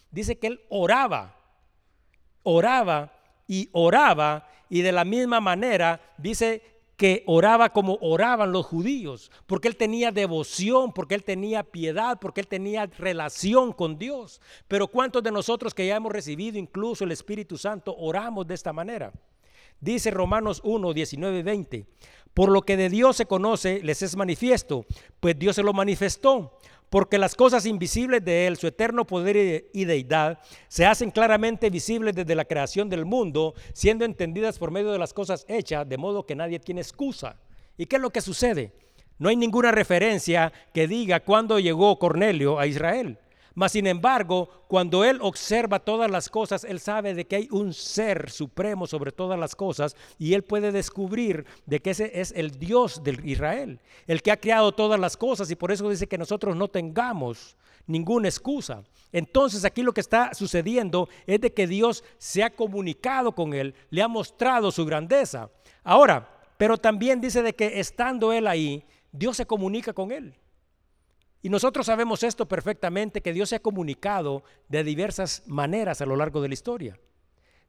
dice 0.09 0.37
que 0.37 0.47
él 0.47 0.61
oraba. 0.69 1.35
Oraba 2.43 3.11
y 3.47 3.69
oraba 3.71 4.47
y 4.69 4.81
de 4.81 4.91
la 4.91 5.03
misma 5.03 5.39
manera 5.39 6.01
dice 6.17 6.61
que 7.01 7.23
oraba 7.25 7.73
como 7.73 7.97
oraban 7.99 8.51
los 8.51 8.67
judíos, 8.67 9.31
porque 9.47 9.67
él 9.67 9.75
tenía 9.75 10.11
devoción, 10.11 10.93
porque 10.93 11.15
él 11.15 11.23
tenía 11.23 11.63
piedad, 11.63 12.19
porque 12.21 12.41
él 12.41 12.47
tenía 12.47 12.85
relación 12.85 13.73
con 13.73 13.97
Dios. 13.97 14.39
Pero 14.67 14.87
¿cuántos 14.87 15.23
de 15.23 15.31
nosotros 15.31 15.73
que 15.73 15.87
ya 15.87 15.95
hemos 15.95 16.11
recibido 16.11 16.59
incluso 16.59 17.03
el 17.03 17.11
Espíritu 17.11 17.57
Santo 17.57 17.95
oramos 17.97 18.45
de 18.45 18.53
esta 18.53 18.71
manera? 18.71 19.11
Dice 19.79 20.11
Romanos 20.11 20.61
1, 20.63 20.93
19 20.93 21.39
y 21.39 21.41
20, 21.41 21.85
por 22.35 22.49
lo 22.51 22.61
que 22.61 22.77
de 22.77 22.87
Dios 22.87 23.17
se 23.17 23.25
conoce, 23.25 23.81
les 23.81 24.03
es 24.03 24.15
manifiesto, 24.15 24.85
pues 25.19 25.39
Dios 25.39 25.55
se 25.55 25.63
lo 25.63 25.73
manifestó 25.73 26.59
porque 26.91 27.17
las 27.17 27.35
cosas 27.35 27.65
invisibles 27.65 28.23
de 28.25 28.47
Él, 28.47 28.57
su 28.57 28.67
eterno 28.67 29.07
poder 29.07 29.69
y 29.71 29.85
deidad, 29.85 30.39
se 30.67 30.85
hacen 30.85 31.09
claramente 31.09 31.69
visibles 31.69 32.13
desde 32.13 32.35
la 32.35 32.43
creación 32.43 32.89
del 32.89 33.05
mundo, 33.05 33.53
siendo 33.71 34.03
entendidas 34.03 34.59
por 34.59 34.71
medio 34.71 34.91
de 34.91 34.99
las 34.99 35.13
cosas 35.13 35.45
hechas, 35.47 35.87
de 35.87 35.97
modo 35.97 36.25
que 36.25 36.35
nadie 36.35 36.59
tiene 36.59 36.81
excusa. 36.81 37.37
¿Y 37.77 37.85
qué 37.85 37.95
es 37.95 38.01
lo 38.01 38.09
que 38.09 38.19
sucede? 38.19 38.73
No 39.19 39.29
hay 39.29 39.37
ninguna 39.37 39.71
referencia 39.71 40.51
que 40.73 40.85
diga 40.85 41.21
cuándo 41.21 41.59
llegó 41.59 41.97
Cornelio 41.97 42.59
a 42.59 42.67
Israel. 42.67 43.17
Mas 43.53 43.73
sin 43.73 43.85
embargo, 43.87 44.49
cuando 44.67 45.03
él 45.03 45.19
observa 45.21 45.79
todas 45.79 46.09
las 46.09 46.29
cosas, 46.29 46.63
él 46.63 46.79
sabe 46.79 47.13
de 47.13 47.25
que 47.25 47.35
hay 47.35 47.47
un 47.51 47.73
ser 47.73 48.29
supremo 48.29 48.87
sobre 48.87 49.11
todas 49.11 49.37
las 49.37 49.55
cosas 49.55 49.95
y 50.17 50.33
él 50.33 50.43
puede 50.43 50.71
descubrir 50.71 51.45
de 51.65 51.81
que 51.81 51.89
ese 51.89 52.21
es 52.21 52.31
el 52.35 52.51
Dios 52.51 53.03
del 53.03 53.27
Israel, 53.27 53.79
el 54.07 54.21
que 54.21 54.31
ha 54.31 54.37
creado 54.37 54.71
todas 54.71 54.99
las 54.99 55.17
cosas 55.17 55.51
y 55.51 55.55
por 55.55 55.71
eso 55.71 55.89
dice 55.89 56.07
que 56.07 56.17
nosotros 56.17 56.55
no 56.55 56.69
tengamos 56.69 57.57
ninguna 57.87 58.29
excusa. 58.29 58.83
Entonces 59.11 59.65
aquí 59.65 59.83
lo 59.83 59.93
que 59.93 60.01
está 60.01 60.33
sucediendo 60.33 61.09
es 61.27 61.41
de 61.41 61.53
que 61.53 61.67
Dios 61.67 62.03
se 62.17 62.43
ha 62.43 62.49
comunicado 62.49 63.33
con 63.33 63.53
él, 63.53 63.75
le 63.89 64.01
ha 64.01 64.07
mostrado 64.07 64.71
su 64.71 64.85
grandeza. 64.85 65.49
Ahora, 65.83 66.29
pero 66.57 66.77
también 66.77 67.19
dice 67.19 67.41
de 67.41 67.53
que 67.53 67.79
estando 67.79 68.31
él 68.31 68.47
ahí, 68.47 68.85
Dios 69.11 69.35
se 69.35 69.45
comunica 69.45 69.91
con 69.93 70.11
él. 70.11 70.35
Y 71.41 71.49
nosotros 71.49 71.87
sabemos 71.87 72.23
esto 72.23 72.47
perfectamente, 72.47 73.21
que 73.21 73.33
Dios 73.33 73.49
se 73.49 73.55
ha 73.55 73.61
comunicado 73.61 74.43
de 74.69 74.83
diversas 74.83 75.43
maneras 75.47 76.01
a 76.01 76.05
lo 76.05 76.15
largo 76.15 76.41
de 76.41 76.49
la 76.49 76.53
historia. 76.53 76.99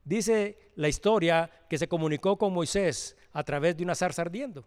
Dice 0.05 0.57
la 0.75 0.89
historia 0.89 1.49
que 1.69 1.77
se 1.77 1.87
comunicó 1.87 2.37
con 2.37 2.53
Moisés 2.53 3.15
a 3.31 3.43
través 3.43 3.75
de 3.77 3.83
una 3.83 3.95
zarza 3.95 4.21
ardiendo. 4.21 4.65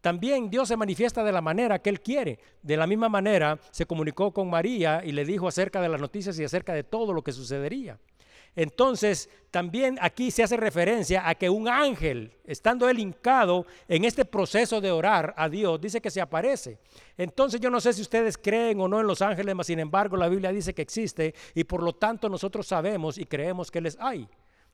También 0.00 0.48
Dios 0.48 0.68
se 0.68 0.76
manifiesta 0.76 1.24
de 1.24 1.32
la 1.32 1.40
manera 1.40 1.80
que 1.80 1.90
Él 1.90 2.00
quiere. 2.00 2.38
De 2.62 2.76
la 2.76 2.86
misma 2.86 3.08
manera 3.08 3.58
se 3.72 3.86
comunicó 3.86 4.32
con 4.32 4.48
María 4.48 5.02
y 5.04 5.12
le 5.12 5.24
dijo 5.24 5.48
acerca 5.48 5.80
de 5.80 5.88
las 5.88 6.00
noticias 6.00 6.38
y 6.38 6.44
acerca 6.44 6.72
de 6.72 6.84
todo 6.84 7.12
lo 7.12 7.22
que 7.22 7.32
sucedería. 7.32 7.98
Entonces, 8.56 9.30
también 9.50 9.98
aquí 10.00 10.30
se 10.30 10.42
hace 10.42 10.56
referencia 10.56 11.28
a 11.28 11.34
que 11.34 11.48
un 11.48 11.68
ángel, 11.68 12.32
estando 12.44 12.88
él 12.88 12.98
hincado 12.98 13.66
en 13.86 14.04
este 14.04 14.24
proceso 14.24 14.80
de 14.80 14.90
orar 14.90 15.34
a 15.36 15.48
Dios, 15.48 15.80
dice 15.80 16.00
que 16.00 16.10
se 16.10 16.20
aparece. 16.20 16.78
Entonces, 17.16 17.60
yo 17.60 17.70
no 17.70 17.80
sé 17.80 17.92
si 17.92 18.02
ustedes 18.02 18.36
creen 18.36 18.80
o 18.80 18.88
no 18.88 19.00
en 19.00 19.06
los 19.06 19.22
ángeles, 19.22 19.54
mas 19.54 19.66
sin 19.66 19.78
embargo, 19.78 20.16
la 20.16 20.28
Biblia 20.28 20.52
dice 20.52 20.74
que 20.74 20.82
existe 20.82 21.34
y 21.54 21.64
por 21.64 21.82
lo 21.82 21.94
tanto 21.94 22.28
nosotros 22.28 22.66
sabemos 22.66 23.18
y 23.18 23.26
creemos 23.26 23.70
que 23.70 23.80
les 23.80 23.96
hay. 24.00 24.28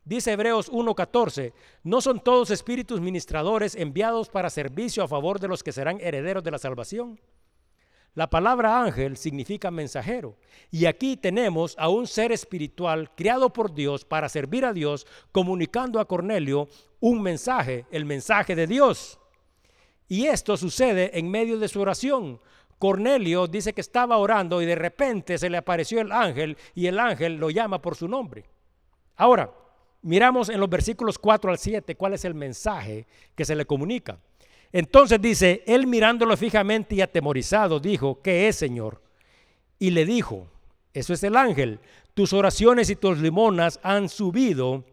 Dice 0.05 0.33
Hebreos 0.33 0.71
1:14, 0.71 1.55
no 1.83 2.03
son 2.03 2.21
todos 2.21 2.51
espíritus 2.51 3.01
ministradores 3.01 3.75
enviados 3.75 4.29
para 4.29 4.51
servicio 4.51 5.03
a 5.03 5.09
favor 5.09 5.41
de 5.41 5.49
los 5.49 5.63
que 5.63 5.73
serán 5.73 5.99
herederos 6.01 6.45
de 6.45 6.51
la 6.51 6.59
salvación. 6.59 7.19
La 8.15 8.31
palabra 8.31 8.81
ángel 8.81 9.17
significa 9.17 9.71
mensajero. 9.71 10.37
Y 10.71 10.87
aquí 10.87 11.17
tenemos 11.17 11.75
a 11.79 11.89
un 11.89 12.07
ser 12.07 12.31
espiritual 12.31 13.11
criado 13.17 13.53
por 13.53 13.75
Dios 13.75 14.05
para 14.05 14.29
servir 14.29 14.65
a 14.65 14.73
Dios, 14.73 15.07
comunicando 15.33 15.99
a 15.99 16.07
Cornelio 16.07 16.69
un 17.01 17.21
mensaje, 17.23 17.87
el 17.91 18.05
mensaje 18.05 18.55
de 18.55 18.69
Dios. 18.69 19.19
Y 20.09 20.27
esto 20.27 20.57
sucede 20.57 21.19
en 21.19 21.29
medio 21.29 21.59
de 21.59 21.69
su 21.69 21.81
oración. 21.81 22.41
Cornelio 22.79 23.49
dice 23.49 23.73
que 23.73 23.81
estaba 23.81 24.19
orando 24.19 24.63
y 24.63 24.67
de 24.67 24.75
repente 24.75 25.39
se 25.39 25.51
le 25.51 25.57
apareció 25.57 26.01
el 26.01 26.13
ángel 26.13 26.57
y 26.75 26.87
el 26.87 27.01
ángel 27.01 27.37
lo 27.37 27.51
llama 27.51 27.81
por 27.83 27.97
su 27.97 28.07
nombre. 28.07 28.45
Ahora, 29.17 29.53
miramos 30.03 30.51
en 30.51 30.61
los 30.61 30.69
versículos 30.69 31.19
4 31.19 31.51
al 31.51 31.59
7 31.59 31.97
cuál 31.97 32.15
es 32.15 32.25
el 32.25 32.35
mensaje 32.35 33.07
que 33.35 33.45
se 33.45 33.57
le 33.57 33.65
comunica. 33.65 34.19
Entonces 34.75 35.21
dice, 35.23 35.63
él 35.69 35.87
mirándolo 35.87 36.37
fijamente 36.37 36.97
y 36.97 37.01
atemorizado, 37.01 37.79
dijo, 37.79 38.21
¿qué 38.23 38.49
es, 38.49 38.57
Señor? 38.57 39.01
Y 39.79 39.93
le 39.93 40.05
dijo, 40.05 40.49
eso 40.93 41.13
es 41.13 41.23
el 41.23 41.37
ángel, 41.37 41.79
tus 42.13 42.33
oraciones 42.33 42.91
y 42.91 42.97
tus 42.97 43.19
limonas 43.19 43.79
han 43.85 44.09
subido 44.09 44.85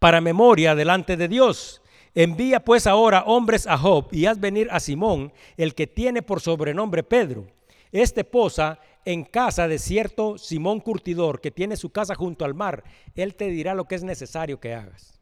para 0.00 0.20
memoria 0.20 0.74
delante 0.74 1.16
de 1.16 1.28
Dios. 1.28 1.80
Envía 2.12 2.64
pues 2.64 2.88
ahora 2.88 3.22
hombres 3.22 3.68
a 3.68 3.78
Job 3.78 4.08
y 4.10 4.26
haz 4.26 4.40
venir 4.40 4.66
a 4.72 4.80
Simón, 4.80 5.32
el 5.56 5.76
que 5.76 5.86
tiene 5.86 6.20
por 6.20 6.40
sobrenombre 6.40 7.04
Pedro. 7.04 7.46
Este 7.92 8.24
posa 8.24 8.80
en 9.04 9.22
casa 9.22 9.68
de 9.68 9.78
cierto 9.78 10.38
Simón 10.38 10.80
Curtidor, 10.80 11.40
que 11.40 11.52
tiene 11.52 11.76
su 11.76 11.90
casa 11.90 12.16
junto 12.16 12.44
al 12.44 12.54
mar. 12.54 12.82
Él 13.14 13.36
te 13.36 13.46
dirá 13.46 13.74
lo 13.74 13.84
que 13.84 13.94
es 13.94 14.02
necesario 14.02 14.58
que 14.58 14.74
hagas. 14.74 15.21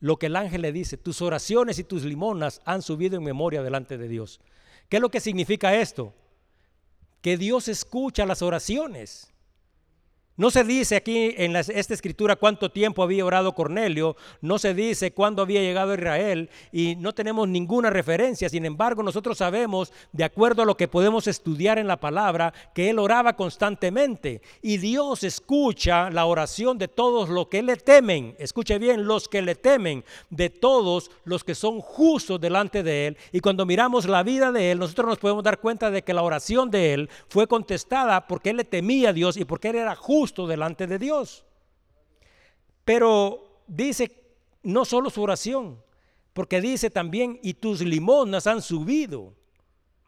Lo 0.00 0.18
que 0.18 0.26
el 0.26 0.36
ángel 0.36 0.62
le 0.62 0.72
dice, 0.72 0.96
tus 0.96 1.20
oraciones 1.20 1.78
y 1.78 1.84
tus 1.84 2.04
limonas 2.04 2.60
han 2.64 2.82
subido 2.82 3.16
en 3.16 3.22
memoria 3.22 3.62
delante 3.62 3.98
de 3.98 4.08
Dios. 4.08 4.40
¿Qué 4.88 4.96
es 4.96 5.02
lo 5.02 5.10
que 5.10 5.20
significa 5.20 5.74
esto? 5.76 6.14
Que 7.20 7.36
Dios 7.36 7.68
escucha 7.68 8.24
las 8.24 8.40
oraciones. 8.40 9.30
No 10.36 10.50
se 10.50 10.64
dice 10.64 10.96
aquí 10.96 11.34
en 11.36 11.54
esta 11.54 11.92
escritura 11.92 12.34
cuánto 12.34 12.70
tiempo 12.70 13.02
había 13.02 13.26
orado 13.26 13.54
Cornelio, 13.54 14.16
no 14.40 14.58
se 14.58 14.72
dice 14.72 15.12
cuándo 15.12 15.42
había 15.42 15.60
llegado 15.60 15.92
a 15.92 15.96
Israel 15.96 16.48
y 16.72 16.96
no 16.96 17.12
tenemos 17.12 17.46
ninguna 17.46 17.90
referencia. 17.90 18.48
Sin 18.48 18.64
embargo, 18.64 19.02
nosotros 19.02 19.36
sabemos, 19.36 19.92
de 20.12 20.24
acuerdo 20.24 20.62
a 20.62 20.64
lo 20.64 20.78
que 20.78 20.88
podemos 20.88 21.26
estudiar 21.26 21.76
en 21.76 21.86
la 21.86 22.00
palabra, 22.00 22.54
que 22.72 22.88
él 22.88 22.98
oraba 22.98 23.36
constantemente 23.36 24.40
y 24.62 24.78
Dios 24.78 25.24
escucha 25.24 26.08
la 26.08 26.24
oración 26.24 26.78
de 26.78 26.88
todos 26.88 27.28
los 27.28 27.48
que 27.48 27.62
le 27.62 27.76
temen. 27.76 28.34
Escuche 28.38 28.78
bien, 28.78 29.04
los 29.04 29.28
que 29.28 29.42
le 29.42 29.56
temen, 29.56 30.04
de 30.30 30.48
todos 30.48 31.10
los 31.24 31.44
que 31.44 31.54
son 31.54 31.80
justos 31.82 32.40
delante 32.40 32.82
de 32.82 33.08
él. 33.08 33.18
Y 33.32 33.40
cuando 33.40 33.66
miramos 33.66 34.06
la 34.06 34.22
vida 34.22 34.52
de 34.52 34.70
él, 34.70 34.78
nosotros 34.78 35.08
nos 35.08 35.18
podemos 35.18 35.44
dar 35.44 35.60
cuenta 35.60 35.90
de 35.90 36.02
que 36.02 36.14
la 36.14 36.22
oración 36.22 36.70
de 36.70 36.94
él 36.94 37.10
fue 37.28 37.46
contestada 37.46 38.26
porque 38.26 38.50
él 38.50 38.56
le 38.56 38.64
temía 38.64 39.10
a 39.10 39.12
Dios 39.12 39.36
y 39.36 39.44
porque 39.44 39.68
él 39.68 39.76
era 39.76 39.94
justo 39.94 40.29
delante 40.34 40.86
de 40.86 40.98
Dios. 40.98 41.44
Pero 42.84 43.62
dice 43.66 44.20
no 44.62 44.84
solo 44.84 45.10
su 45.10 45.22
oración, 45.22 45.82
porque 46.32 46.60
dice 46.60 46.90
también, 46.90 47.38
y 47.42 47.54
tus 47.54 47.80
limonas 47.80 48.46
han 48.46 48.62
subido. 48.62 49.34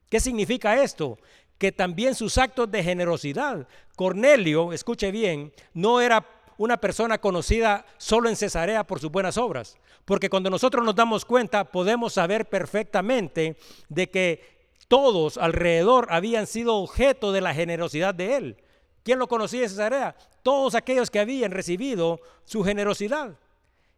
¿Qué 0.09 0.21
significa 0.21 0.83
esto? 0.83 1.19
Que 1.59 1.73
también 1.73 2.15
sus 2.15 2.39
actos 2.39 2.71
de 2.71 2.83
generosidad. 2.83 3.67
Cornelio, 3.97 4.73
escuche 4.73 5.11
bien, 5.11 5.53
no 5.73 6.01
era 6.01 6.27
una 6.59 6.77
persona 6.77 7.19
conocida 7.19 7.87
solo 7.99 8.29
en 8.29 8.37
Cesarea 8.37 8.87
por 8.87 9.01
sus 9.01 9.11
buenas 9.11 9.37
obras, 9.37 9.79
porque 10.05 10.29
cuando 10.29 10.51
nosotros 10.51 10.85
nos 10.85 10.95
damos 10.95 11.25
cuenta 11.25 11.65
podemos 11.65 12.13
saber 12.13 12.49
perfectamente 12.49 13.57
de 13.89 14.11
que 14.11 14.53
todos 14.87 15.39
alrededor 15.39 16.09
habían 16.11 16.47
sido 16.47 16.77
objeto 16.77 17.33
de 17.33 17.41
la 17.41 17.55
generosidad 17.55 18.15
de 18.15 18.37
él. 18.37 18.57
¿Quién 19.03 19.19
lo 19.19 19.29
conocía 19.29 19.63
en 19.63 19.69
Cesarea? 19.69 20.15
Todos 20.43 20.75
aquellos 20.75 21.11
que 21.11 21.21
habían 21.21 21.51
recibido 21.51 22.21
su 22.45 22.63
generosidad. 22.63 23.37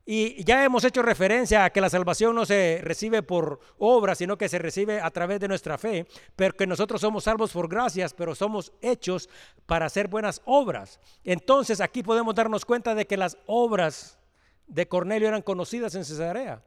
Y 0.07 0.45
ya 0.45 0.63
hemos 0.65 0.85
hecho 0.85 1.01
referencia 1.01 1.65
a 1.65 1.71
que 1.71 1.81
la 1.81 1.89
salvación 1.89 2.35
no 2.35 2.45
se 2.45 2.81
recibe 2.83 3.23
por 3.23 3.59
obra, 3.79 4.15
sino 4.15 4.37
que 4.37 4.51
se 4.51 4.59
recibe 4.59 5.01
a 5.01 5.11
través 5.11 5.41
de 5.41 5.49
nuestra 5.49 5.79
fe, 5.79 6.07
pero 6.37 6.55
que 6.55 6.67
nosotros 6.67 7.01
somos 7.01 7.25
salvos 7.25 7.53
por 7.53 7.69
gracias, 7.69 8.13
pero 8.13 8.35
somos 8.35 8.73
hechos 8.83 9.31
para 9.65 9.87
hacer 9.87 10.09
buenas 10.09 10.43
obras. 10.45 11.01
Entonces 11.25 11.81
aquí 11.81 12.03
podemos 12.03 12.35
darnos 12.35 12.67
cuenta 12.67 12.95
de 12.95 13.07
que 13.07 13.17
las 13.17 13.39
obras 13.47 14.19
de 14.67 14.87
Cornelio 14.87 15.29
eran 15.29 15.41
conocidas 15.41 15.95
en 15.95 16.05
Cesarea. 16.05 16.63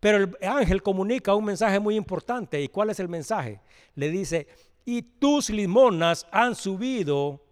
Pero 0.00 0.16
el 0.16 0.36
ángel 0.48 0.82
comunica 0.82 1.34
un 1.34 1.44
mensaje 1.44 1.78
muy 1.78 1.96
importante. 1.96 2.62
¿Y 2.62 2.68
cuál 2.68 2.88
es 2.88 2.98
el 2.98 3.10
mensaje? 3.10 3.60
Le 3.94 4.08
dice, 4.08 4.46
y 4.86 5.02
tus 5.02 5.50
limonas 5.50 6.26
han 6.32 6.54
subido 6.54 7.42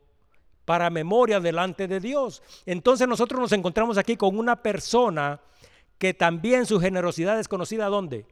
para 0.69 0.91
memoria 0.91 1.41
delante 1.41 1.89
de 1.89 1.99
Dios. 1.99 2.43
Entonces 2.66 3.09
nosotros 3.09 3.41
nos 3.41 3.53
encontramos 3.53 3.97
aquí 3.97 4.19
con 4.19 4.39
una 4.39 4.55
persona 4.62 5.41
que 5.97 6.12
también 6.12 6.66
su 6.66 6.79
generosidad 6.79 7.41
es 7.41 7.49
conocida 7.49 7.87
¿dónde? 7.87 8.27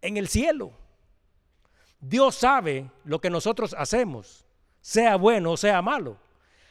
En 0.00 0.16
el 0.16 0.28
cielo. 0.28 0.72
Dios 2.00 2.34
sabe 2.34 2.90
lo 3.04 3.20
que 3.20 3.28
nosotros 3.28 3.76
hacemos, 3.76 4.46
sea 4.80 5.16
bueno 5.16 5.52
o 5.52 5.58
sea 5.58 5.82
malo. 5.82 6.16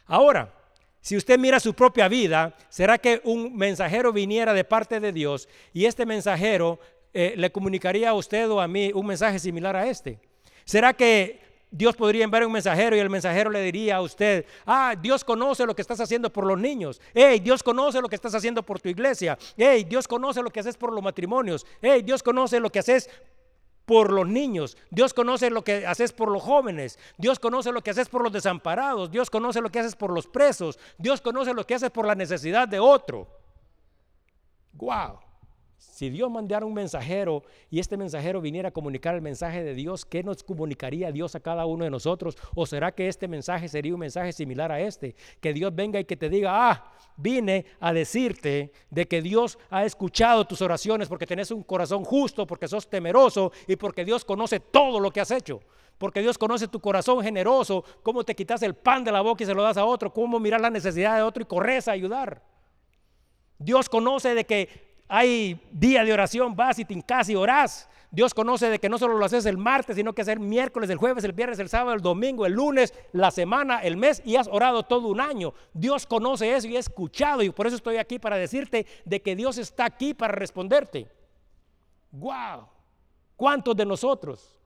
Ahora, 0.08 0.56
si 1.02 1.16
usted 1.16 1.38
mira 1.38 1.60
su 1.60 1.76
propia 1.76 2.08
vida, 2.08 2.58
¿será 2.70 2.98
que 2.98 3.22
un 3.26 3.56
mensajero 3.56 4.12
viniera 4.12 4.54
de 4.54 4.64
parte 4.64 5.00
de 5.00 5.12
Dios 5.12 5.48
y 5.72 5.86
este 5.86 6.08
mensajero 6.08 6.80
eh, 7.14 7.36
le 7.38 7.52
comunicaría 7.52 8.10
a 8.10 8.16
usted 8.16 8.50
o 8.50 8.60
a 8.60 8.68
mí 8.68 8.92
un 8.96 9.06
mensaje 9.06 9.38
similar 9.38 9.76
a 9.76 9.88
este? 9.88 10.20
¿Será 10.66 10.94
que 10.94 11.49
Dios 11.72 11.96
podría 11.96 12.24
enviar 12.24 12.46
un 12.46 12.52
mensajero 12.52 12.96
y 12.96 13.00
el 13.00 13.10
mensajero 13.10 13.52
le 13.52 13.62
diría 13.62 13.98
a 13.98 14.02
usted, 14.02 14.46
ah, 14.66 14.96
Dios 15.00 15.24
conoce 15.24 15.66
lo 15.66 15.76
que 15.76 15.84
estás 15.84 16.00
haciendo 16.00 16.32
por 16.32 16.46
los 16.46 16.58
niños. 16.58 17.00
Hey, 17.14 17.40
Dios 17.40 17.62
conoce 17.62 18.02
lo 18.02 18.10
que 18.10 18.16
estás 18.16 18.34
haciendo 18.34 18.64
por 18.64 18.80
tu 18.80 18.90
iglesia. 18.90 19.38
Hey, 19.56 19.86
Dios 19.88 20.08
conoce 20.08 20.42
lo 20.42 20.50
que 20.50 20.62
haces 20.62 20.78
por 20.78 20.92
los 20.92 21.04
matrimonios. 21.04 21.66
Hey, 21.82 22.02
Dios 22.02 22.24
conoce 22.24 22.60
lo 22.60 22.72
que 22.72 22.80
haces 22.80 23.10
por 23.86 24.12
los 24.12 24.28
niños. 24.28 24.78
Dios 24.90 25.14
conoce 25.14 25.52
lo 25.52 25.64
que 25.64 25.86
haces 25.86 26.12
por 26.12 26.32
los 26.32 26.42
jóvenes. 26.42 26.98
Dios 27.18 27.38
conoce 27.38 27.72
lo 27.72 27.82
que 27.82 27.92
haces 27.92 28.10
por 28.10 28.24
los 28.24 28.34
desamparados. 28.34 29.12
Dios 29.12 29.30
conoce 29.30 29.62
lo 29.62 29.72
que 29.72 29.80
haces 29.80 29.96
por 29.96 30.12
los 30.12 30.26
presos. 30.26 30.80
Dios 30.98 31.22
conoce 31.22 31.54
lo 31.54 31.66
que 31.68 31.76
haces 31.76 31.92
por 31.92 32.08
la 32.08 32.16
necesidad 32.16 32.68
de 32.68 32.80
otro. 32.80 33.28
Wow. 34.74 35.29
Si 35.80 36.10
Dios 36.10 36.30
mandara 36.30 36.66
un 36.66 36.74
mensajero 36.74 37.42
y 37.72 37.80
este 37.80 37.96
mensajero 37.96 38.42
viniera 38.42 38.68
a 38.68 38.72
comunicar 38.72 39.16
el 39.16 39.22
mensaje 39.22 39.64
de 39.64 39.74
Dios, 39.74 40.06
¿qué 40.06 40.24
nos 40.24 40.44
comunicaría 40.44 41.10
Dios 41.10 41.36
a 41.36 41.40
cada 41.40 41.66
uno 41.66 41.86
de 41.86 41.90
nosotros? 41.90 42.38
¿O 42.54 42.66
será 42.66 42.92
que 42.94 43.08
este 43.08 43.30
mensaje 43.30 43.70
sería 43.70 43.94
un 43.94 44.02
mensaje 44.02 44.34
similar 44.34 44.74
a 44.74 44.82
este? 44.82 45.16
Que 45.40 45.54
Dios 45.54 45.74
venga 45.74 45.98
y 45.98 46.04
que 46.04 46.18
te 46.18 46.28
diga, 46.28 46.70
ah, 46.70 46.92
vine 47.16 47.66
a 47.80 47.94
decirte 47.94 48.74
de 48.90 49.08
que 49.08 49.22
Dios 49.22 49.58
ha 49.70 49.86
escuchado 49.86 50.46
tus 50.46 50.62
oraciones 50.62 51.08
porque 51.08 51.26
tenés 51.26 51.50
un 51.50 51.64
corazón 51.64 52.04
justo, 52.04 52.46
porque 52.46 52.68
sos 52.68 52.90
temeroso 52.90 53.54
y 53.66 53.78
porque 53.78 54.04
Dios 54.04 54.26
conoce 54.26 54.60
todo 54.60 55.00
lo 55.00 55.12
que 55.12 55.22
has 55.22 55.32
hecho. 55.32 55.62
Porque 55.98 56.20
Dios 56.20 56.38
conoce 56.38 56.68
tu 56.68 56.82
corazón 56.82 57.24
generoso, 57.24 57.86
cómo 58.04 58.26
te 58.26 58.36
quitas 58.36 58.62
el 58.64 58.74
pan 58.74 59.06
de 59.06 59.14
la 59.14 59.22
boca 59.22 59.44
y 59.44 59.48
se 59.48 59.54
lo 59.54 59.64
das 59.64 59.78
a 59.78 59.86
otro, 59.86 60.14
cómo 60.14 60.42
mirar 60.42 60.60
la 60.60 60.70
necesidad 60.70 61.16
de 61.16 61.24
otro 61.24 61.42
y 61.42 61.46
corres 61.46 61.88
a 61.88 61.94
ayudar. 61.94 62.42
Dios 63.58 63.88
conoce 63.88 64.36
de 64.36 64.46
que 64.46 64.89
hay 65.12 65.60
día 65.72 66.05
de 66.05 66.14
oración, 66.14 66.55
vas 66.55 66.78
y 66.78 66.86
te 66.86 67.03
y 67.28 67.36
orás. 67.36 67.89
Dios 68.12 68.34
conoce 68.34 68.70
de 68.70 68.80
que 68.80 68.89
no 68.89 68.99
solo 68.99 69.18
lo 69.18 69.26
haces 69.26 69.45
el 69.47 69.57
martes, 69.57 69.95
sino 69.95 70.14
que 70.14 70.22
es 70.22 70.28
el 70.28 70.39
miércoles, 70.39 70.89
el 70.91 70.97
jueves, 70.97 71.24
el 71.24 71.34
viernes, 71.34 71.57
el 71.57 71.68
sábado, 71.68 71.95
el 71.95 72.01
domingo, 72.01 72.45
el 72.45 72.53
lunes, 72.53 72.93
la 73.12 73.32
semana, 73.32 73.80
el 73.80 73.97
mes 73.97 74.22
y 74.24 74.36
has 74.36 74.47
orado 74.47 74.84
todo 74.84 75.07
un 75.07 75.20
año. 75.20 75.53
Dios 75.74 76.05
conoce 76.05 76.55
eso 76.55 76.68
y 76.68 76.78
ha 76.78 76.80
escuchado 76.80 77.41
y 77.41 77.49
por 77.49 77.66
eso 77.66 77.76
estoy 77.76 77.97
aquí 77.97 78.20
para 78.20 78.38
decirte 78.38 78.86
de 79.03 79.22
que 79.22 79.36
Dios 79.36 79.57
está 79.57 79.86
aquí 79.86 80.14
para 80.14 80.34
responderte. 80.34 81.07
¡Wow! 82.12 82.68
¿Cuántos 83.36 83.76
de 83.76 83.86
nosotros? 83.86 84.60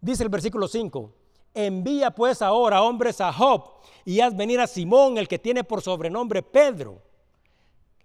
Dice 0.00 0.22
el 0.22 0.28
versículo 0.28 0.68
5. 0.68 1.12
Envía 1.52 2.12
pues 2.12 2.42
ahora 2.42 2.82
hombres 2.82 3.20
a 3.20 3.32
Job 3.32 3.80
y 4.04 4.20
haz 4.20 4.36
venir 4.36 4.60
a 4.60 4.68
Simón, 4.68 5.18
el 5.18 5.26
que 5.26 5.38
tiene 5.38 5.64
por 5.64 5.82
sobrenombre 5.82 6.42
Pedro 6.42 7.02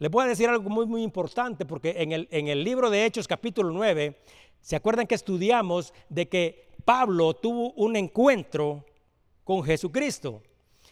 les 0.02 0.10
voy 0.10 0.26
a 0.26 0.30
decir 0.30 0.50
algo 0.50 0.68
muy, 0.68 0.88
muy 0.88 1.04
importante 1.04 1.64
porque 1.64 1.94
en 2.00 2.12
el, 2.12 2.28
en 2.32 2.48
el 2.48 2.64
libro 2.64 2.90
de 2.90 3.06
Hechos 3.06 3.28
capítulo 3.28 3.70
9, 3.70 4.20
¿se 4.60 4.76
acuerdan 4.76 5.06
que 5.06 5.14
estudiamos 5.14 5.94
de 6.10 6.28
que 6.28 6.70
Pablo 6.84 7.36
tuvo 7.36 7.72
un 7.74 7.96
encuentro 7.96 8.84
con 9.44 9.64
Jesucristo? 9.64 10.42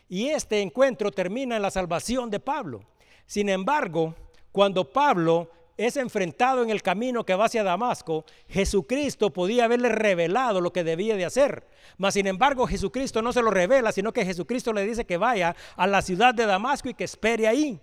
Y 0.07 0.27
este 0.27 0.61
encuentro 0.61 1.09
termina 1.09 1.55
en 1.55 1.63
la 1.63 1.71
salvación 1.71 2.29
de 2.29 2.39
Pablo. 2.39 2.81
Sin 3.25 3.49
embargo, 3.49 4.13
cuando 4.51 4.93
Pablo 4.93 5.49
es 5.75 5.97
enfrentado 5.97 6.61
en 6.61 6.69
el 6.69 6.83
camino 6.83 7.25
que 7.25 7.33
va 7.33 7.45
hacia 7.45 7.63
Damasco, 7.63 8.25
Jesucristo 8.47 9.33
podía 9.33 9.65
haberle 9.65 9.89
revelado 9.89 10.61
lo 10.61 10.71
que 10.71 10.83
debía 10.83 11.15
de 11.15 11.25
hacer. 11.25 11.65
Mas 11.97 12.13
sin 12.13 12.27
embargo, 12.27 12.67
Jesucristo 12.67 13.23
no 13.23 13.33
se 13.33 13.41
lo 13.41 13.49
revela, 13.49 13.91
sino 13.91 14.13
que 14.13 14.23
Jesucristo 14.23 14.71
le 14.71 14.85
dice 14.85 15.05
que 15.05 15.17
vaya 15.17 15.55
a 15.75 15.87
la 15.87 16.03
ciudad 16.03 16.35
de 16.35 16.45
Damasco 16.45 16.89
y 16.89 16.93
que 16.93 17.05
espere 17.05 17.47
ahí. 17.47 17.81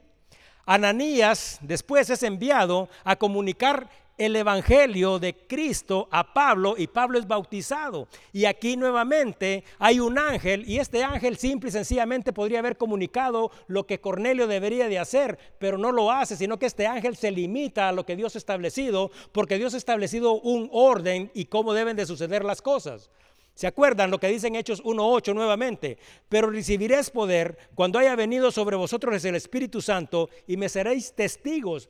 Ananías 0.67 1.59
después 1.63 2.11
es 2.11 2.25
enviado 2.25 2.89
a 3.05 3.15
comunicar 3.15 3.89
el 4.19 4.35
Evangelio 4.35 5.19
de 5.19 5.35
Cristo 5.47 6.09
a 6.11 6.33
Pablo 6.33 6.75
y 6.77 6.89
Pablo 6.89 7.19
es 7.19 7.29
bautizado. 7.29 8.09
Y 8.33 8.47
aquí 8.47 8.77
nuevamente 8.77 9.63
hay 9.79 10.01
un 10.01 10.19
ángel 10.19 10.69
y 10.69 10.79
este 10.79 11.05
ángel 11.05 11.37
simple 11.37 11.69
y 11.69 11.73
sencillamente 11.73 12.33
podría 12.33 12.59
haber 12.59 12.77
comunicado 12.77 13.53
lo 13.69 13.87
que 13.87 14.01
Cornelio 14.01 14.47
debería 14.47 14.89
de 14.89 14.99
hacer, 14.99 15.39
pero 15.59 15.79
no 15.79 15.93
lo 15.93 16.11
hace, 16.11 16.37
sino 16.37 16.59
que 16.59 16.67
este 16.67 16.87
ángel 16.87 17.17
se 17.17 17.31
limita 17.31 17.89
a 17.89 17.93
lo 17.93 18.05
que 18.05 18.17
Dios 18.17 18.35
ha 18.35 18.39
establecido, 18.39 19.11
porque 19.33 19.59
Dios 19.59 19.75
ha 19.75 19.79
establecido 19.79 20.41
un 20.41 20.69
orden 20.73 21.31
y 21.33 21.45
cómo 21.45 21.75
deben 21.75 21.97
de 21.97 22.07
suceder 22.07 22.45
las 22.45 22.63
cosas. 22.63 23.11
¿Se 23.57 23.67
acuerdan 23.67 24.11
lo 24.11 24.21
que 24.21 24.29
dicen 24.29 24.55
Hechos 24.55 24.85
1.8 24.85 25.35
nuevamente? 25.35 25.97
Pero 26.29 26.51
recibiréis 26.51 27.11
poder 27.11 27.57
cuando 27.75 27.99
haya 27.99 28.15
venido 28.15 28.53
sobre 28.53 28.77
vosotros 28.77 29.25
el 29.25 29.35
Espíritu 29.35 29.81
Santo 29.81 30.29
y 30.47 30.59
me 30.59 30.69
seréis 30.69 31.15
testigos 31.15 31.89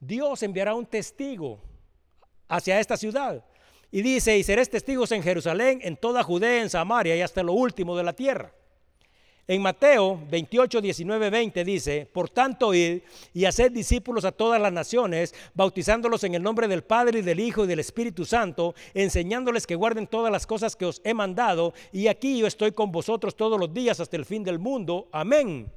Dios 0.00 0.42
enviará 0.42 0.74
un 0.74 0.84
testigo 0.84 1.60
hacia 2.48 2.80
esta 2.80 2.96
ciudad. 2.96 3.44
Y 3.92 4.02
dice, 4.02 4.36
y 4.36 4.42
seréis 4.42 4.68
testigos 4.68 5.12
en 5.12 5.22
Jerusalén, 5.22 5.78
en 5.82 5.96
toda 5.96 6.24
Judea, 6.24 6.60
en 6.60 6.68
Samaria 6.68 7.14
y 7.14 7.20
hasta 7.20 7.44
lo 7.44 7.52
último 7.52 7.96
de 7.96 8.02
la 8.02 8.12
tierra. 8.12 8.52
En 9.48 9.60
Mateo 9.60 10.20
28, 10.30 10.80
19, 10.80 11.28
20 11.28 11.64
dice, 11.64 12.08
por 12.12 12.30
tanto 12.30 12.72
id 12.72 13.00
y 13.34 13.44
haced 13.44 13.72
discípulos 13.72 14.24
a 14.24 14.30
todas 14.30 14.60
las 14.60 14.72
naciones, 14.72 15.34
bautizándolos 15.52 16.22
en 16.22 16.36
el 16.36 16.42
nombre 16.44 16.68
del 16.68 16.84
Padre 16.84 17.18
y 17.18 17.22
del 17.22 17.40
Hijo 17.40 17.64
y 17.64 17.66
del 17.66 17.80
Espíritu 17.80 18.24
Santo, 18.24 18.76
enseñándoles 18.94 19.66
que 19.66 19.74
guarden 19.74 20.06
todas 20.06 20.30
las 20.30 20.46
cosas 20.46 20.76
que 20.76 20.86
os 20.86 21.00
he 21.02 21.12
mandado, 21.12 21.74
y 21.90 22.06
aquí 22.06 22.38
yo 22.38 22.46
estoy 22.46 22.70
con 22.70 22.92
vosotros 22.92 23.34
todos 23.34 23.58
los 23.58 23.74
días 23.74 23.98
hasta 23.98 24.16
el 24.16 24.26
fin 24.26 24.44
del 24.44 24.60
mundo. 24.60 25.08
Amén. 25.10 25.72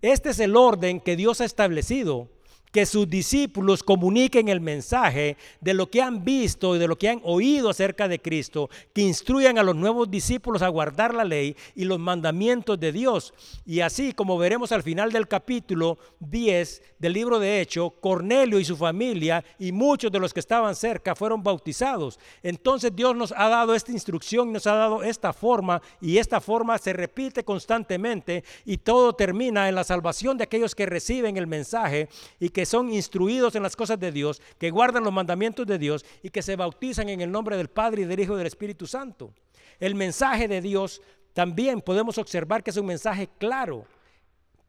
Este 0.00 0.30
es 0.30 0.40
el 0.40 0.56
orden 0.56 0.98
que 0.98 1.14
Dios 1.14 1.42
ha 1.42 1.44
establecido 1.44 2.28
que 2.74 2.86
sus 2.86 3.08
discípulos 3.08 3.84
comuniquen 3.84 4.48
el 4.48 4.60
mensaje 4.60 5.36
de 5.60 5.74
lo 5.74 5.88
que 5.88 6.02
han 6.02 6.24
visto 6.24 6.74
y 6.74 6.80
de 6.80 6.88
lo 6.88 6.98
que 6.98 7.08
han 7.08 7.20
oído 7.22 7.70
acerca 7.70 8.08
de 8.08 8.18
Cristo, 8.18 8.68
que 8.92 9.02
instruyan 9.02 9.58
a 9.58 9.62
los 9.62 9.76
nuevos 9.76 10.10
discípulos 10.10 10.60
a 10.60 10.66
guardar 10.66 11.14
la 11.14 11.24
ley 11.24 11.56
y 11.76 11.84
los 11.84 12.00
mandamientos 12.00 12.80
de 12.80 12.90
Dios. 12.90 13.32
Y 13.64 13.78
así 13.78 14.12
como 14.12 14.36
veremos 14.38 14.72
al 14.72 14.82
final 14.82 15.12
del 15.12 15.28
capítulo 15.28 15.98
10 16.18 16.82
del 16.98 17.12
libro 17.12 17.38
de 17.38 17.60
Hecho, 17.60 17.90
Cornelio 17.90 18.58
y 18.58 18.64
su 18.64 18.76
familia 18.76 19.44
y 19.56 19.70
muchos 19.70 20.10
de 20.10 20.18
los 20.18 20.34
que 20.34 20.40
estaban 20.40 20.74
cerca 20.74 21.14
fueron 21.14 21.44
bautizados. 21.44 22.18
Entonces 22.42 22.90
Dios 22.96 23.14
nos 23.14 23.30
ha 23.36 23.48
dado 23.48 23.76
esta 23.76 23.92
instrucción, 23.92 24.52
nos 24.52 24.66
ha 24.66 24.74
dado 24.74 25.04
esta 25.04 25.32
forma 25.32 25.80
y 26.00 26.18
esta 26.18 26.40
forma 26.40 26.76
se 26.78 26.92
repite 26.92 27.44
constantemente 27.44 28.42
y 28.64 28.78
todo 28.78 29.12
termina 29.12 29.68
en 29.68 29.76
la 29.76 29.84
salvación 29.84 30.36
de 30.36 30.42
aquellos 30.42 30.74
que 30.74 30.86
reciben 30.86 31.36
el 31.36 31.46
mensaje 31.46 32.08
y 32.40 32.48
que 32.48 32.63
son 32.66 32.92
instruidos 32.92 33.54
en 33.54 33.62
las 33.62 33.76
cosas 33.76 33.98
de 33.98 34.12
Dios, 34.12 34.40
que 34.58 34.70
guardan 34.70 35.04
los 35.04 35.12
mandamientos 35.12 35.66
de 35.66 35.78
Dios 35.78 36.04
y 36.22 36.30
que 36.30 36.42
se 36.42 36.56
bautizan 36.56 37.08
en 37.08 37.20
el 37.20 37.30
nombre 37.30 37.56
del 37.56 37.68
Padre 37.68 38.02
y 38.02 38.04
del 38.04 38.20
Hijo 38.20 38.34
y 38.34 38.38
del 38.38 38.46
Espíritu 38.46 38.86
Santo. 38.86 39.32
El 39.80 39.94
mensaje 39.94 40.48
de 40.48 40.60
Dios 40.60 41.02
también 41.32 41.80
podemos 41.80 42.16
observar 42.18 42.62
que 42.62 42.70
es 42.70 42.76
un 42.76 42.86
mensaje 42.86 43.28
claro. 43.38 43.84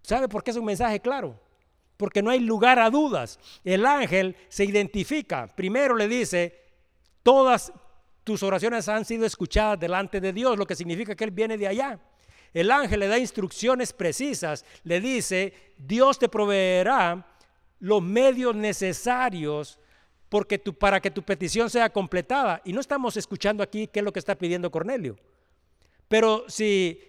¿Sabe 0.02 0.28
por 0.28 0.44
qué 0.44 0.52
es 0.52 0.58
un 0.58 0.66
mensaje 0.66 1.00
claro? 1.00 1.40
Porque 1.98 2.22
no 2.22 2.32
hay 2.32 2.40
lugar 2.40 2.80
a 2.80 2.90
dudas. 2.90 3.40
El 3.64 3.86
ángel 3.86 4.36
se 4.50 4.66
identifica. 4.66 5.48
Primero 5.56 5.96
le 5.96 6.08
dice, 6.08 6.60
todas 7.24 7.72
tus 8.24 8.42
oraciones 8.44 8.90
han 8.90 9.06
sido 9.06 9.26
escuchadas 9.26 9.80
delante 9.80 10.20
de 10.20 10.34
Dios, 10.34 10.58
lo 10.58 10.66
que 10.66 10.76
significa 10.76 11.16
que 11.16 11.24
Él 11.24 11.32
viene 11.32 11.58
de 11.58 11.68
allá. 11.68 12.00
El 12.54 12.72
ángel 12.72 13.02
le 13.02 13.08
da 13.08 13.20
instrucciones 13.20 13.94
precisas, 13.94 14.66
le 14.84 15.02
dice, 15.02 15.74
Dios 15.78 16.18
te 16.18 16.30
proveerá 16.30 17.35
los 17.86 18.02
medios 18.02 18.56
necesarios 18.56 19.78
porque 20.28 20.58
para 20.58 21.00
que 21.00 21.12
tu 21.12 21.22
petición 21.22 21.70
sea 21.70 21.88
completada. 21.88 22.60
Y 22.66 22.74
no 22.74 22.80
estamos 22.80 23.16
escuchando 23.16 23.62
aquí 23.62 23.86
qué 23.86 24.00
es 24.00 24.04
lo 24.04 24.12
que 24.12 24.18
está 24.18 24.34
pidiendo 24.34 24.72
Cornelio. 24.72 25.16
Pero 26.08 26.46
si 26.48 27.00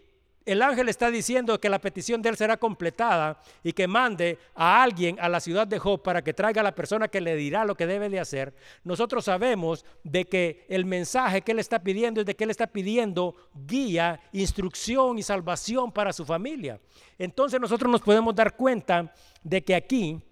el 0.45 0.61
ángel 0.61 0.91
está 0.91 1.11
diciendo 1.11 1.59
que 1.59 1.71
la 1.71 1.79
petición 1.79 2.21
de 2.21 2.29
él 2.29 2.37
será 2.37 2.59
completada 2.59 3.41
y 3.65 3.73
que 3.73 3.89
mande 3.89 4.39
a 4.55 4.83
alguien 4.83 5.17
a 5.19 5.31
la 5.31 5.41
ciudad 5.41 5.67
de 5.67 5.79
Job 5.79 6.03
para 6.03 6.23
que 6.23 6.35
traiga 6.35 6.61
a 6.61 6.65
la 6.65 6.75
persona 6.75 7.09
que 7.09 7.23
le 7.23 7.37
dirá 7.37 7.65
lo 7.65 7.75
que 7.75 7.87
debe 7.87 8.11
de 8.11 8.21
hacer, 8.21 8.55
nosotros 8.85 9.25
sabemos 9.25 9.83
de 10.05 10.27
que 10.27 10.67
el 10.69 10.85
mensaje 10.85 11.41
que 11.41 11.53
él 11.53 11.59
está 11.59 11.83
pidiendo 11.83 12.21
es 12.21 12.27
de 12.27 12.37
que 12.37 12.45
él 12.45 12.51
está 12.51 12.67
pidiendo 12.67 13.35
guía, 13.55 14.21
instrucción 14.31 15.17
y 15.17 15.23
salvación 15.23 15.91
para 15.91 16.13
su 16.13 16.27
familia. 16.27 16.79
Entonces 17.19 17.59
nosotros 17.59 17.91
nos 17.91 18.03
podemos 18.03 18.35
dar 18.35 18.57
cuenta 18.57 19.11
de 19.43 19.65
que 19.65 19.75
aquí 19.75 20.23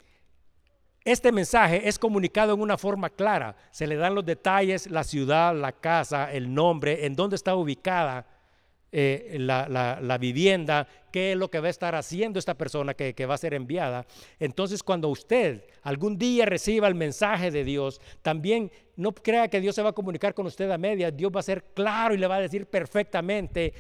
este 1.04 1.32
mensaje 1.32 1.86
es 1.86 1.98
comunicado 1.98 2.54
en 2.54 2.60
una 2.60 2.78
forma 2.78 3.10
clara. 3.10 3.56
Se 3.70 3.86
le 3.86 3.96
dan 3.96 4.14
los 4.14 4.24
detalles, 4.24 4.90
la 4.90 5.04
ciudad, 5.04 5.54
la 5.54 5.72
casa, 5.72 6.32
el 6.32 6.52
nombre, 6.52 7.04
en 7.04 7.14
dónde 7.14 7.36
está 7.36 7.54
ubicada 7.54 8.26
eh, 8.96 9.38
la, 9.40 10.18
vivienda, 10.18 10.86
qué 11.10 11.32
es 11.32 11.36
lo 11.36 11.50
que 11.50 11.58
va 11.58 11.66
a 11.66 11.70
estar 11.70 11.96
haciendo 11.96 12.38
esta 12.38 12.54
persona 12.54 12.94
que, 12.94 13.12
que 13.12 13.26
va 13.26 13.34
a 13.34 13.38
ser 13.38 13.52
enviada. 13.52 14.06
Entonces, 14.38 14.84
cuando 14.84 15.08
usted 15.08 15.64
algún 15.82 16.16
día 16.16 16.46
reciba 16.46 16.86
el 16.86 16.94
mensaje 16.94 17.50
de 17.50 17.64
Dios, 17.64 18.00
también 18.22 18.70
no 18.94 19.12
crea 19.12 19.48
que 19.48 19.60
Dios 19.60 19.74
se 19.74 19.82
va 19.82 19.90
a 19.90 19.94
comunicar 19.94 20.32
con 20.32 20.46
usted 20.46 20.70
a 20.70 20.78
media. 20.78 21.10
Dios 21.10 21.32
va 21.34 21.40
a 21.40 21.42
ser 21.42 21.64
claro 21.74 22.14
y 22.14 22.18
le 22.18 22.28
va 22.28 22.36
a 22.36 22.40
decir 22.40 22.66
perfectamente 22.66 23.74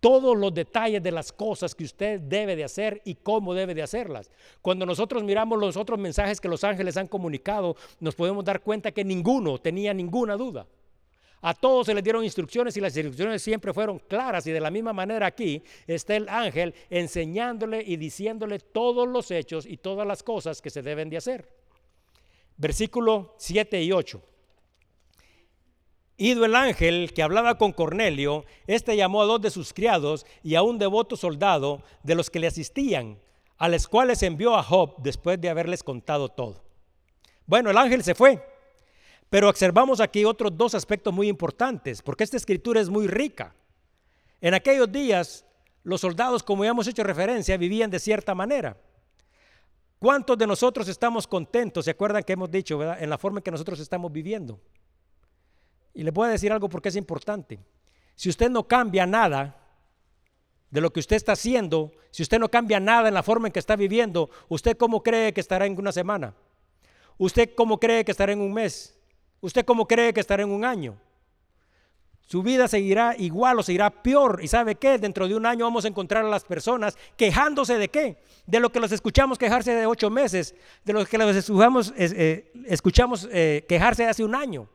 todos 0.00 0.36
los 0.36 0.52
detalles 0.52 1.02
de 1.02 1.12
las 1.12 1.30
cosas 1.30 1.74
que 1.74 1.84
usted 1.84 2.20
debe 2.20 2.56
de 2.56 2.64
hacer 2.64 3.02
y 3.04 3.14
cómo 3.14 3.54
debe 3.54 3.74
de 3.74 3.82
hacerlas. 3.82 4.30
Cuando 4.62 4.86
nosotros 4.86 5.22
miramos 5.22 5.58
los 5.58 5.76
otros 5.76 5.98
mensajes 5.98 6.40
que 6.40 6.48
los 6.48 6.64
ángeles 6.64 6.96
han 6.96 7.06
comunicado, 7.06 7.76
nos 8.00 8.14
podemos 8.14 8.44
dar 8.44 8.62
cuenta 8.62 8.92
que 8.92 9.04
ninguno 9.04 9.58
tenía 9.58 9.92
ninguna 9.92 10.36
duda. 10.36 10.66
A 11.42 11.54
todos 11.54 11.86
se 11.86 11.94
les 11.94 12.04
dieron 12.04 12.22
instrucciones 12.22 12.76
y 12.76 12.80
las 12.80 12.94
instrucciones 12.96 13.42
siempre 13.42 13.72
fueron 13.72 13.98
claras 13.98 14.46
y 14.46 14.52
de 14.52 14.60
la 14.60 14.70
misma 14.70 14.92
manera 14.92 15.26
aquí 15.26 15.62
está 15.86 16.14
el 16.16 16.28
ángel 16.28 16.74
enseñándole 16.90 17.82
y 17.82 17.96
diciéndole 17.96 18.58
todos 18.58 19.08
los 19.08 19.30
hechos 19.30 19.64
y 19.64 19.78
todas 19.78 20.06
las 20.06 20.22
cosas 20.22 20.60
que 20.60 20.68
se 20.68 20.82
deben 20.82 21.08
de 21.08 21.16
hacer. 21.16 21.48
Versículo 22.58 23.34
7 23.38 23.82
y 23.82 23.90
8. 23.90 24.22
Ido 26.22 26.44
el 26.44 26.54
ángel 26.54 27.14
que 27.14 27.22
hablaba 27.22 27.56
con 27.56 27.72
Cornelio, 27.72 28.44
este 28.66 28.94
llamó 28.94 29.22
a 29.22 29.24
dos 29.24 29.40
de 29.40 29.48
sus 29.48 29.72
criados 29.72 30.26
y 30.42 30.54
a 30.54 30.60
un 30.60 30.76
devoto 30.76 31.16
soldado 31.16 31.82
de 32.02 32.14
los 32.14 32.28
que 32.28 32.38
le 32.38 32.46
asistían, 32.46 33.18
a 33.56 33.70
los 33.70 33.88
cuales 33.88 34.22
envió 34.22 34.54
a 34.54 34.62
Job 34.62 34.96
después 34.98 35.40
de 35.40 35.48
haberles 35.48 35.82
contado 35.82 36.28
todo. 36.28 36.62
Bueno, 37.46 37.70
el 37.70 37.78
ángel 37.78 38.04
se 38.04 38.14
fue, 38.14 38.46
pero 39.30 39.48
observamos 39.48 39.98
aquí 39.98 40.26
otros 40.26 40.54
dos 40.54 40.74
aspectos 40.74 41.14
muy 41.14 41.26
importantes, 41.26 42.02
porque 42.02 42.24
esta 42.24 42.36
escritura 42.36 42.82
es 42.82 42.90
muy 42.90 43.06
rica. 43.06 43.54
En 44.42 44.52
aquellos 44.52 44.92
días, 44.92 45.46
los 45.84 46.02
soldados, 46.02 46.42
como 46.42 46.64
ya 46.64 46.72
hemos 46.72 46.86
hecho 46.86 47.02
referencia, 47.02 47.56
vivían 47.56 47.88
de 47.88 47.98
cierta 47.98 48.34
manera. 48.34 48.76
¿Cuántos 49.98 50.36
de 50.36 50.46
nosotros 50.46 50.86
estamos 50.86 51.26
contentos? 51.26 51.86
¿Se 51.86 51.92
acuerdan 51.92 52.24
que 52.24 52.34
hemos 52.34 52.50
dicho? 52.50 52.78
En 52.98 53.08
la 53.08 53.16
forma 53.16 53.38
en 53.38 53.42
que 53.42 53.50
nosotros 53.50 53.80
estamos 53.80 54.12
viviendo. 54.12 54.60
Y 56.00 56.02
le 56.02 56.12
voy 56.12 56.28
a 56.28 56.30
decir 56.30 56.50
algo 56.50 56.70
porque 56.70 56.88
es 56.88 56.96
importante. 56.96 57.60
Si 58.14 58.30
usted 58.30 58.48
no 58.48 58.66
cambia 58.66 59.04
nada 59.04 59.54
de 60.70 60.80
lo 60.80 60.90
que 60.94 60.98
usted 60.98 61.16
está 61.16 61.32
haciendo, 61.32 61.92
si 62.10 62.22
usted 62.22 62.38
no 62.38 62.48
cambia 62.48 62.80
nada 62.80 63.08
en 63.08 63.12
la 63.12 63.22
forma 63.22 63.48
en 63.48 63.52
que 63.52 63.58
está 63.58 63.76
viviendo, 63.76 64.30
¿usted 64.48 64.78
cómo 64.78 65.02
cree 65.02 65.34
que 65.34 65.42
estará 65.42 65.66
en 65.66 65.78
una 65.78 65.92
semana? 65.92 66.32
¿Usted 67.18 67.50
cómo 67.54 67.78
cree 67.78 68.02
que 68.02 68.12
estará 68.12 68.32
en 68.32 68.40
un 68.40 68.50
mes? 68.50 68.98
¿Usted 69.42 69.62
cómo 69.66 69.86
cree 69.86 70.14
que 70.14 70.20
estará 70.20 70.42
en 70.42 70.48
un 70.48 70.64
año? 70.64 70.96
Su 72.26 72.42
vida 72.42 72.66
seguirá 72.66 73.14
igual 73.18 73.58
o 73.58 73.62
seguirá 73.62 73.90
peor. 73.90 74.40
¿Y 74.42 74.48
sabe 74.48 74.76
qué? 74.76 74.96
Dentro 74.96 75.28
de 75.28 75.34
un 75.34 75.44
año 75.44 75.66
vamos 75.66 75.84
a 75.84 75.88
encontrar 75.88 76.24
a 76.24 76.30
las 76.30 76.44
personas 76.44 76.96
quejándose 77.18 77.76
de 77.76 77.90
qué? 77.90 78.22
De 78.46 78.58
lo 78.58 78.72
que 78.72 78.80
los 78.80 78.90
escuchamos 78.90 79.36
quejarse 79.36 79.74
de 79.74 79.84
ocho 79.84 80.08
meses, 80.08 80.54
de 80.82 80.94
lo 80.94 81.04
que 81.04 81.18
los 81.18 81.36
escuchamos, 81.36 81.92
eh, 81.98 82.50
escuchamos 82.64 83.28
eh, 83.30 83.66
quejarse 83.68 84.06
hace 84.06 84.24
un 84.24 84.34
año 84.34 84.66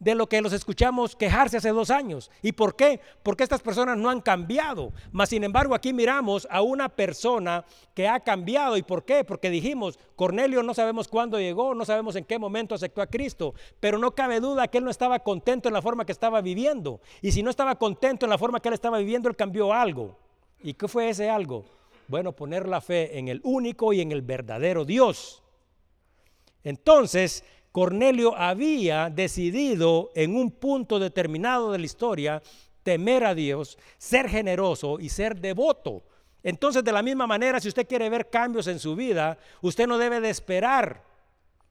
de 0.00 0.14
lo 0.14 0.28
que 0.28 0.40
los 0.40 0.54
escuchamos 0.54 1.14
quejarse 1.14 1.58
hace 1.58 1.68
dos 1.68 1.90
años. 1.90 2.30
¿Y 2.42 2.52
por 2.52 2.74
qué? 2.74 3.00
Porque 3.22 3.44
estas 3.44 3.60
personas 3.60 3.98
no 3.98 4.08
han 4.08 4.22
cambiado. 4.22 4.92
Mas, 5.12 5.28
sin 5.28 5.44
embargo, 5.44 5.74
aquí 5.74 5.92
miramos 5.92 6.48
a 6.50 6.62
una 6.62 6.88
persona 6.88 7.64
que 7.94 8.08
ha 8.08 8.18
cambiado. 8.18 8.78
¿Y 8.78 8.82
por 8.82 9.04
qué? 9.04 9.24
Porque 9.24 9.50
dijimos, 9.50 9.98
Cornelio 10.16 10.62
no 10.62 10.72
sabemos 10.72 11.06
cuándo 11.06 11.38
llegó, 11.38 11.74
no 11.74 11.84
sabemos 11.84 12.16
en 12.16 12.24
qué 12.24 12.38
momento 12.38 12.74
aceptó 12.74 13.02
a 13.02 13.06
Cristo, 13.06 13.54
pero 13.78 13.98
no 13.98 14.12
cabe 14.12 14.40
duda 14.40 14.68
que 14.68 14.78
él 14.78 14.84
no 14.84 14.90
estaba 14.90 15.18
contento 15.18 15.68
en 15.68 15.74
la 15.74 15.82
forma 15.82 16.06
que 16.06 16.12
estaba 16.12 16.40
viviendo. 16.40 17.00
Y 17.20 17.32
si 17.32 17.42
no 17.42 17.50
estaba 17.50 17.76
contento 17.76 18.24
en 18.24 18.30
la 18.30 18.38
forma 18.38 18.60
que 18.60 18.68
él 18.68 18.74
estaba 18.74 18.98
viviendo, 18.98 19.28
él 19.28 19.36
cambió 19.36 19.72
algo. 19.74 20.16
¿Y 20.62 20.74
qué 20.74 20.88
fue 20.88 21.10
ese 21.10 21.28
algo? 21.28 21.66
Bueno, 22.08 22.32
poner 22.32 22.66
la 22.66 22.80
fe 22.80 23.18
en 23.18 23.28
el 23.28 23.42
único 23.44 23.92
y 23.92 24.00
en 24.00 24.12
el 24.12 24.22
verdadero 24.22 24.86
Dios. 24.86 25.42
Entonces, 26.64 27.44
Cornelio 27.72 28.36
había 28.36 29.10
decidido 29.10 30.10
en 30.14 30.34
un 30.34 30.50
punto 30.50 30.98
determinado 30.98 31.70
de 31.70 31.78
la 31.78 31.86
historia 31.86 32.42
temer 32.82 33.24
a 33.24 33.34
Dios, 33.34 33.78
ser 33.98 34.28
generoso 34.28 34.98
y 34.98 35.08
ser 35.08 35.40
devoto. 35.40 36.02
Entonces, 36.42 36.82
de 36.82 36.92
la 36.92 37.02
misma 37.02 37.26
manera, 37.26 37.60
si 37.60 37.68
usted 37.68 37.86
quiere 37.86 38.08
ver 38.08 38.30
cambios 38.30 38.66
en 38.66 38.78
su 38.78 38.96
vida, 38.96 39.38
usted 39.60 39.86
no 39.86 39.98
debe 39.98 40.20
de 40.20 40.30
esperar. 40.30 41.04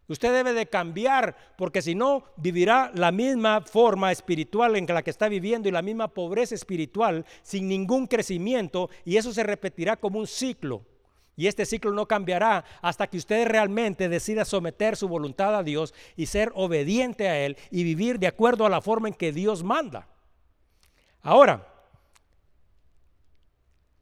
Usted 0.08 0.34
debe 0.34 0.54
de 0.54 0.66
cambiar, 0.66 1.36
porque 1.56 1.84
si 1.84 1.94
no, 1.94 2.24
vivirá 2.36 2.92
la 2.96 3.12
misma 3.12 3.62
forma 3.62 4.12
espiritual 4.12 4.76
en 4.76 4.88
la 4.88 5.04
que 5.04 5.12
está 5.12 5.30
viviendo 5.30 5.70
y 5.70 5.72
la 5.72 5.84
misma 5.84 6.08
pobreza 6.08 6.56
espiritual 6.56 7.26
sin 7.44 7.68
ningún 7.68 8.08
crecimiento, 8.08 8.90
y 9.06 9.18
eso 9.18 9.32
se 9.32 9.44
repetirá 9.44 9.98
como 9.98 10.18
un 10.20 10.26
ciclo. 10.26 10.84
Y 11.40 11.48
este 11.48 11.66
ciclo 11.66 11.94
no 11.94 12.06
cambiará 12.06 12.66
hasta 12.82 13.08
que 13.08 13.16
usted 13.16 13.48
realmente 13.48 14.10
decida 14.10 14.44
someter 14.44 14.98
su 14.98 15.08
voluntad 15.08 15.56
a 15.56 15.64
Dios 15.64 15.94
y 16.18 16.26
ser 16.26 16.52
obediente 16.54 17.30
a 17.30 17.40
Él 17.40 17.56
y 17.72 17.86
vivir 17.86 18.20
de 18.20 18.28
acuerdo 18.28 18.66
a 18.66 18.70
la 18.70 18.82
forma 18.82 19.08
en 19.08 19.14
que 19.14 19.32
Dios 19.32 19.64
manda. 19.64 20.06
Ahora, 21.22 21.66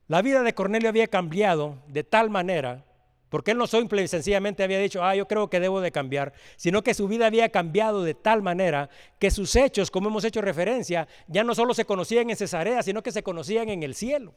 la 0.07 0.23
vida 0.23 0.41
de 0.41 0.55
Cornelio 0.55 0.89
había 0.89 1.05
cambiado 1.05 1.77
de 1.87 2.03
tal 2.03 2.31
manera 2.31 2.83
Porque 3.29 3.51
él 3.51 3.59
no 3.59 3.67
simple 3.67 4.01
y 4.01 4.07
sencillamente 4.07 4.63
había 4.63 4.79
dicho, 4.79 5.03
ah, 5.03 5.13
yo 5.13 5.27
creo 5.27 5.47
que 5.47 5.59
debo 5.59 5.79
de 5.79 5.91
cambiar, 5.91 6.33
sino 6.55 6.81
que 6.81 6.95
su 6.95 7.07
vida 7.07 7.27
había 7.27 7.49
cambiado 7.49 8.03
de 8.03 8.15
tal 8.15 8.41
manera 8.41 8.89
que 9.19 9.29
sus 9.29 9.55
hechos, 9.55 9.91
como 9.91 10.09
hemos 10.09 10.23
hecho 10.23 10.41
referencia, 10.41 11.07
ya 11.27 11.43
no 11.43 11.53
solo 11.53 11.75
se 11.75 11.85
conocían 11.85 12.29
en 12.31 12.37
Cesarea, 12.37 12.81
sino 12.81 13.03
que 13.03 13.11
se 13.11 13.21
conocían 13.21 13.69
en 13.69 13.83
el 13.83 13.93
cielo. 13.93 14.33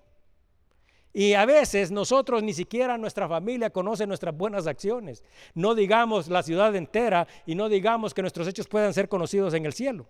Y 1.12 1.34
a 1.34 1.44
veces 1.44 1.90
nosotros 1.90 2.42
ni 2.42 2.52
siquiera 2.52 2.96
nuestra 2.96 3.28
familia 3.28 3.70
conoce 3.70 4.06
nuestras 4.06 4.36
buenas 4.36 4.66
acciones. 4.66 5.24
No 5.54 5.74
digamos 5.74 6.28
la 6.28 6.42
ciudad 6.42 6.74
entera 6.76 7.26
y 7.46 7.54
no 7.56 7.68
digamos 7.68 8.14
que 8.14 8.22
nuestros 8.22 8.46
hechos 8.46 8.68
puedan 8.68 8.94
ser 8.94 9.08
conocidos 9.08 9.54
en 9.54 9.66
el 9.66 9.72
cielo. 9.72 10.06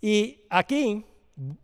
Y 0.00 0.42
aquí, 0.50 1.04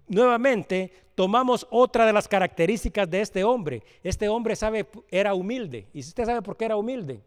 nuevamente, 0.07 0.93
tomamos 1.15 1.67
otra 1.71 2.07
de 2.07 2.13
las 2.13 2.29
características 2.29 3.11
de 3.11 3.21
este 3.21 3.43
hombre. 3.43 3.83
Este 4.03 4.29
hombre 4.29 4.55
sabe, 4.55 4.87
era 5.11 5.35
humilde. 5.35 5.89
¿Y 5.93 6.01
usted 6.01 6.25
sabe 6.25 6.43
por 6.43 6.57
qué 6.57 6.67
era 6.67 6.77
humilde? 6.77 7.23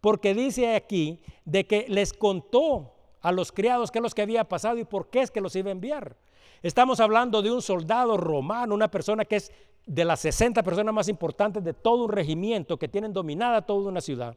Porque 0.00 0.34
dice 0.34 0.74
aquí 0.74 1.20
de 1.44 1.64
que 1.66 1.86
les 1.88 2.12
contó 2.12 2.94
a 3.20 3.30
los 3.30 3.52
criados 3.52 3.90
qué 3.90 3.98
es 3.98 4.02
lo 4.02 4.10
que 4.10 4.22
había 4.22 4.44
pasado 4.44 4.78
y 4.78 4.84
por 4.84 5.10
qué 5.10 5.20
es 5.20 5.30
que 5.30 5.40
los 5.40 5.54
iba 5.54 5.68
a 5.68 5.72
enviar. 5.72 6.16
Estamos 6.62 7.00
hablando 7.00 7.40
de 7.42 7.50
un 7.50 7.62
soldado 7.62 8.16
romano, 8.16 8.74
una 8.74 8.90
persona 8.90 9.24
que 9.24 9.36
es 9.36 9.52
de 9.90 10.04
las 10.04 10.20
60 10.20 10.62
personas 10.62 10.94
más 10.94 11.08
importantes 11.08 11.64
de 11.64 11.74
todo 11.74 12.04
un 12.04 12.12
regimiento 12.12 12.78
que 12.78 12.86
tienen 12.86 13.12
dominada 13.12 13.60
toda 13.60 13.88
una 13.88 14.00
ciudad. 14.00 14.36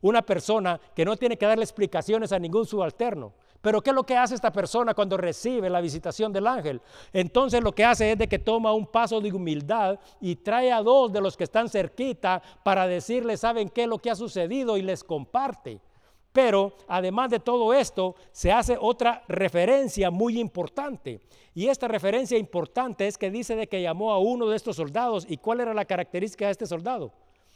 Una 0.00 0.22
persona 0.22 0.80
que 0.94 1.04
no 1.04 1.16
tiene 1.18 1.36
que 1.36 1.44
darle 1.44 1.64
explicaciones 1.64 2.32
a 2.32 2.38
ningún 2.38 2.64
subalterno. 2.64 3.34
Pero 3.60 3.82
¿qué 3.82 3.90
es 3.90 3.96
lo 3.96 4.04
que 4.04 4.16
hace 4.16 4.34
esta 4.34 4.50
persona 4.50 4.94
cuando 4.94 5.18
recibe 5.18 5.68
la 5.68 5.82
visitación 5.82 6.32
del 6.32 6.46
ángel? 6.46 6.80
Entonces 7.12 7.62
lo 7.62 7.72
que 7.72 7.84
hace 7.84 8.12
es 8.12 8.18
de 8.18 8.26
que 8.26 8.38
toma 8.38 8.72
un 8.72 8.86
paso 8.86 9.20
de 9.20 9.30
humildad 9.30 9.98
y 10.18 10.36
trae 10.36 10.72
a 10.72 10.82
dos 10.82 11.12
de 11.12 11.20
los 11.20 11.36
que 11.36 11.44
están 11.44 11.68
cerquita 11.68 12.40
para 12.62 12.86
decirles, 12.86 13.40
¿saben 13.40 13.68
qué 13.68 13.82
es 13.82 13.88
lo 13.88 13.98
que 13.98 14.10
ha 14.10 14.14
sucedido? 14.14 14.78
Y 14.78 14.82
les 14.82 15.04
comparte. 15.04 15.78
Pero 16.32 16.72
además 16.88 17.30
de 17.30 17.40
todo 17.40 17.74
esto, 17.74 18.14
se 18.32 18.50
hace 18.50 18.78
otra 18.80 19.22
referencia 19.28 20.10
muy 20.10 20.38
importante. 20.38 21.20
Y 21.56 21.68
esta 21.68 21.88
referencia 21.88 22.36
importante 22.36 23.06
es 23.06 23.16
que 23.16 23.30
dice 23.30 23.56
de 23.56 23.66
que 23.66 23.80
llamó 23.80 24.12
a 24.12 24.18
uno 24.18 24.46
de 24.46 24.56
estos 24.56 24.76
soldados. 24.76 25.24
¿Y 25.26 25.38
cuál 25.38 25.60
era 25.60 25.72
la 25.72 25.86
característica 25.86 26.44
de 26.44 26.52
este 26.52 26.66
soldado? 26.66 27.14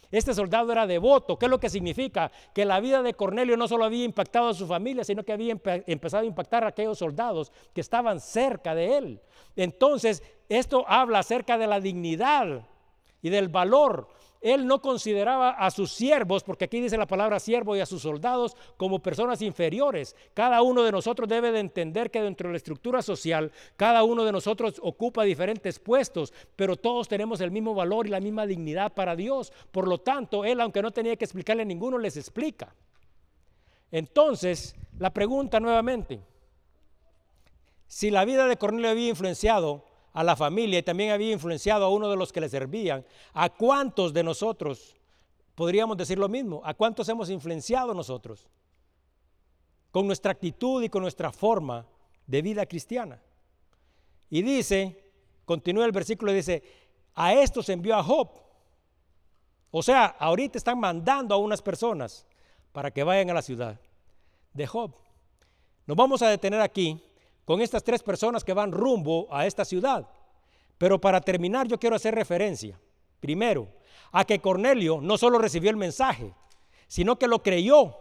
Este 0.09 0.33
soldado 0.33 0.71
era 0.71 0.87
devoto. 0.87 1.37
¿Qué 1.37 1.45
es 1.45 1.51
lo 1.51 1.59
que 1.59 1.69
significa? 1.69 2.31
Que 2.51 2.65
la 2.65 2.79
vida 2.79 3.03
de 3.03 3.13
Cornelio 3.13 3.55
no 3.57 3.67
solo 3.67 3.85
había 3.85 4.03
impactado 4.03 4.49
a 4.49 4.53
su 4.55 4.65
familia, 4.65 5.03
sino 5.03 5.23
que 5.23 5.33
había 5.33 5.55
empezado 5.85 6.23
a 6.23 6.25
impactar 6.25 6.63
a 6.63 6.69
aquellos 6.69 6.97
soldados 6.97 7.51
que 7.75 7.81
estaban 7.81 8.19
cerca 8.19 8.73
de 8.73 8.97
él. 8.97 9.21
Entonces, 9.55 10.23
esto 10.49 10.83
habla 10.87 11.19
acerca 11.19 11.59
de 11.59 11.67
la 11.67 11.79
dignidad 11.79 12.67
y 13.21 13.29
del 13.29 13.49
valor 13.49 14.07
él 14.41 14.65
no 14.65 14.81
consideraba 14.81 15.51
a 15.51 15.69
sus 15.69 15.93
siervos, 15.93 16.43
porque 16.43 16.65
aquí 16.65 16.81
dice 16.81 16.97
la 16.97 17.05
palabra 17.05 17.39
siervo 17.39 17.75
y 17.75 17.79
a 17.79 17.85
sus 17.85 18.01
soldados 18.01 18.57
como 18.75 18.99
personas 18.99 19.41
inferiores. 19.43 20.15
Cada 20.33 20.63
uno 20.63 20.81
de 20.81 20.91
nosotros 20.91 21.29
debe 21.29 21.51
de 21.51 21.59
entender 21.59 22.09
que 22.09 22.21
dentro 22.21 22.49
de 22.49 22.53
la 22.53 22.57
estructura 22.57 23.03
social, 23.03 23.51
cada 23.77 24.03
uno 24.03 24.25
de 24.25 24.31
nosotros 24.31 24.79
ocupa 24.81 25.23
diferentes 25.23 25.77
puestos, 25.77 26.33
pero 26.55 26.75
todos 26.75 27.07
tenemos 27.07 27.39
el 27.39 27.51
mismo 27.51 27.75
valor 27.75 28.07
y 28.07 28.09
la 28.09 28.19
misma 28.19 28.47
dignidad 28.47 28.93
para 28.93 29.15
Dios. 29.15 29.53
Por 29.71 29.87
lo 29.87 29.99
tanto, 29.99 30.43
él, 30.43 30.59
aunque 30.59 30.81
no 30.81 30.89
tenía 30.89 31.15
que 31.15 31.25
explicarle 31.25 31.61
a 31.61 31.65
ninguno, 31.65 31.99
les 31.99 32.17
explica. 32.17 32.73
Entonces, 33.91 34.75
la 34.97 35.13
pregunta 35.13 35.59
nuevamente, 35.59 36.19
si 37.85 38.09
la 38.09 38.25
vida 38.25 38.47
de 38.47 38.57
Cornelio 38.57 38.89
había 38.89 39.09
influenciado 39.09 39.85
a 40.13 40.23
la 40.23 40.35
familia 40.35 40.79
y 40.79 40.83
también 40.83 41.11
había 41.11 41.31
influenciado 41.31 41.85
a 41.85 41.89
uno 41.89 42.09
de 42.09 42.17
los 42.17 42.31
que 42.31 42.41
le 42.41 42.49
servían. 42.49 43.05
¿A 43.33 43.49
cuántos 43.49 44.13
de 44.13 44.23
nosotros 44.23 44.95
podríamos 45.55 45.97
decir 45.97 46.17
lo 46.17 46.27
mismo? 46.27 46.61
¿A 46.65 46.73
cuántos 46.73 47.07
hemos 47.09 47.29
influenciado 47.29 47.93
nosotros? 47.93 48.47
Con 49.91 50.07
nuestra 50.07 50.31
actitud 50.31 50.83
y 50.83 50.89
con 50.89 51.01
nuestra 51.01 51.31
forma 51.31 51.85
de 52.27 52.41
vida 52.41 52.65
cristiana. 52.65 53.21
Y 54.29 54.41
dice, 54.41 55.11
continúa 55.45 55.85
el 55.85 55.91
versículo 55.91 56.31
dice, 56.31 56.63
a 57.15 57.33
estos 57.33 57.69
envió 57.69 57.95
a 57.95 58.03
Job. 58.03 58.29
O 59.71 59.81
sea, 59.81 60.05
ahorita 60.05 60.57
están 60.57 60.79
mandando 60.79 61.35
a 61.35 61.37
unas 61.37 61.61
personas 61.61 62.25
para 62.71 62.91
que 62.91 63.03
vayan 63.03 63.29
a 63.29 63.33
la 63.33 63.41
ciudad 63.41 63.79
de 64.53 64.67
Job. 64.67 64.93
Nos 65.85 65.97
vamos 65.97 66.21
a 66.21 66.29
detener 66.29 66.61
aquí 66.61 67.01
con 67.51 67.59
estas 67.59 67.83
tres 67.83 68.01
personas 68.01 68.45
que 68.45 68.53
van 68.53 68.71
rumbo 68.71 69.27
a 69.29 69.45
esta 69.45 69.65
ciudad. 69.65 70.07
Pero 70.77 71.01
para 71.01 71.19
terminar 71.19 71.67
yo 71.67 71.77
quiero 71.77 71.97
hacer 71.97 72.15
referencia, 72.15 72.79
primero, 73.19 73.67
a 74.13 74.23
que 74.23 74.39
Cornelio 74.39 75.01
no 75.01 75.17
solo 75.17 75.37
recibió 75.37 75.69
el 75.69 75.75
mensaje, 75.75 76.33
sino 76.87 77.19
que 77.19 77.27
lo 77.27 77.43
creyó 77.43 77.93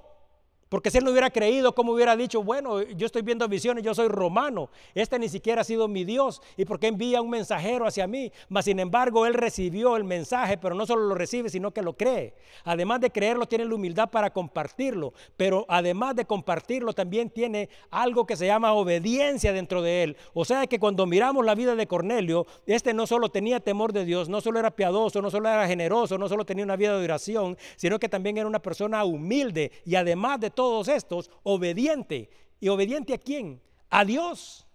porque 0.71 0.91
si 0.91 0.99
él 0.99 1.05
no 1.05 1.11
hubiera 1.11 1.31
creído, 1.31 1.75
como 1.75 1.93
hubiera 1.93 2.17
dicho, 2.17 2.45
bueno, 2.45 2.81
yo 2.81 3.05
estoy 3.05 3.23
viendo 3.23 3.47
visiones, 3.49 3.83
yo 3.83 3.93
soy 3.93 4.07
romano, 4.07 4.71
este 4.95 5.19
ni 5.19 5.29
siquiera 5.29 5.63
ha 5.63 5.65
sido 5.65 5.89
mi 5.89 6.05
Dios, 6.05 6.41
y 6.57 6.65
porque 6.65 6.87
envía 6.87 7.21
un 7.21 7.29
mensajero 7.29 7.89
hacia 7.89 8.07
mí. 8.07 8.31
Mas 8.49 8.67
sin 8.67 8.79
embargo, 8.79 9.27
él 9.27 9.35
recibió 9.35 9.97
el 9.97 10.05
mensaje, 10.05 10.59
pero 10.59 10.77
no 10.77 10.87
solo 10.87 11.09
lo 11.09 11.17
recibe, 11.17 11.51
sino 11.51 11.73
que 11.73 11.83
lo 11.83 11.95
cree. 11.95 12.35
Además 12.63 13.01
de 13.01 13.11
creerlo, 13.11 13.47
tiene 13.47 13.65
la 13.65 13.75
humildad 13.75 14.11
para 14.11 14.31
compartirlo, 14.31 15.13
pero 15.37 15.67
además 15.69 16.15
de 16.15 16.25
compartirlo, 16.25 16.93
también 16.93 17.31
tiene 17.31 17.69
algo 17.91 18.25
que 18.25 18.37
se 18.37 18.47
llama 18.47 18.73
obediencia 18.73 19.53
dentro 19.53 19.83
de 19.83 20.05
él. 20.05 20.17
O 20.35 20.45
sea 20.45 20.69
que 20.69 20.79
cuando 20.79 21.05
miramos 21.05 21.45
la 21.45 21.57
vida 21.57 21.75
de 21.75 21.89
Cornelio, 21.89 22.47
este 22.67 22.95
no 22.95 23.09
solo 23.09 23.29
tenía 23.29 23.59
temor 23.59 23.93
de 23.93 24.05
Dios, 24.05 24.29
no 24.29 24.41
solo 24.41 24.61
era 24.61 24.71
piadoso, 24.71 25.21
no 25.21 25.33
solo 25.33 25.49
era 25.49 25.67
generoso, 25.67 26.17
no 26.17 26.29
solo 26.29 26.45
tenía 26.45 26.65
una 26.65 26.77
vida 26.77 26.97
de 26.97 27.05
oración, 27.05 27.59
sino 27.75 27.99
que 27.99 28.09
también 28.09 28.39
era 28.39 28.47
una 28.47 28.63
persona 28.63 29.03
humilde 29.03 29.73
y 29.85 29.97
además 29.97 30.39
de 30.39 30.60
todos 30.61 30.89
estos, 30.89 31.31
obediente. 31.43 32.29
¿Y 32.61 32.69
obediente 32.69 33.15
a 33.15 33.19
quién? 33.19 33.63
A 33.89 34.05
Dios. 34.05 34.67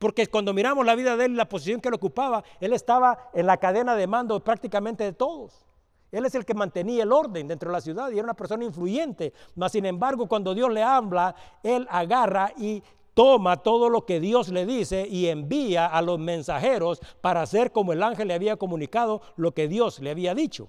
Porque 0.00 0.26
cuando 0.26 0.52
miramos 0.52 0.84
la 0.84 0.96
vida 0.96 1.16
de 1.16 1.26
él, 1.26 1.36
la 1.36 1.48
posición 1.48 1.80
que 1.80 1.86
él 1.86 1.94
ocupaba, 1.94 2.42
él 2.58 2.72
estaba 2.72 3.30
en 3.32 3.46
la 3.46 3.56
cadena 3.58 3.94
de 3.94 4.08
mando 4.08 4.42
prácticamente 4.42 5.04
de 5.04 5.12
todos. 5.12 5.64
Él 6.10 6.26
es 6.26 6.34
el 6.34 6.44
que 6.44 6.54
mantenía 6.54 7.04
el 7.04 7.12
orden 7.12 7.46
dentro 7.46 7.70
de 7.70 7.72
la 7.72 7.80
ciudad 7.80 8.10
y 8.10 8.14
era 8.14 8.24
una 8.24 8.34
persona 8.34 8.64
influyente. 8.64 9.32
Mas 9.54 9.70
sin 9.70 9.86
embargo, 9.86 10.26
cuando 10.26 10.56
Dios 10.56 10.72
le 10.72 10.82
habla, 10.82 11.36
él 11.62 11.86
agarra 11.88 12.52
y 12.56 12.82
toma 13.14 13.62
todo 13.62 13.88
lo 13.88 14.04
que 14.04 14.18
Dios 14.18 14.48
le 14.48 14.66
dice 14.66 15.06
y 15.08 15.28
envía 15.28 15.86
a 15.86 16.02
los 16.02 16.18
mensajeros 16.18 17.00
para 17.20 17.42
hacer 17.42 17.70
como 17.70 17.92
el 17.92 18.02
ángel 18.02 18.26
le 18.26 18.34
había 18.34 18.56
comunicado 18.56 19.22
lo 19.36 19.54
que 19.54 19.68
Dios 19.68 20.00
le 20.00 20.10
había 20.10 20.34
dicho. 20.34 20.68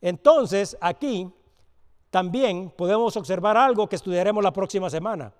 Entonces, 0.00 0.78
aquí 0.80 1.30
también 2.10 2.70
podemos 2.70 3.16
observar 3.16 3.56
algo 3.56 3.88
que 3.88 3.96
estudiaremos 3.96 4.42
la 4.42 4.52
próxima 4.52 4.90
semana. 4.90 5.32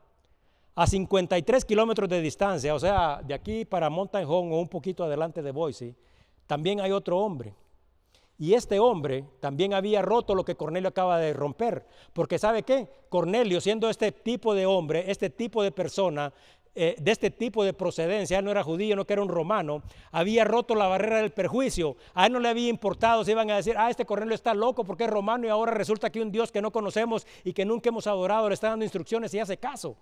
A 0.76 0.86
53 0.86 1.64
kilómetros 1.64 2.08
de 2.08 2.20
distancia, 2.20 2.74
o 2.74 2.78
sea, 2.78 3.20
de 3.22 3.34
aquí 3.34 3.64
para 3.64 3.90
Mountain 3.90 4.24
Home 4.26 4.54
o 4.54 4.60
un 4.60 4.68
poquito 4.68 5.04
adelante 5.04 5.42
de 5.42 5.50
Boise, 5.50 5.96
también 6.46 6.80
hay 6.80 6.92
otro 6.92 7.18
hombre. 7.18 7.54
Y 8.38 8.54
este 8.54 8.78
hombre 8.78 9.26
también 9.40 9.74
había 9.74 10.00
roto 10.00 10.34
lo 10.34 10.44
que 10.44 10.54
Cornelio 10.54 10.88
acaba 10.88 11.18
de 11.18 11.34
romper. 11.34 11.84
Porque 12.14 12.38
¿sabe 12.38 12.62
qué? 12.62 12.88
Cornelio, 13.10 13.60
siendo 13.60 13.90
este 13.90 14.12
tipo 14.12 14.54
de 14.54 14.64
hombre, 14.64 15.10
este 15.10 15.28
tipo 15.28 15.62
de 15.62 15.72
persona, 15.72 16.32
eh, 16.74 16.94
de 17.00 17.10
este 17.10 17.30
tipo 17.30 17.64
de 17.64 17.72
procedencia, 17.72 18.40
no 18.42 18.50
era 18.50 18.62
judío, 18.62 18.94
no 18.94 19.04
era 19.08 19.22
un 19.22 19.28
romano, 19.28 19.82
había 20.12 20.44
roto 20.44 20.74
la 20.74 20.86
barrera 20.86 21.18
del 21.18 21.32
perjuicio. 21.32 21.96
A 22.14 22.26
él 22.26 22.32
no 22.32 22.38
le 22.38 22.48
había 22.48 22.68
importado 22.68 23.24
si 23.24 23.32
iban 23.32 23.50
a 23.50 23.56
decir, 23.56 23.74
ah, 23.76 23.90
este 23.90 24.06
Cornelio 24.06 24.34
está 24.34 24.54
loco 24.54 24.84
porque 24.84 25.04
es 25.04 25.10
romano 25.10 25.46
y 25.46 25.50
ahora 25.50 25.72
resulta 25.72 26.10
que 26.10 26.22
un 26.22 26.30
Dios 26.30 26.52
que 26.52 26.62
no 26.62 26.70
conocemos 26.70 27.26
y 27.42 27.52
que 27.52 27.64
nunca 27.64 27.88
hemos 27.88 28.06
adorado 28.06 28.48
le 28.48 28.54
está 28.54 28.68
dando 28.68 28.84
instrucciones 28.84 29.34
y 29.34 29.40
hace 29.40 29.56
caso. 29.56 29.96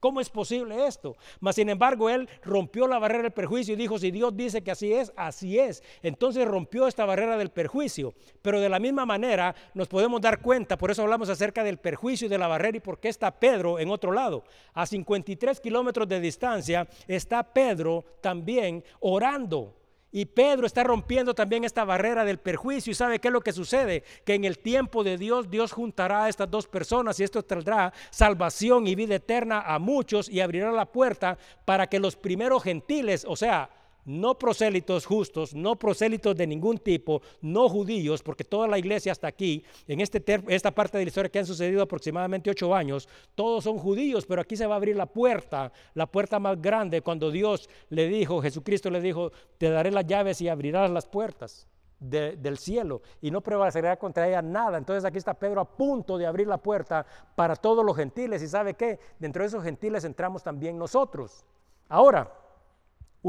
¿Cómo 0.00 0.20
es 0.20 0.28
posible 0.28 0.86
esto? 0.86 1.16
Mas 1.40 1.54
sin 1.54 1.68
embargo, 1.68 2.10
él 2.10 2.28
rompió 2.42 2.86
la 2.86 2.98
barrera 2.98 3.22
del 3.22 3.32
perjuicio 3.32 3.74
y 3.74 3.76
dijo, 3.76 3.98
si 3.98 4.10
Dios 4.10 4.36
dice 4.36 4.62
que 4.62 4.70
así 4.70 4.92
es, 4.92 5.12
así 5.16 5.58
es. 5.58 5.82
Entonces 6.02 6.46
rompió 6.46 6.86
esta 6.86 7.06
barrera 7.06 7.38
del 7.38 7.50
perjuicio. 7.50 8.14
Pero 8.42 8.60
de 8.60 8.68
la 8.68 8.78
misma 8.78 9.06
manera 9.06 9.54
nos 9.74 9.88
podemos 9.88 10.20
dar 10.20 10.40
cuenta, 10.42 10.76
por 10.76 10.90
eso 10.90 11.02
hablamos 11.02 11.28
acerca 11.28 11.64
del 11.64 11.78
perjuicio 11.78 12.26
y 12.26 12.30
de 12.30 12.38
la 12.38 12.48
barrera 12.48 12.76
y 12.76 12.80
por 12.80 13.00
qué 13.00 13.08
está 13.08 13.30
Pedro 13.30 13.78
en 13.78 13.90
otro 13.90 14.12
lado. 14.12 14.44
A 14.74 14.86
53 14.86 15.60
kilómetros 15.60 16.08
de 16.08 16.20
distancia 16.20 16.86
está 17.08 17.42
Pedro 17.42 18.04
también 18.20 18.84
orando 19.00 19.74
y 20.16 20.24
Pedro 20.24 20.66
está 20.66 20.82
rompiendo 20.82 21.34
también 21.34 21.64
esta 21.64 21.84
barrera 21.84 22.24
del 22.24 22.38
perjuicio. 22.38 22.90
¿Y 22.90 22.94
sabe 22.94 23.18
qué 23.18 23.28
es 23.28 23.34
lo 23.34 23.42
que 23.42 23.52
sucede? 23.52 24.02
Que 24.24 24.32
en 24.32 24.46
el 24.46 24.58
tiempo 24.58 25.04
de 25.04 25.18
Dios, 25.18 25.50
Dios 25.50 25.72
juntará 25.72 26.24
a 26.24 26.28
estas 26.30 26.50
dos 26.50 26.66
personas 26.66 27.20
y 27.20 27.24
esto 27.24 27.42
traerá 27.42 27.92
salvación 28.08 28.86
y 28.86 28.94
vida 28.94 29.16
eterna 29.16 29.60
a 29.60 29.78
muchos 29.78 30.30
y 30.30 30.40
abrirá 30.40 30.72
la 30.72 30.86
puerta 30.86 31.36
para 31.66 31.86
que 31.88 32.00
los 32.00 32.16
primeros 32.16 32.62
gentiles, 32.62 33.26
o 33.28 33.36
sea, 33.36 33.68
no 34.06 34.38
prosélitos 34.38 35.04
justos, 35.04 35.54
no 35.54 35.76
prosélitos 35.76 36.34
de 36.34 36.46
ningún 36.46 36.78
tipo, 36.78 37.20
no 37.42 37.68
judíos, 37.68 38.22
porque 38.22 38.44
toda 38.44 38.66
la 38.66 38.78
iglesia 38.78 39.12
hasta 39.12 39.26
aquí, 39.26 39.62
en 39.86 40.00
este 40.00 40.24
esta 40.48 40.70
parte 40.70 40.96
de 40.96 41.04
la 41.04 41.08
historia 41.08 41.30
que 41.30 41.40
han 41.40 41.46
sucedido 41.46 41.82
aproximadamente 41.82 42.50
ocho 42.50 42.74
años, 42.74 43.08
todos 43.34 43.64
son 43.64 43.78
judíos, 43.78 44.24
pero 44.24 44.40
aquí 44.40 44.56
se 44.56 44.66
va 44.66 44.74
a 44.74 44.76
abrir 44.76 44.96
la 44.96 45.06
puerta, 45.06 45.72
la 45.94 46.06
puerta 46.06 46.38
más 46.38 46.60
grande, 46.62 47.02
cuando 47.02 47.30
Dios 47.30 47.68
le 47.90 48.08
dijo, 48.08 48.40
Jesucristo 48.40 48.90
le 48.90 49.00
dijo, 49.00 49.32
te 49.58 49.68
daré 49.68 49.90
las 49.90 50.06
llaves 50.06 50.40
y 50.40 50.48
abrirás 50.48 50.90
las 50.90 51.06
puertas. 51.06 51.66
del 51.98 52.58
cielo 52.58 53.00
y 53.22 53.30
no 53.30 53.40
prevalecerá 53.40 53.96
contra 53.96 54.28
ella 54.28 54.42
nada. 54.42 54.76
Entonces 54.76 55.02
aquí 55.06 55.16
está 55.16 55.32
Pedro 55.32 55.62
a 55.62 55.64
punto 55.64 56.18
de 56.18 56.26
abrir 56.26 56.46
la 56.46 56.58
puerta 56.58 57.06
para 57.34 57.56
todos 57.56 57.82
los 57.82 57.96
gentiles 57.96 58.42
y 58.42 58.48
sabe 58.48 58.74
que 58.74 58.98
dentro 59.18 59.42
de 59.42 59.48
esos 59.48 59.64
gentiles 59.64 60.04
entramos 60.04 60.42
también 60.42 60.78
nosotros. 60.78 61.42
Ahora, 61.88 62.30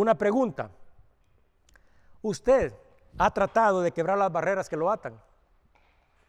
una 0.02 0.16
pregunta. 0.16 0.70
¿Usted 2.22 2.74
ha 3.18 3.34
tratado 3.34 3.82
de 3.82 3.92
quebrar 3.92 4.18
las 4.18 4.32
barreras 4.32 4.70
que 4.70 4.78
lo 4.78 4.92
atan? 4.92 5.20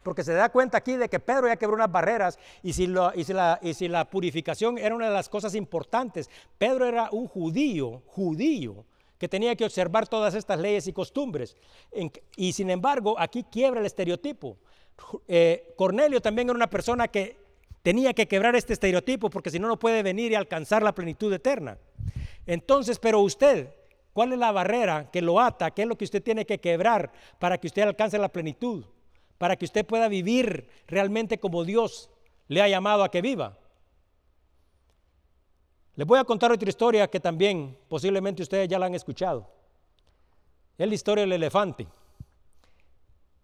Porque 0.01 0.23
se 0.23 0.33
da 0.33 0.49
cuenta 0.49 0.77
aquí 0.77 0.95
de 0.95 1.09
que 1.09 1.19
Pedro 1.19 1.47
ya 1.47 1.57
quebró 1.57 1.75
unas 1.75 1.91
barreras 1.91 2.39
y 2.63 2.73
si, 2.73 2.87
la, 2.87 4.07
purificación 4.09 4.77
era 4.77 4.95
una 4.95 5.07
de 5.07 5.13
las 5.13 5.29
cosas 5.29 5.53
importantes, 5.55 6.29
Pedro 6.57 6.85
era 6.85 7.09
un 7.11 7.27
judío, 7.27 8.01
judío, 8.07 8.85
que 9.19 9.27
tenía 9.27 9.55
que 9.55 9.65
observar 9.65 10.07
todas 10.07 10.33
estas 10.33 10.59
leyes 10.59 10.87
y 10.87 10.93
costumbres. 10.93 11.55
y 12.37 12.53
sin 12.53 12.69
embargo, 12.71 13.19
aquí 13.19 13.43
quiebra 13.43 13.81
el 13.81 13.85
estereotipo. 13.85 14.57
Eh, 15.27 15.73
Cornelio 15.75 16.21
también 16.21 16.47
era 16.49 16.55
una 16.55 16.69
persona 16.69 17.07
que 17.07 17.37
tenía 17.83 18.13
que 18.13 18.27
quebrar 18.27 18.55
este 18.55 18.73
estereotipo 18.73 19.29
porque 19.29 19.51
si 19.51 19.59
no, 19.59 19.67
no 19.67 19.77
puede 19.77 20.01
venir 20.01 20.31
y 20.31 20.35
alcanzar 20.35 20.81
la 20.81 20.95
plenitud 20.95 21.31
eterna. 21.31 21.77
Entonces, 22.49 22.97
pero 22.97 23.19
usted, 23.19 23.75
¿cuál 24.11 24.33
es 24.33 24.39
la 24.39 24.51
barrera 24.51 25.11
que 25.11 25.21
lo 25.21 25.39
ata? 25.39 25.69
¿Qué 25.69 25.83
es 25.83 25.87
lo 25.87 25.95
que 25.95 26.05
usted 26.05 26.23
tiene 26.23 26.47
que 26.47 26.57
quebrar 26.57 27.11
para 27.37 27.59
que 27.59 27.67
usted 27.67 27.83
alcance 27.83 28.17
la 28.17 28.29
plenitud? 28.29 28.85
Para 29.37 29.55
que 29.55 29.65
usted 29.65 29.85
pueda 29.85 30.07
vivir 30.07 30.67
realmente 30.87 31.37
como 31.37 31.63
Dios 31.63 32.09
le 32.47 32.63
ha 32.63 32.67
llamado 32.67 33.03
a 33.03 33.11
que 33.11 33.21
viva. 33.21 33.55
Les 35.93 36.07
voy 36.07 36.17
a 36.17 36.23
contar 36.23 36.51
otra 36.51 36.67
historia 36.67 37.07
que 37.07 37.19
también 37.19 37.77
posiblemente 37.87 38.41
ustedes 38.41 38.67
ya 38.67 38.79
la 38.79 38.87
han 38.87 38.95
escuchado. 38.95 39.47
Es 40.75 40.87
la 40.87 40.95
historia 40.95 41.25
del 41.25 41.33
elefante. 41.33 41.85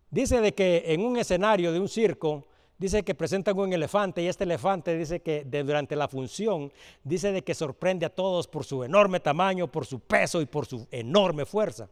Dice 0.10 0.41
de 0.41 0.56
que 0.56 0.82
en 0.88 1.06
un 1.06 1.18
escenario 1.18 1.72
de 1.72 1.80
un 1.80 1.89
circo, 1.89 2.47
dice 2.78 3.04
que 3.04 3.16
presentan 3.16 3.58
un 3.58 3.74
elefante 3.74 4.22
y 4.22 4.28
este 4.28 4.44
elefante 4.44 4.98
dice 4.98 5.22
que 5.22 5.44
durante 5.44 5.96
la 5.96 6.08
función, 6.08 6.72
dice 7.04 7.32
de 7.32 7.44
que 7.44 7.54
sorprende 7.54 8.06
a 8.06 8.10
todos 8.10 8.48
por 8.48 8.66
su 8.66 8.84
enorme 8.84 9.20
tamaño, 9.20 9.72
por 9.72 9.86
su 9.86 10.00
peso 10.00 10.42
y 10.42 10.46
por 10.46 10.66
su 10.66 10.88
enorme 10.92 11.46
fuerza. 11.46 11.90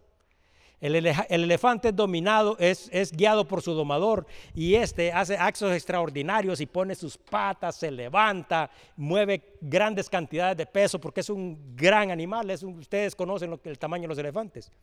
El, 0.84 0.96
elefante 0.96 1.88
es 1.88 1.96
dominado, 1.96 2.58
es, 2.60 2.90
es, 2.92 3.14
guiado 3.14 3.48
por 3.48 3.62
su 3.62 3.72
domador 3.74 4.28
y 4.54 4.76
este 4.76 5.14
hace 5.14 5.38
actos 5.38 5.72
extraordinarios 5.72 6.60
y 6.60 6.66
pone 6.66 6.94
sus 6.94 7.18
patas, 7.18 7.78
se 7.78 7.90
levanta, 7.90 8.70
mueve 8.98 9.56
grandes 9.62 10.10
cantidades 10.10 10.58
de 10.58 10.66
peso 10.66 11.00
porque 11.00 11.22
es 11.22 11.30
un 11.30 11.74
gran 11.74 12.12
animal. 12.12 12.52
ustedes 12.52 13.16
conocen 13.16 13.58
el 13.64 13.80
tamaño 13.80 14.02
de 14.02 14.08
los 14.10 14.18
elefantes. 14.18 14.74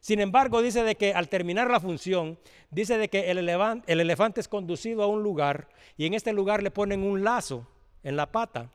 Sin 0.00 0.20
embargo, 0.20 0.62
dice 0.62 0.82
de 0.82 0.96
que 0.96 1.12
al 1.14 1.28
terminar 1.28 1.70
la 1.70 1.78
función, 1.78 2.38
dice 2.70 2.98
de 2.98 3.08
que 3.08 3.30
el, 3.30 3.38
elefante, 3.38 3.92
el 3.92 4.00
elefante 4.00 4.40
es 4.40 4.48
conducido 4.48 5.02
a 5.02 5.06
un 5.06 5.22
lugar 5.22 5.68
y 5.96 6.06
en 6.06 6.14
este 6.14 6.32
lugar 6.32 6.62
le 6.62 6.70
ponen 6.70 7.02
un 7.02 7.22
lazo 7.22 7.66
en 8.02 8.16
la 8.16 8.32
pata 8.32 8.70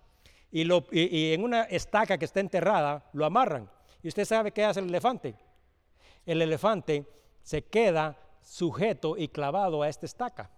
y, 0.51 0.61
y 0.91 1.33
en 1.33 1.43
una 1.43 1.63
estaca 1.63 2.17
que 2.17 2.25
está 2.25 2.39
enterrada 2.39 3.09
lo 3.13 3.25
amarran. 3.25 3.69
¿Y 4.03 4.07
usted 4.07 4.25
sabe 4.25 4.51
qué 4.51 4.63
hace 4.63 4.79
el 4.79 4.89
elefante? 4.89 5.35
el 6.25 6.41
elefante 6.41 7.05
se 7.43 7.63
queda 7.63 8.17
sujeto 8.41 9.17
y 9.17 9.27
clavado 9.27 9.81
a 9.81 9.89
esta 9.89 10.05
estaca. 10.05 10.49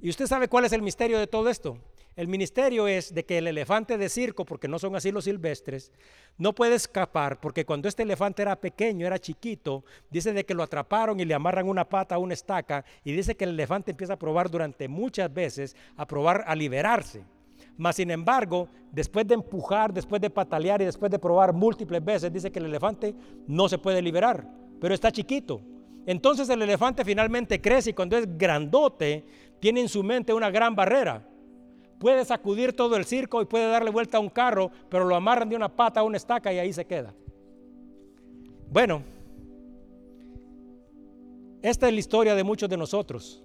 ¿Y 0.00 0.10
usted 0.10 0.26
sabe 0.26 0.48
cuál 0.48 0.64
es 0.64 0.72
el 0.72 0.82
misterio 0.82 1.18
de 1.18 1.26
todo 1.26 1.48
esto? 1.48 1.78
El 2.16 2.28
misterio 2.28 2.88
es 2.88 3.12
de 3.14 3.24
que 3.24 3.38
el 3.38 3.46
elefante 3.46 3.98
de 3.98 4.08
circo, 4.08 4.44
porque 4.44 4.68
no 4.68 4.78
son 4.78 4.96
así 4.96 5.12
los 5.12 5.24
silvestres, 5.24 5.92
no 6.38 6.54
puede 6.54 6.74
escapar 6.74 7.38
porque 7.40 7.66
cuando 7.66 7.88
este 7.88 8.02
elefante 8.04 8.42
era 8.42 8.58
pequeño, 8.58 9.06
era 9.06 9.18
chiquito, 9.18 9.84
dice 10.10 10.32
de 10.32 10.44
que 10.46 10.54
lo 10.54 10.62
atraparon 10.62 11.20
y 11.20 11.26
le 11.26 11.34
amarran 11.34 11.68
una 11.68 11.86
pata 11.86 12.14
a 12.14 12.18
una 12.18 12.34
estaca 12.34 12.84
y 13.04 13.12
dice 13.12 13.36
que 13.36 13.44
el 13.44 13.50
elefante 13.50 13.90
empieza 13.90 14.14
a 14.14 14.18
probar 14.18 14.50
durante 14.50 14.88
muchas 14.88 15.32
veces, 15.32 15.76
a 15.96 16.06
probar 16.06 16.42
a 16.46 16.56
liberarse. 16.56 17.22
Mas 17.76 17.96
sin 17.96 18.10
embargo, 18.10 18.68
después 18.90 19.26
de 19.26 19.34
empujar, 19.34 19.92
después 19.92 20.20
de 20.22 20.30
patalear 20.30 20.80
y 20.80 20.86
después 20.86 21.10
de 21.10 21.18
probar 21.18 21.52
múltiples 21.52 22.02
veces, 22.02 22.32
dice 22.32 22.50
que 22.50 22.58
el 22.58 22.64
elefante 22.64 23.14
no 23.46 23.68
se 23.68 23.76
puede 23.76 24.00
liberar 24.00 24.46
pero 24.80 24.94
está 24.94 25.10
chiquito. 25.10 25.60
Entonces 26.06 26.48
el 26.48 26.62
elefante 26.62 27.04
finalmente 27.04 27.60
crece 27.60 27.90
y 27.90 27.92
cuando 27.94 28.16
es 28.16 28.38
grandote, 28.38 29.24
tiene 29.60 29.80
en 29.80 29.88
su 29.88 30.02
mente 30.02 30.32
una 30.32 30.50
gran 30.50 30.74
barrera. 30.76 31.26
Puede 31.98 32.24
sacudir 32.24 32.74
todo 32.74 32.96
el 32.96 33.04
circo 33.04 33.40
y 33.40 33.46
puede 33.46 33.68
darle 33.68 33.90
vuelta 33.90 34.18
a 34.18 34.20
un 34.20 34.28
carro, 34.28 34.70
pero 34.88 35.04
lo 35.04 35.16
amarran 35.16 35.48
de 35.48 35.56
una 35.56 35.68
pata 35.68 36.00
a 36.00 36.02
una 36.02 36.16
estaca 36.16 36.52
y 36.52 36.58
ahí 36.58 36.72
se 36.72 36.84
queda. 36.84 37.14
Bueno, 38.70 39.02
esta 41.62 41.88
es 41.88 41.94
la 41.94 42.00
historia 42.00 42.34
de 42.34 42.44
muchos 42.44 42.68
de 42.68 42.76
nosotros. 42.76 43.42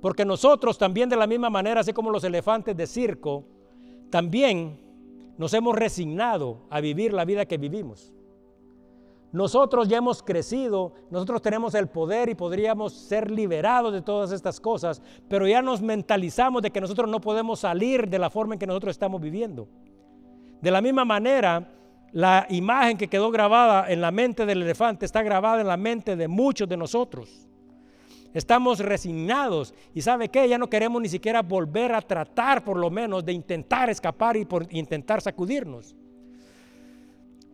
Porque 0.00 0.24
nosotros 0.24 0.78
también 0.78 1.08
de 1.08 1.16
la 1.16 1.26
misma 1.26 1.50
manera, 1.50 1.80
así 1.80 1.92
como 1.92 2.10
los 2.10 2.22
elefantes 2.24 2.76
de 2.76 2.86
circo, 2.86 3.44
también 4.10 4.78
nos 5.36 5.54
hemos 5.54 5.74
resignado 5.74 6.66
a 6.70 6.80
vivir 6.80 7.12
la 7.12 7.24
vida 7.24 7.46
que 7.46 7.58
vivimos. 7.58 8.12
Nosotros 9.30 9.88
ya 9.88 9.98
hemos 9.98 10.22
crecido, 10.22 10.94
nosotros 11.10 11.42
tenemos 11.42 11.74
el 11.74 11.88
poder 11.88 12.30
y 12.30 12.34
podríamos 12.34 12.94
ser 12.94 13.30
liberados 13.30 13.92
de 13.92 14.00
todas 14.00 14.32
estas 14.32 14.58
cosas, 14.58 15.02
pero 15.28 15.46
ya 15.46 15.60
nos 15.60 15.82
mentalizamos 15.82 16.62
de 16.62 16.70
que 16.70 16.80
nosotros 16.80 17.10
no 17.10 17.20
podemos 17.20 17.60
salir 17.60 18.08
de 18.08 18.18
la 18.18 18.30
forma 18.30 18.54
en 18.54 18.58
que 18.58 18.66
nosotros 18.66 18.92
estamos 18.92 19.20
viviendo. 19.20 19.68
De 20.62 20.70
la 20.70 20.80
misma 20.80 21.04
manera, 21.04 21.70
la 22.12 22.46
imagen 22.48 22.96
que 22.96 23.08
quedó 23.08 23.30
grabada 23.30 23.90
en 23.90 24.00
la 24.00 24.10
mente 24.10 24.46
del 24.46 24.62
elefante 24.62 25.04
está 25.04 25.22
grabada 25.22 25.60
en 25.60 25.66
la 25.66 25.76
mente 25.76 26.16
de 26.16 26.26
muchos 26.26 26.66
de 26.66 26.78
nosotros. 26.78 27.46
Estamos 28.32 28.78
resignados 28.78 29.74
y 29.94 30.00
sabe 30.00 30.28
qué, 30.30 30.48
ya 30.48 30.58
no 30.58 30.70
queremos 30.70 31.02
ni 31.02 31.08
siquiera 31.08 31.42
volver 31.42 31.92
a 31.92 32.00
tratar 32.00 32.64
por 32.64 32.78
lo 32.78 32.90
menos 32.90 33.24
de 33.24 33.32
intentar 33.32 33.90
escapar 33.90 34.36
y 34.38 34.46
por 34.46 34.66
intentar 34.72 35.20
sacudirnos. 35.20 35.94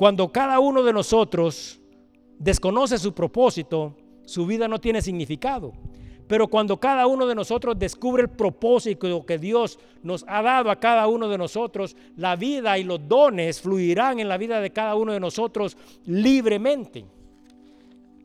Cuando 0.04 0.30
cada 0.30 0.60
uno 0.60 0.82
de 0.82 0.92
nosotros 0.92 1.80
desconoce 2.38 2.98
su 2.98 3.14
propósito, 3.14 3.96
su 4.26 4.44
vida 4.44 4.68
no 4.68 4.78
tiene 4.78 5.00
significado. 5.00 5.72
Pero 6.26 6.46
cuando 6.46 6.78
cada 6.78 7.06
uno 7.06 7.26
de 7.26 7.34
nosotros 7.34 7.78
descubre 7.78 8.24
el 8.24 8.28
propósito 8.28 9.24
que 9.24 9.38
Dios 9.38 9.78
nos 10.02 10.22
ha 10.28 10.42
dado 10.42 10.70
a 10.70 10.78
cada 10.78 11.06
uno 11.06 11.26
de 11.26 11.38
nosotros, 11.38 11.96
la 12.18 12.36
vida 12.36 12.76
y 12.76 12.84
los 12.84 13.08
dones 13.08 13.62
fluirán 13.62 14.20
en 14.20 14.28
la 14.28 14.36
vida 14.36 14.60
de 14.60 14.74
cada 14.74 14.94
uno 14.94 15.10
de 15.10 15.20
nosotros 15.20 15.74
libremente. 16.04 17.06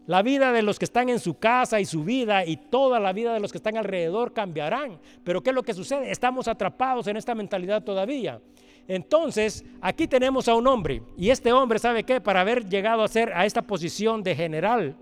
La 0.05 0.21
vida 0.21 0.51
de 0.51 0.63
los 0.63 0.79
que 0.79 0.85
están 0.85 1.07
en 1.07 1.21
su 1.21 1.39
casa 1.39 1.79
y 1.79 1.85
su 1.85 2.03
vida 2.03 2.45
y 2.45 2.57
toda 2.57 2.99
la 2.99 3.13
vida 3.13 3.33
de 3.33 3.39
los 3.39 3.53
que 3.53 3.57
están 3.57 3.77
alrededor 3.77 4.33
cambiarán. 4.33 4.99
Pero 5.23 5.41
¿qué 5.41 5.51
es 5.51 5.55
lo 5.55 5.63
que 5.63 5.73
sucede? 5.73 6.11
Estamos 6.11 6.49
atrapados 6.49 7.07
en 7.07 7.15
esta 7.15 7.35
mentalidad 7.35 7.85
todavía. 7.85 8.41
Entonces, 8.89 9.63
aquí 9.81 10.07
tenemos 10.07 10.47
a 10.47 10.55
un 10.55 10.65
hombre, 10.65 11.03
y 11.15 11.29
este 11.29 11.53
hombre, 11.53 11.77
¿sabe 11.77 12.03
qué? 12.03 12.19
Para 12.19 12.41
haber 12.41 12.67
llegado 12.67 13.03
a 13.03 13.07
ser 13.07 13.31
a 13.33 13.45
esta 13.45 13.61
posición 13.61 14.23
de 14.23 14.35
general 14.35 14.97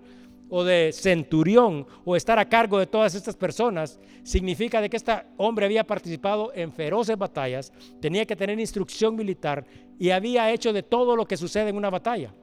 o 0.50 0.62
de 0.62 0.90
centurión 0.92 1.86
o 2.04 2.14
estar 2.14 2.38
a 2.38 2.46
cargo 2.46 2.78
de 2.78 2.86
todas 2.86 3.14
estas 3.14 3.34
personas, 3.34 3.98
significa 4.24 4.82
de 4.82 4.90
que 4.90 4.98
este 4.98 5.14
hombre 5.38 5.64
había 5.64 5.84
participado 5.84 6.52
en 6.54 6.70
feroces 6.70 7.16
batallas, 7.16 7.72
tenía 7.98 8.26
que 8.26 8.36
tener 8.36 8.60
instrucción 8.60 9.16
militar 9.16 9.64
y 9.98 10.10
había 10.10 10.52
hecho 10.52 10.74
de 10.74 10.82
todo 10.82 11.16
lo 11.16 11.24
que 11.24 11.38
sucede 11.38 11.70
en 11.70 11.76
una 11.78 11.88
batalla. 11.88 12.34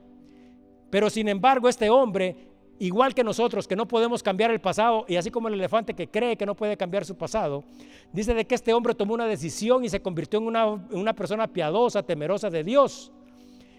Pero 0.89 1.11
sin 1.11 1.27
embargo, 1.27 1.69
este 1.69 1.91
hombre 1.91 2.54
igual 2.79 3.13
que 3.13 3.23
nosotros, 3.23 3.67
que 3.67 3.75
no 3.75 3.87
podemos 3.87 4.21
cambiar 4.21 4.51
el 4.51 4.59
pasado, 4.59 5.05
y 5.07 5.15
así 5.15 5.31
como 5.31 5.47
el 5.47 5.53
elefante 5.53 5.93
que 5.93 6.07
cree 6.07 6.35
que 6.35 6.45
no 6.45 6.55
puede 6.55 6.75
cambiar 6.75 7.05
su 7.05 7.15
pasado, 7.15 7.63
dice 8.11 8.33
de 8.33 8.45
que 8.45 8.55
este 8.55 8.73
hombre 8.73 8.93
tomó 8.93 9.13
una 9.13 9.27
decisión 9.27 9.83
y 9.85 9.89
se 9.89 10.01
convirtió 10.01 10.39
en 10.39 10.47
una, 10.47 11.13
persona 11.13 11.47
piadosa, 11.47 12.03
temerosa 12.03 12.49
de 12.49 12.63
Dios. 12.63 13.11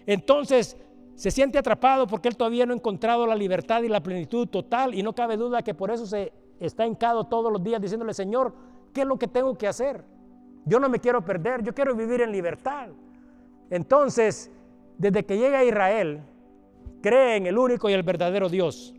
Entonces, 0.05 0.77
se 1.15 1.31
siente 1.31 1.57
atrapado 1.57 2.07
porque 2.07 2.27
él 2.27 2.37
todavía 2.37 2.65
no 2.65 2.73
ha 2.73 2.77
encontrado 2.77 3.25
la 3.27 3.35
libertad 3.35 3.83
y 3.83 3.87
la 3.87 4.01
plenitud 4.01 4.47
total, 4.47 4.95
y 4.95 5.03
no 5.03 5.13
cabe 5.13 5.37
duda 5.37 5.61
que 5.61 5.73
por 5.73 5.91
eso 5.91 6.05
se 6.05 6.33
está 6.59 6.87
hincado 6.87 7.25
todos 7.25 7.51
los 7.51 7.63
días 7.63 7.81
diciéndole, 7.81 8.13
Señor, 8.13 8.53
¿qué 8.93 9.01
es 9.01 9.07
lo 9.07 9.17
que 9.17 9.27
tengo 9.27 9.55
que 9.57 9.67
hacer? 9.67 10.03
Yo 10.65 10.79
no 10.79 10.89
me 10.89 10.99
quiero 10.99 11.23
perder, 11.23 11.63
yo 11.63 11.73
quiero 11.73 11.95
vivir 11.95 12.21
en 12.21 12.31
libertad. 12.31 12.89
Entonces, 13.69 14.51
desde 14.97 15.23
que 15.25 15.37
llega 15.37 15.59
a 15.59 15.63
Israel, 15.63 16.21
cree 17.07 17.37
en 17.37 17.47
el 17.47 17.57
único 17.57 17.89
y 17.89 17.93
el 17.93 18.03
verdadero 18.03 18.49
Dios. 18.49 18.93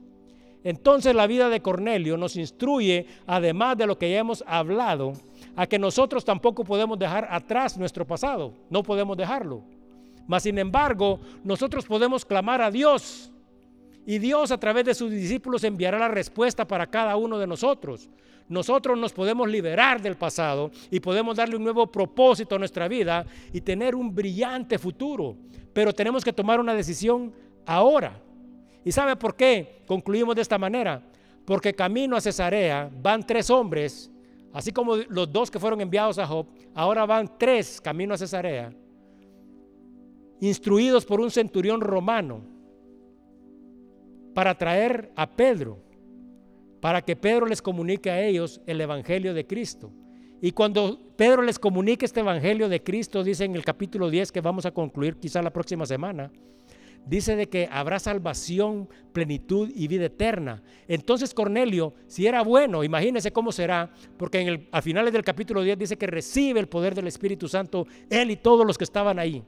Entonces 0.64 1.14
la 1.14 1.26
vida 1.26 1.48
de 1.48 1.60
Cornelio 1.60 2.16
nos 2.16 2.36
instruye, 2.36 3.06
además 3.26 3.76
de 3.76 3.86
lo 3.86 3.98
que 3.98 4.10
ya 4.10 4.18
hemos 4.18 4.42
hablado, 4.46 5.12
a 5.54 5.66
que 5.66 5.78
nosotros 5.78 6.24
tampoco 6.24 6.64
podemos 6.64 6.98
dejar 6.98 7.28
atrás 7.30 7.76
nuestro 7.76 8.06
pasado, 8.06 8.54
no 8.70 8.82
podemos 8.82 9.16
dejarlo. 9.16 9.62
Mas 10.26 10.42
sin 10.42 10.58
embargo, 10.58 11.20
nosotros 11.44 11.86
podemos 11.86 12.24
clamar 12.24 12.60
a 12.60 12.70
Dios 12.70 13.30
y 14.06 14.18
Dios 14.18 14.50
a 14.50 14.58
través 14.58 14.86
de 14.86 14.94
sus 14.94 15.10
discípulos 15.10 15.64
enviará 15.64 15.98
la 15.98 16.08
respuesta 16.08 16.66
para 16.66 16.86
cada 16.86 17.16
uno 17.16 17.38
de 17.38 17.46
nosotros. 17.46 18.08
Nosotros 18.48 18.98
nos 18.98 19.12
podemos 19.12 19.48
liberar 19.48 20.00
del 20.00 20.16
pasado 20.16 20.70
y 20.90 21.00
podemos 21.00 21.36
darle 21.36 21.56
un 21.56 21.64
nuevo 21.64 21.86
propósito 21.86 22.54
a 22.54 22.58
nuestra 22.58 22.88
vida 22.88 23.26
y 23.52 23.60
tener 23.60 23.94
un 23.94 24.14
brillante 24.14 24.78
futuro. 24.78 25.36
Pero 25.74 25.92
tenemos 25.92 26.24
que 26.24 26.32
tomar 26.32 26.58
una 26.58 26.74
decisión 26.74 27.32
ahora. 27.68 28.20
¿Y 28.84 28.90
sabe 28.90 29.14
por 29.16 29.36
qué 29.36 29.82
concluimos 29.86 30.34
de 30.34 30.42
esta 30.42 30.58
manera? 30.58 31.02
porque 31.48 31.72
camino 31.72 32.14
a 32.14 32.20
Cesarea 32.20 32.90
van 33.00 33.26
tres 33.26 33.48
hombres, 33.48 34.10
así 34.52 34.70
como 34.70 34.96
los 34.96 35.32
dos 35.32 35.50
que 35.50 35.58
fueron 35.58 35.80
enviados 35.80 36.18
a 36.18 36.26
Job, 36.26 36.46
ahora 36.74 37.06
van 37.06 37.38
tres 37.38 37.80
camino 37.80 38.12
a 38.12 38.18
Cesarea, 38.18 38.70
instruidos 40.40 41.06
por 41.06 41.22
un 41.22 41.30
centurión 41.30 41.80
romano 41.80 42.42
para 44.34 44.58
traer 44.58 45.10
a 45.16 45.26
Pedro, 45.26 45.78
para 46.82 47.00
que 47.00 47.16
Pedro 47.16 47.46
les 47.46 47.62
comunique 47.62 48.10
a 48.10 48.22
ellos 48.22 48.60
el 48.66 48.82
Evangelio 48.82 49.32
de 49.32 49.46
Cristo. 49.46 49.90
Y 50.42 50.52
cuando 50.52 51.00
Pedro 51.16 51.40
les 51.40 51.58
comunique 51.58 52.04
este 52.04 52.20
Evangelio 52.20 52.68
de 52.68 52.82
Cristo, 52.82 53.24
dice 53.24 53.46
en 53.46 53.56
el 53.56 53.64
capítulo 53.64 54.10
10 54.10 54.32
que 54.32 54.42
vamos 54.42 54.66
a 54.66 54.70
concluir 54.70 55.16
quizá 55.16 55.40
la 55.40 55.50
próxima 55.50 55.86
semana, 55.86 56.30
dice 57.06 57.36
de 57.36 57.48
que 57.48 57.68
habrá 57.70 57.98
salvación, 57.98 58.88
plenitud 59.12 59.70
y 59.74 59.88
vida 59.88 60.06
eterna. 60.06 60.62
Entonces 60.86 61.34
Cornelio, 61.34 61.94
si 62.06 62.26
era 62.26 62.42
bueno, 62.42 62.84
imagínense 62.84 63.32
cómo 63.32 63.52
será, 63.52 63.90
porque 64.16 64.40
en 64.40 64.48
el, 64.48 64.68
a 64.72 64.82
finales 64.82 65.12
del 65.12 65.24
capítulo 65.24 65.62
10 65.62 65.78
dice 65.78 65.96
que 65.96 66.06
recibe 66.06 66.60
el 66.60 66.68
poder 66.68 66.94
del 66.94 67.06
Espíritu 67.06 67.48
Santo, 67.48 67.86
él 68.10 68.30
y 68.30 68.36
todos 68.36 68.66
los 68.66 68.76
que 68.76 68.84
estaban 68.84 69.18
ahí. 69.18 69.42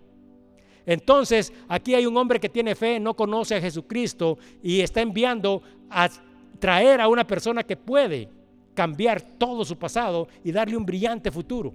Entonces, 0.86 1.52
aquí 1.68 1.94
hay 1.94 2.06
un 2.06 2.16
hombre 2.16 2.40
que 2.40 2.48
tiene 2.48 2.74
fe, 2.74 2.98
no 2.98 3.14
conoce 3.14 3.54
a 3.54 3.60
Jesucristo 3.60 4.38
y 4.62 4.80
está 4.80 5.00
enviando 5.00 5.62
a 5.90 6.08
traer 6.58 7.00
a 7.00 7.08
una 7.08 7.26
persona 7.26 7.62
que 7.62 7.76
puede 7.76 8.28
cambiar 8.74 9.20
todo 9.20 9.64
su 9.64 9.76
pasado 9.76 10.28
y 10.42 10.52
darle 10.52 10.76
un 10.76 10.86
brillante 10.86 11.30
futuro. 11.30 11.72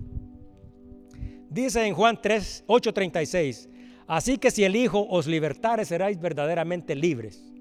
Dice 1.49 1.85
en 1.85 1.93
Juan 1.93 2.19
3, 2.21 2.65
8:36, 2.67 3.69
así 4.07 4.37
que 4.37 4.51
si 4.51 4.63
el 4.63 4.75
Hijo 4.75 5.05
os 5.09 5.27
libertare, 5.27 5.85
seráis 5.85 6.19
verdaderamente 6.19 6.95
libres. 6.95 7.51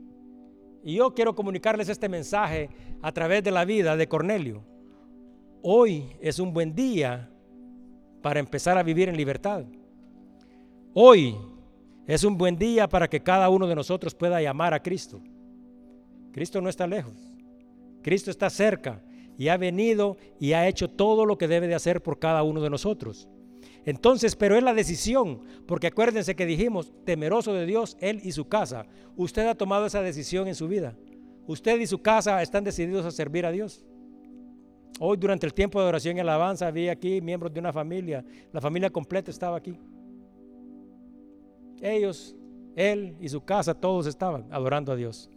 Y 0.82 0.96
yo 0.96 1.14
quiero 1.14 1.34
comunicarles 1.34 1.88
este 1.88 2.08
mensaje 2.08 2.68
a 3.00 3.10
través 3.12 3.42
de 3.42 3.50
la 3.50 3.64
vida 3.64 3.96
de 3.96 4.06
Cornelio. 4.06 4.62
Hoy 5.62 6.04
es 6.20 6.38
un 6.38 6.52
buen 6.52 6.74
día 6.74 7.30
para 8.20 8.40
empezar 8.40 8.76
a 8.76 8.82
vivir 8.82 9.08
en 9.08 9.16
libertad. 9.16 9.64
Hoy 10.92 11.36
es 12.06 12.22
un 12.22 12.36
buen 12.36 12.58
día 12.58 12.88
para 12.88 13.08
que 13.08 13.22
cada 13.22 13.48
uno 13.48 13.66
de 13.66 13.74
nosotros 13.74 14.14
pueda 14.14 14.42
llamar 14.42 14.74
a 14.74 14.82
Cristo. 14.82 15.22
Cristo 16.32 16.60
no 16.60 16.68
está 16.68 16.86
lejos. 16.86 17.14
Cristo 18.02 18.30
está 18.30 18.50
cerca 18.50 19.02
y 19.38 19.48
ha 19.48 19.56
venido 19.56 20.18
y 20.38 20.52
ha 20.52 20.68
hecho 20.68 20.88
todo 20.90 21.24
lo 21.24 21.38
que 21.38 21.48
debe 21.48 21.66
de 21.66 21.74
hacer 21.74 22.02
por 22.02 22.18
cada 22.18 22.42
uno 22.42 22.60
de 22.60 22.70
nosotros. 22.70 23.28
Entonces, 23.86 24.34
pero 24.34 24.56
es 24.56 24.62
la 24.62 24.72
decisión, 24.72 25.42
porque 25.66 25.88
acuérdense 25.88 26.34
que 26.34 26.46
dijimos, 26.46 26.92
temeroso 27.04 27.52
de 27.52 27.66
Dios, 27.66 27.96
Él 28.00 28.20
y 28.22 28.32
su 28.32 28.48
casa. 28.48 28.86
Usted 29.16 29.46
ha 29.46 29.54
tomado 29.54 29.86
esa 29.86 30.00
decisión 30.00 30.48
en 30.48 30.54
su 30.54 30.68
vida. 30.68 30.96
Usted 31.46 31.78
y 31.78 31.86
su 31.86 32.00
casa 32.00 32.40
están 32.42 32.64
decididos 32.64 33.04
a 33.04 33.10
servir 33.10 33.44
a 33.44 33.52
Dios. 33.52 33.84
Hoy 35.00 35.16
durante 35.16 35.44
el 35.46 35.52
tiempo 35.52 35.80
de 35.80 35.88
oración 35.88 36.16
y 36.16 36.20
alabanza 36.20 36.66
había 36.66 36.92
aquí 36.92 37.20
miembros 37.20 37.52
de 37.52 37.60
una 37.60 37.72
familia. 37.72 38.24
La 38.52 38.60
familia 38.60 38.90
completa 38.90 39.30
estaba 39.30 39.56
aquí. 39.56 39.76
Ellos, 41.82 42.34
Él 42.76 43.16
y 43.20 43.28
su 43.28 43.44
casa, 43.44 43.74
todos 43.74 44.06
estaban 44.06 44.46
adorando 44.50 44.92
a 44.92 44.96
Dios. 44.96 45.28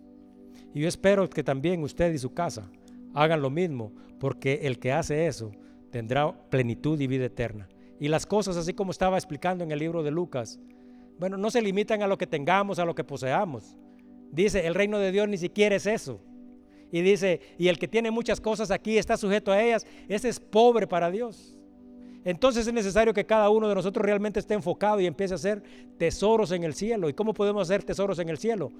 Y 0.74 0.82
yo 0.82 0.88
espero 0.88 1.30
que 1.30 1.44
también 1.44 1.84
usted 1.84 2.14
y 2.14 2.18
su 2.18 2.34
casa 2.34 2.70
hagan 3.14 3.42
lo 3.42 3.50
mismo, 3.50 3.92
porque 4.20 4.62
el 4.64 4.80
que 4.80 4.92
hace 4.92 5.28
eso 5.28 5.52
tendrá 5.90 6.32
plenitud 6.50 7.00
y 7.02 7.08
vida 7.08 7.26
eterna. 7.26 7.68
Y 8.00 8.08
las 8.08 8.26
cosas, 8.26 8.58
así 8.58 8.74
como 8.74 8.92
estaba 8.92 9.18
explicando 9.18 9.64
en 9.64 9.72
el 9.72 9.80
libro 9.80 10.04
de 10.04 10.12
Lucas, 10.12 10.60
bueno, 11.20 11.38
no 11.38 11.50
se 11.50 11.62
limitan 11.62 12.04
a 12.04 12.08
lo 12.08 12.18
que 12.18 12.28
tengamos, 12.28 12.80
a 12.80 12.86
lo 12.86 12.94
que 12.94 13.04
poseamos. 13.04 13.76
Dice, 14.32 14.68
el 14.68 14.76
reino 14.76 15.00
de 15.00 15.12
Dios 15.12 15.28
ni 15.28 15.38
siquiera 15.38 15.76
es 15.76 15.88
eso. 15.88 16.22
Y 16.92 17.02
dice, 17.02 17.42
y 17.58 17.68
el 17.68 17.80
que 17.80 17.88
tiene 17.88 18.12
muchas 18.12 18.40
cosas 18.40 18.72
aquí 18.72 18.98
está 18.98 19.18
sujeto 19.18 19.52
a 19.52 19.62
ellas, 19.62 19.86
ese 20.08 20.30
es 20.30 20.40
pobre 20.40 20.88
para 20.88 21.10
Dios. 21.12 21.58
Entonces 22.24 22.68
es 22.68 22.74
necesario 22.74 23.14
que 23.14 23.26
cada 23.26 23.50
uno 23.50 23.70
de 23.70 23.76
nosotros 23.76 24.06
realmente 24.06 24.40
esté 24.40 24.54
enfocado 24.54 25.00
y 25.00 25.06
empiece 25.06 25.34
a 25.34 25.36
hacer 25.36 25.64
tesoros 25.98 26.52
en 26.52 26.64
el 26.64 26.74
cielo. 26.74 27.10
¿Y 27.10 27.14
cómo 27.14 27.34
podemos 27.34 27.64
hacer 27.64 27.84
tesoros 27.84 28.20
en 28.20 28.30
el 28.30 28.38
cielo? 28.38 28.72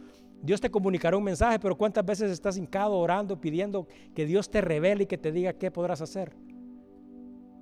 Dios 0.42 0.62
te 0.62 0.70
comunicará 0.70 1.18
un 1.18 1.24
mensaje, 1.24 1.60
pero 1.60 1.78
¿cuántas 1.78 2.06
veces 2.06 2.30
estás 2.30 2.58
hincado 2.58 2.98
orando, 2.98 3.40
pidiendo 3.40 3.88
que 4.14 4.26
Dios 4.26 4.50
te 4.50 4.62
revele 4.62 5.04
y 5.04 5.08
que 5.08 5.18
te 5.18 5.32
diga 5.32 5.54
qué 5.54 5.72
podrás 5.72 6.02
hacer? 6.02 6.34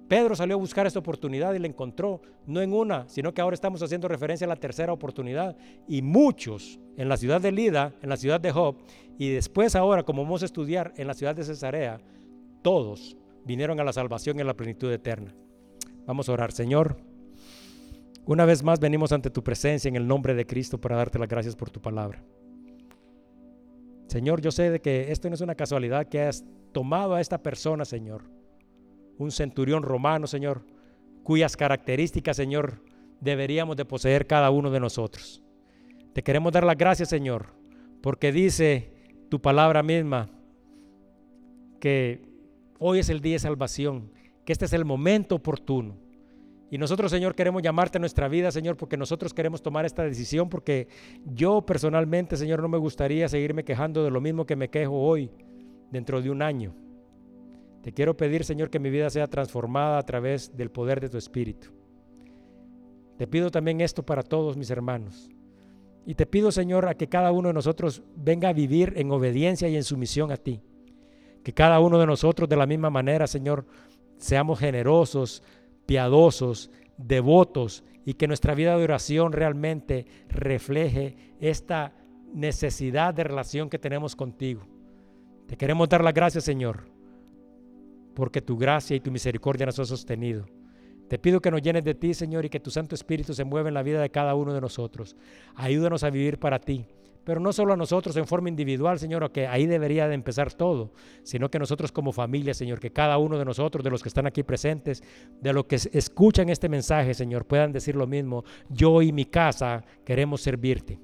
Pedro 0.07 0.35
salió 0.35 0.55
a 0.55 0.59
buscar 0.59 0.85
esta 0.85 0.99
oportunidad 0.99 1.53
y 1.53 1.59
la 1.59 1.67
encontró, 1.67 2.21
no 2.45 2.61
en 2.61 2.73
una, 2.73 3.09
sino 3.09 3.33
que 3.33 3.41
ahora 3.41 3.55
estamos 3.55 3.81
haciendo 3.81 4.07
referencia 4.07 4.45
a 4.45 4.47
la 4.47 4.55
tercera 4.55 4.93
oportunidad. 4.93 5.57
Y 5.87 6.01
muchos 6.01 6.79
en 6.95 7.09
la 7.09 7.17
ciudad 7.17 7.41
de 7.41 7.51
Lida, 7.51 7.93
en 8.01 8.09
la 8.09 8.17
ciudad 8.17 8.39
de 8.39 8.51
Job, 8.51 8.75
y 9.17 9.29
después 9.29 9.75
ahora, 9.75 10.03
como 10.03 10.23
vamos 10.23 10.43
a 10.43 10.45
estudiar 10.45 10.93
en 10.97 11.07
la 11.07 11.13
ciudad 11.15 11.35
de 11.35 11.43
Cesarea, 11.43 11.99
todos 12.61 13.17
vinieron 13.45 13.79
a 13.79 13.83
la 13.83 13.93
salvación 13.93 14.39
en 14.39 14.47
la 14.47 14.55
plenitud 14.55 14.91
eterna. 14.91 15.33
Vamos 16.05 16.29
a 16.29 16.33
orar, 16.33 16.51
Señor. 16.51 16.97
Una 18.25 18.45
vez 18.45 18.63
más 18.63 18.79
venimos 18.79 19.11
ante 19.11 19.29
tu 19.29 19.43
presencia 19.43 19.89
en 19.89 19.95
el 19.95 20.07
nombre 20.07 20.33
de 20.33 20.45
Cristo 20.45 20.79
para 20.79 20.97
darte 20.97 21.19
las 21.19 21.29
gracias 21.29 21.55
por 21.55 21.69
tu 21.69 21.81
palabra. 21.81 22.23
Señor, 24.07 24.41
yo 24.41 24.51
sé 24.51 24.69
de 24.69 24.81
que 24.81 25.11
esto 25.11 25.29
no 25.29 25.35
es 25.35 25.41
una 25.41 25.55
casualidad 25.55 26.07
que 26.07 26.21
has 26.21 26.43
tomado 26.71 27.15
a 27.15 27.21
esta 27.21 27.41
persona, 27.41 27.85
Señor, 27.85 28.23
un 29.17 29.31
centurión 29.31 29.83
romano, 29.83 30.27
Señor, 30.27 30.65
cuyas 31.23 31.57
características, 31.57 32.37
Señor, 32.37 32.81
deberíamos 33.19 33.77
de 33.77 33.85
poseer 33.85 34.27
cada 34.27 34.49
uno 34.49 34.69
de 34.71 34.79
nosotros. 34.79 35.41
Te 36.13 36.23
queremos 36.23 36.53
dar 36.53 36.65
las 36.65 36.77
gracias, 36.77 37.09
Señor, 37.09 37.47
porque 38.01 38.31
dice 38.31 38.93
tu 39.29 39.41
palabra 39.41 39.83
misma 39.83 40.29
que 41.79 42.21
hoy 42.79 42.99
es 42.99 43.09
el 43.09 43.21
día 43.21 43.33
de 43.33 43.39
salvación 43.39 44.11
que 44.45 44.53
este 44.53 44.65
es 44.65 44.73
el 44.73 44.85
momento 44.85 45.35
oportuno. 45.35 45.97
Y 46.69 46.77
nosotros, 46.77 47.11
Señor, 47.11 47.35
queremos 47.35 47.61
llamarte 47.61 47.97
a 47.97 47.99
nuestra 47.99 48.27
vida, 48.27 48.51
Señor, 48.51 48.77
porque 48.77 48.97
nosotros 48.97 49.33
queremos 49.33 49.61
tomar 49.61 49.85
esta 49.85 50.03
decisión, 50.03 50.49
porque 50.49 50.87
yo 51.25 51.65
personalmente, 51.65 52.37
Señor, 52.37 52.61
no 52.61 52.67
me 52.67 52.77
gustaría 52.77 53.27
seguirme 53.27 53.63
quejando 53.63 54.03
de 54.03 54.11
lo 54.11 54.21
mismo 54.21 54.45
que 54.45 54.55
me 54.55 54.69
quejo 54.69 54.93
hoy, 54.93 55.31
dentro 55.91 56.21
de 56.21 56.29
un 56.29 56.41
año. 56.41 56.75
Te 57.85 57.93
quiero 57.93 58.17
pedir, 58.17 58.43
Señor, 58.43 58.71
que 58.71 58.79
mi 58.79 58.89
vida 58.89 59.11
sea 59.11 59.27
transformada 59.27 59.99
a 59.99 60.03
través 60.03 60.57
del 60.57 60.71
poder 60.71 60.99
de 60.99 61.07
tu 61.07 61.19
Espíritu. 61.19 61.67
Te 63.15 63.27
pido 63.27 63.51
también 63.51 63.79
esto 63.79 64.03
para 64.03 64.23
todos 64.23 64.57
mis 64.57 64.71
hermanos. 64.71 65.29
Y 66.03 66.15
te 66.15 66.25
pido, 66.25 66.51
Señor, 66.51 66.87
a 66.87 66.95
que 66.95 67.07
cada 67.07 67.31
uno 67.31 67.49
de 67.49 67.53
nosotros 67.53 68.01
venga 68.15 68.49
a 68.49 68.53
vivir 68.53 68.93
en 68.95 69.11
obediencia 69.11 69.67
y 69.67 69.75
en 69.75 69.83
sumisión 69.83 70.31
a 70.31 70.37
ti. 70.37 70.63
Que 71.43 71.53
cada 71.53 71.79
uno 71.79 71.99
de 71.99 72.07
nosotros 72.07 72.49
de 72.49 72.55
la 72.55 72.65
misma 72.65 72.89
manera, 72.89 73.27
Señor, 73.27 73.67
seamos 74.17 74.57
generosos, 74.57 75.43
piadosos, 75.85 76.71
devotos 76.97 77.83
y 78.03 78.15
que 78.15 78.27
nuestra 78.27 78.55
vida 78.55 78.75
de 78.75 78.83
oración 78.83 79.31
realmente 79.31 80.07
refleje 80.27 81.35
esta 81.39 81.93
necesidad 82.33 83.13
de 83.13 83.25
relación 83.25 83.69
que 83.69 83.77
tenemos 83.77 84.15
contigo. 84.15 84.65
Te 85.45 85.55
queremos 85.55 85.87
dar 85.87 86.03
las 86.03 86.15
gracias, 86.15 86.45
Señor, 86.45 86.94
porque 88.15 88.41
tu 88.41 88.57
gracia 88.57 88.95
y 88.95 88.99
tu 88.99 89.11
misericordia 89.11 89.67
nos 89.67 89.77
ha 89.77 89.85
sostenido. 89.85 90.45
Te 91.07 91.19
pido 91.19 91.39
que 91.39 91.51
nos 91.51 91.61
llenes 91.61 91.83
de 91.83 91.93
ti, 91.93 92.15
Señor, 92.15 92.45
y 92.45 92.49
que 92.49 92.59
tu 92.59 92.71
Santo 92.71 92.95
Espíritu 92.95 93.35
se 93.35 93.43
mueva 93.43 93.67
en 93.67 93.75
la 93.75 93.83
vida 93.83 94.01
de 94.01 94.09
cada 94.09 94.33
uno 94.33 94.53
de 94.53 94.61
nosotros. 94.61 95.15
Ayúdanos 95.55 96.03
a 96.03 96.09
vivir 96.09 96.39
para 96.39 96.59
ti 96.59 96.87
pero 97.25 97.39
no 97.41 97.51
solo 97.51 97.73
a 97.73 97.77
nosotros 97.77 98.15
en 98.17 98.27
forma 98.27 98.49
individual, 98.49 98.99
Señor, 98.99 99.29
que 99.31 99.47
ahí 99.47 99.65
debería 99.65 100.07
de 100.07 100.13
empezar 100.13 100.53
todo, 100.53 100.93
sino 101.23 101.49
que 101.49 101.57
nosotros 101.57 101.91
como 101.91 102.11
familia, 102.11 102.53
Señor, 102.53 102.79
que 102.79 102.91
cada 102.91 103.17
uno 103.17 103.37
de 103.37 103.43
nosotros, 103.43 103.83
de 103.83 103.89
los 103.89 104.03
que 104.03 104.09
están 104.09 104.27
aquí 104.27 104.43
presentes, 104.43 105.03
de 105.41 105.51
los 105.51 105.65
que 105.65 105.75
escuchan 105.75 106.49
este 106.49 106.69
mensaje, 106.69 107.15
Señor, 107.15 107.45
puedan 107.45 107.71
decir 107.71 107.95
lo 107.95 108.05
mismo, 108.05 108.45
yo 108.69 109.01
y 109.01 109.11
mi 109.11 109.25
casa 109.25 109.83
queremos 110.05 110.41
servirte. 110.41 110.99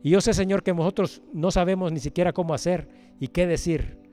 Y 0.00 0.10
yo 0.10 0.20
sé, 0.20 0.32
Señor, 0.32 0.62
que 0.62 0.72
nosotros 0.72 1.22
no 1.32 1.50
sabemos 1.50 1.90
ni 1.90 1.98
siquiera 1.98 2.32
cómo 2.32 2.54
hacer 2.54 2.88
y 3.18 3.28
qué 3.28 3.46
decir. 3.46 4.03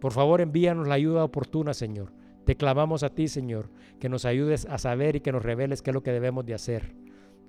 Por 0.00 0.12
favor, 0.12 0.40
envíanos 0.40 0.88
la 0.88 0.94
ayuda 0.94 1.24
oportuna, 1.24 1.74
Señor. 1.74 2.12
Te 2.44 2.56
clamamos 2.56 3.02
a 3.02 3.10
ti, 3.10 3.28
Señor, 3.28 3.70
que 4.00 4.08
nos 4.08 4.24
ayudes 4.24 4.66
a 4.66 4.78
saber 4.78 5.16
y 5.16 5.20
que 5.20 5.32
nos 5.32 5.42
reveles 5.42 5.82
qué 5.82 5.90
es 5.90 5.94
lo 5.94 6.02
que 6.02 6.12
debemos 6.12 6.44
de 6.46 6.54
hacer. 6.54 6.94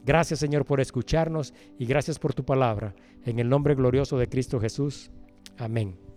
Gracias 0.04 0.39
Señor 0.39 0.66
por 0.66 0.80
escucharnos 0.80 1.54
y 1.78 1.86
gracias 1.86 2.18
por 2.18 2.34
tu 2.34 2.43
palabra. 2.43 2.95
En 3.24 3.39
el 3.39 3.49
nombre 3.49 3.76
glorioso 3.76 4.18
de 4.18 4.28
Cristo 4.28 4.60
Jesús. 4.60 5.12
Amén. 5.58 6.11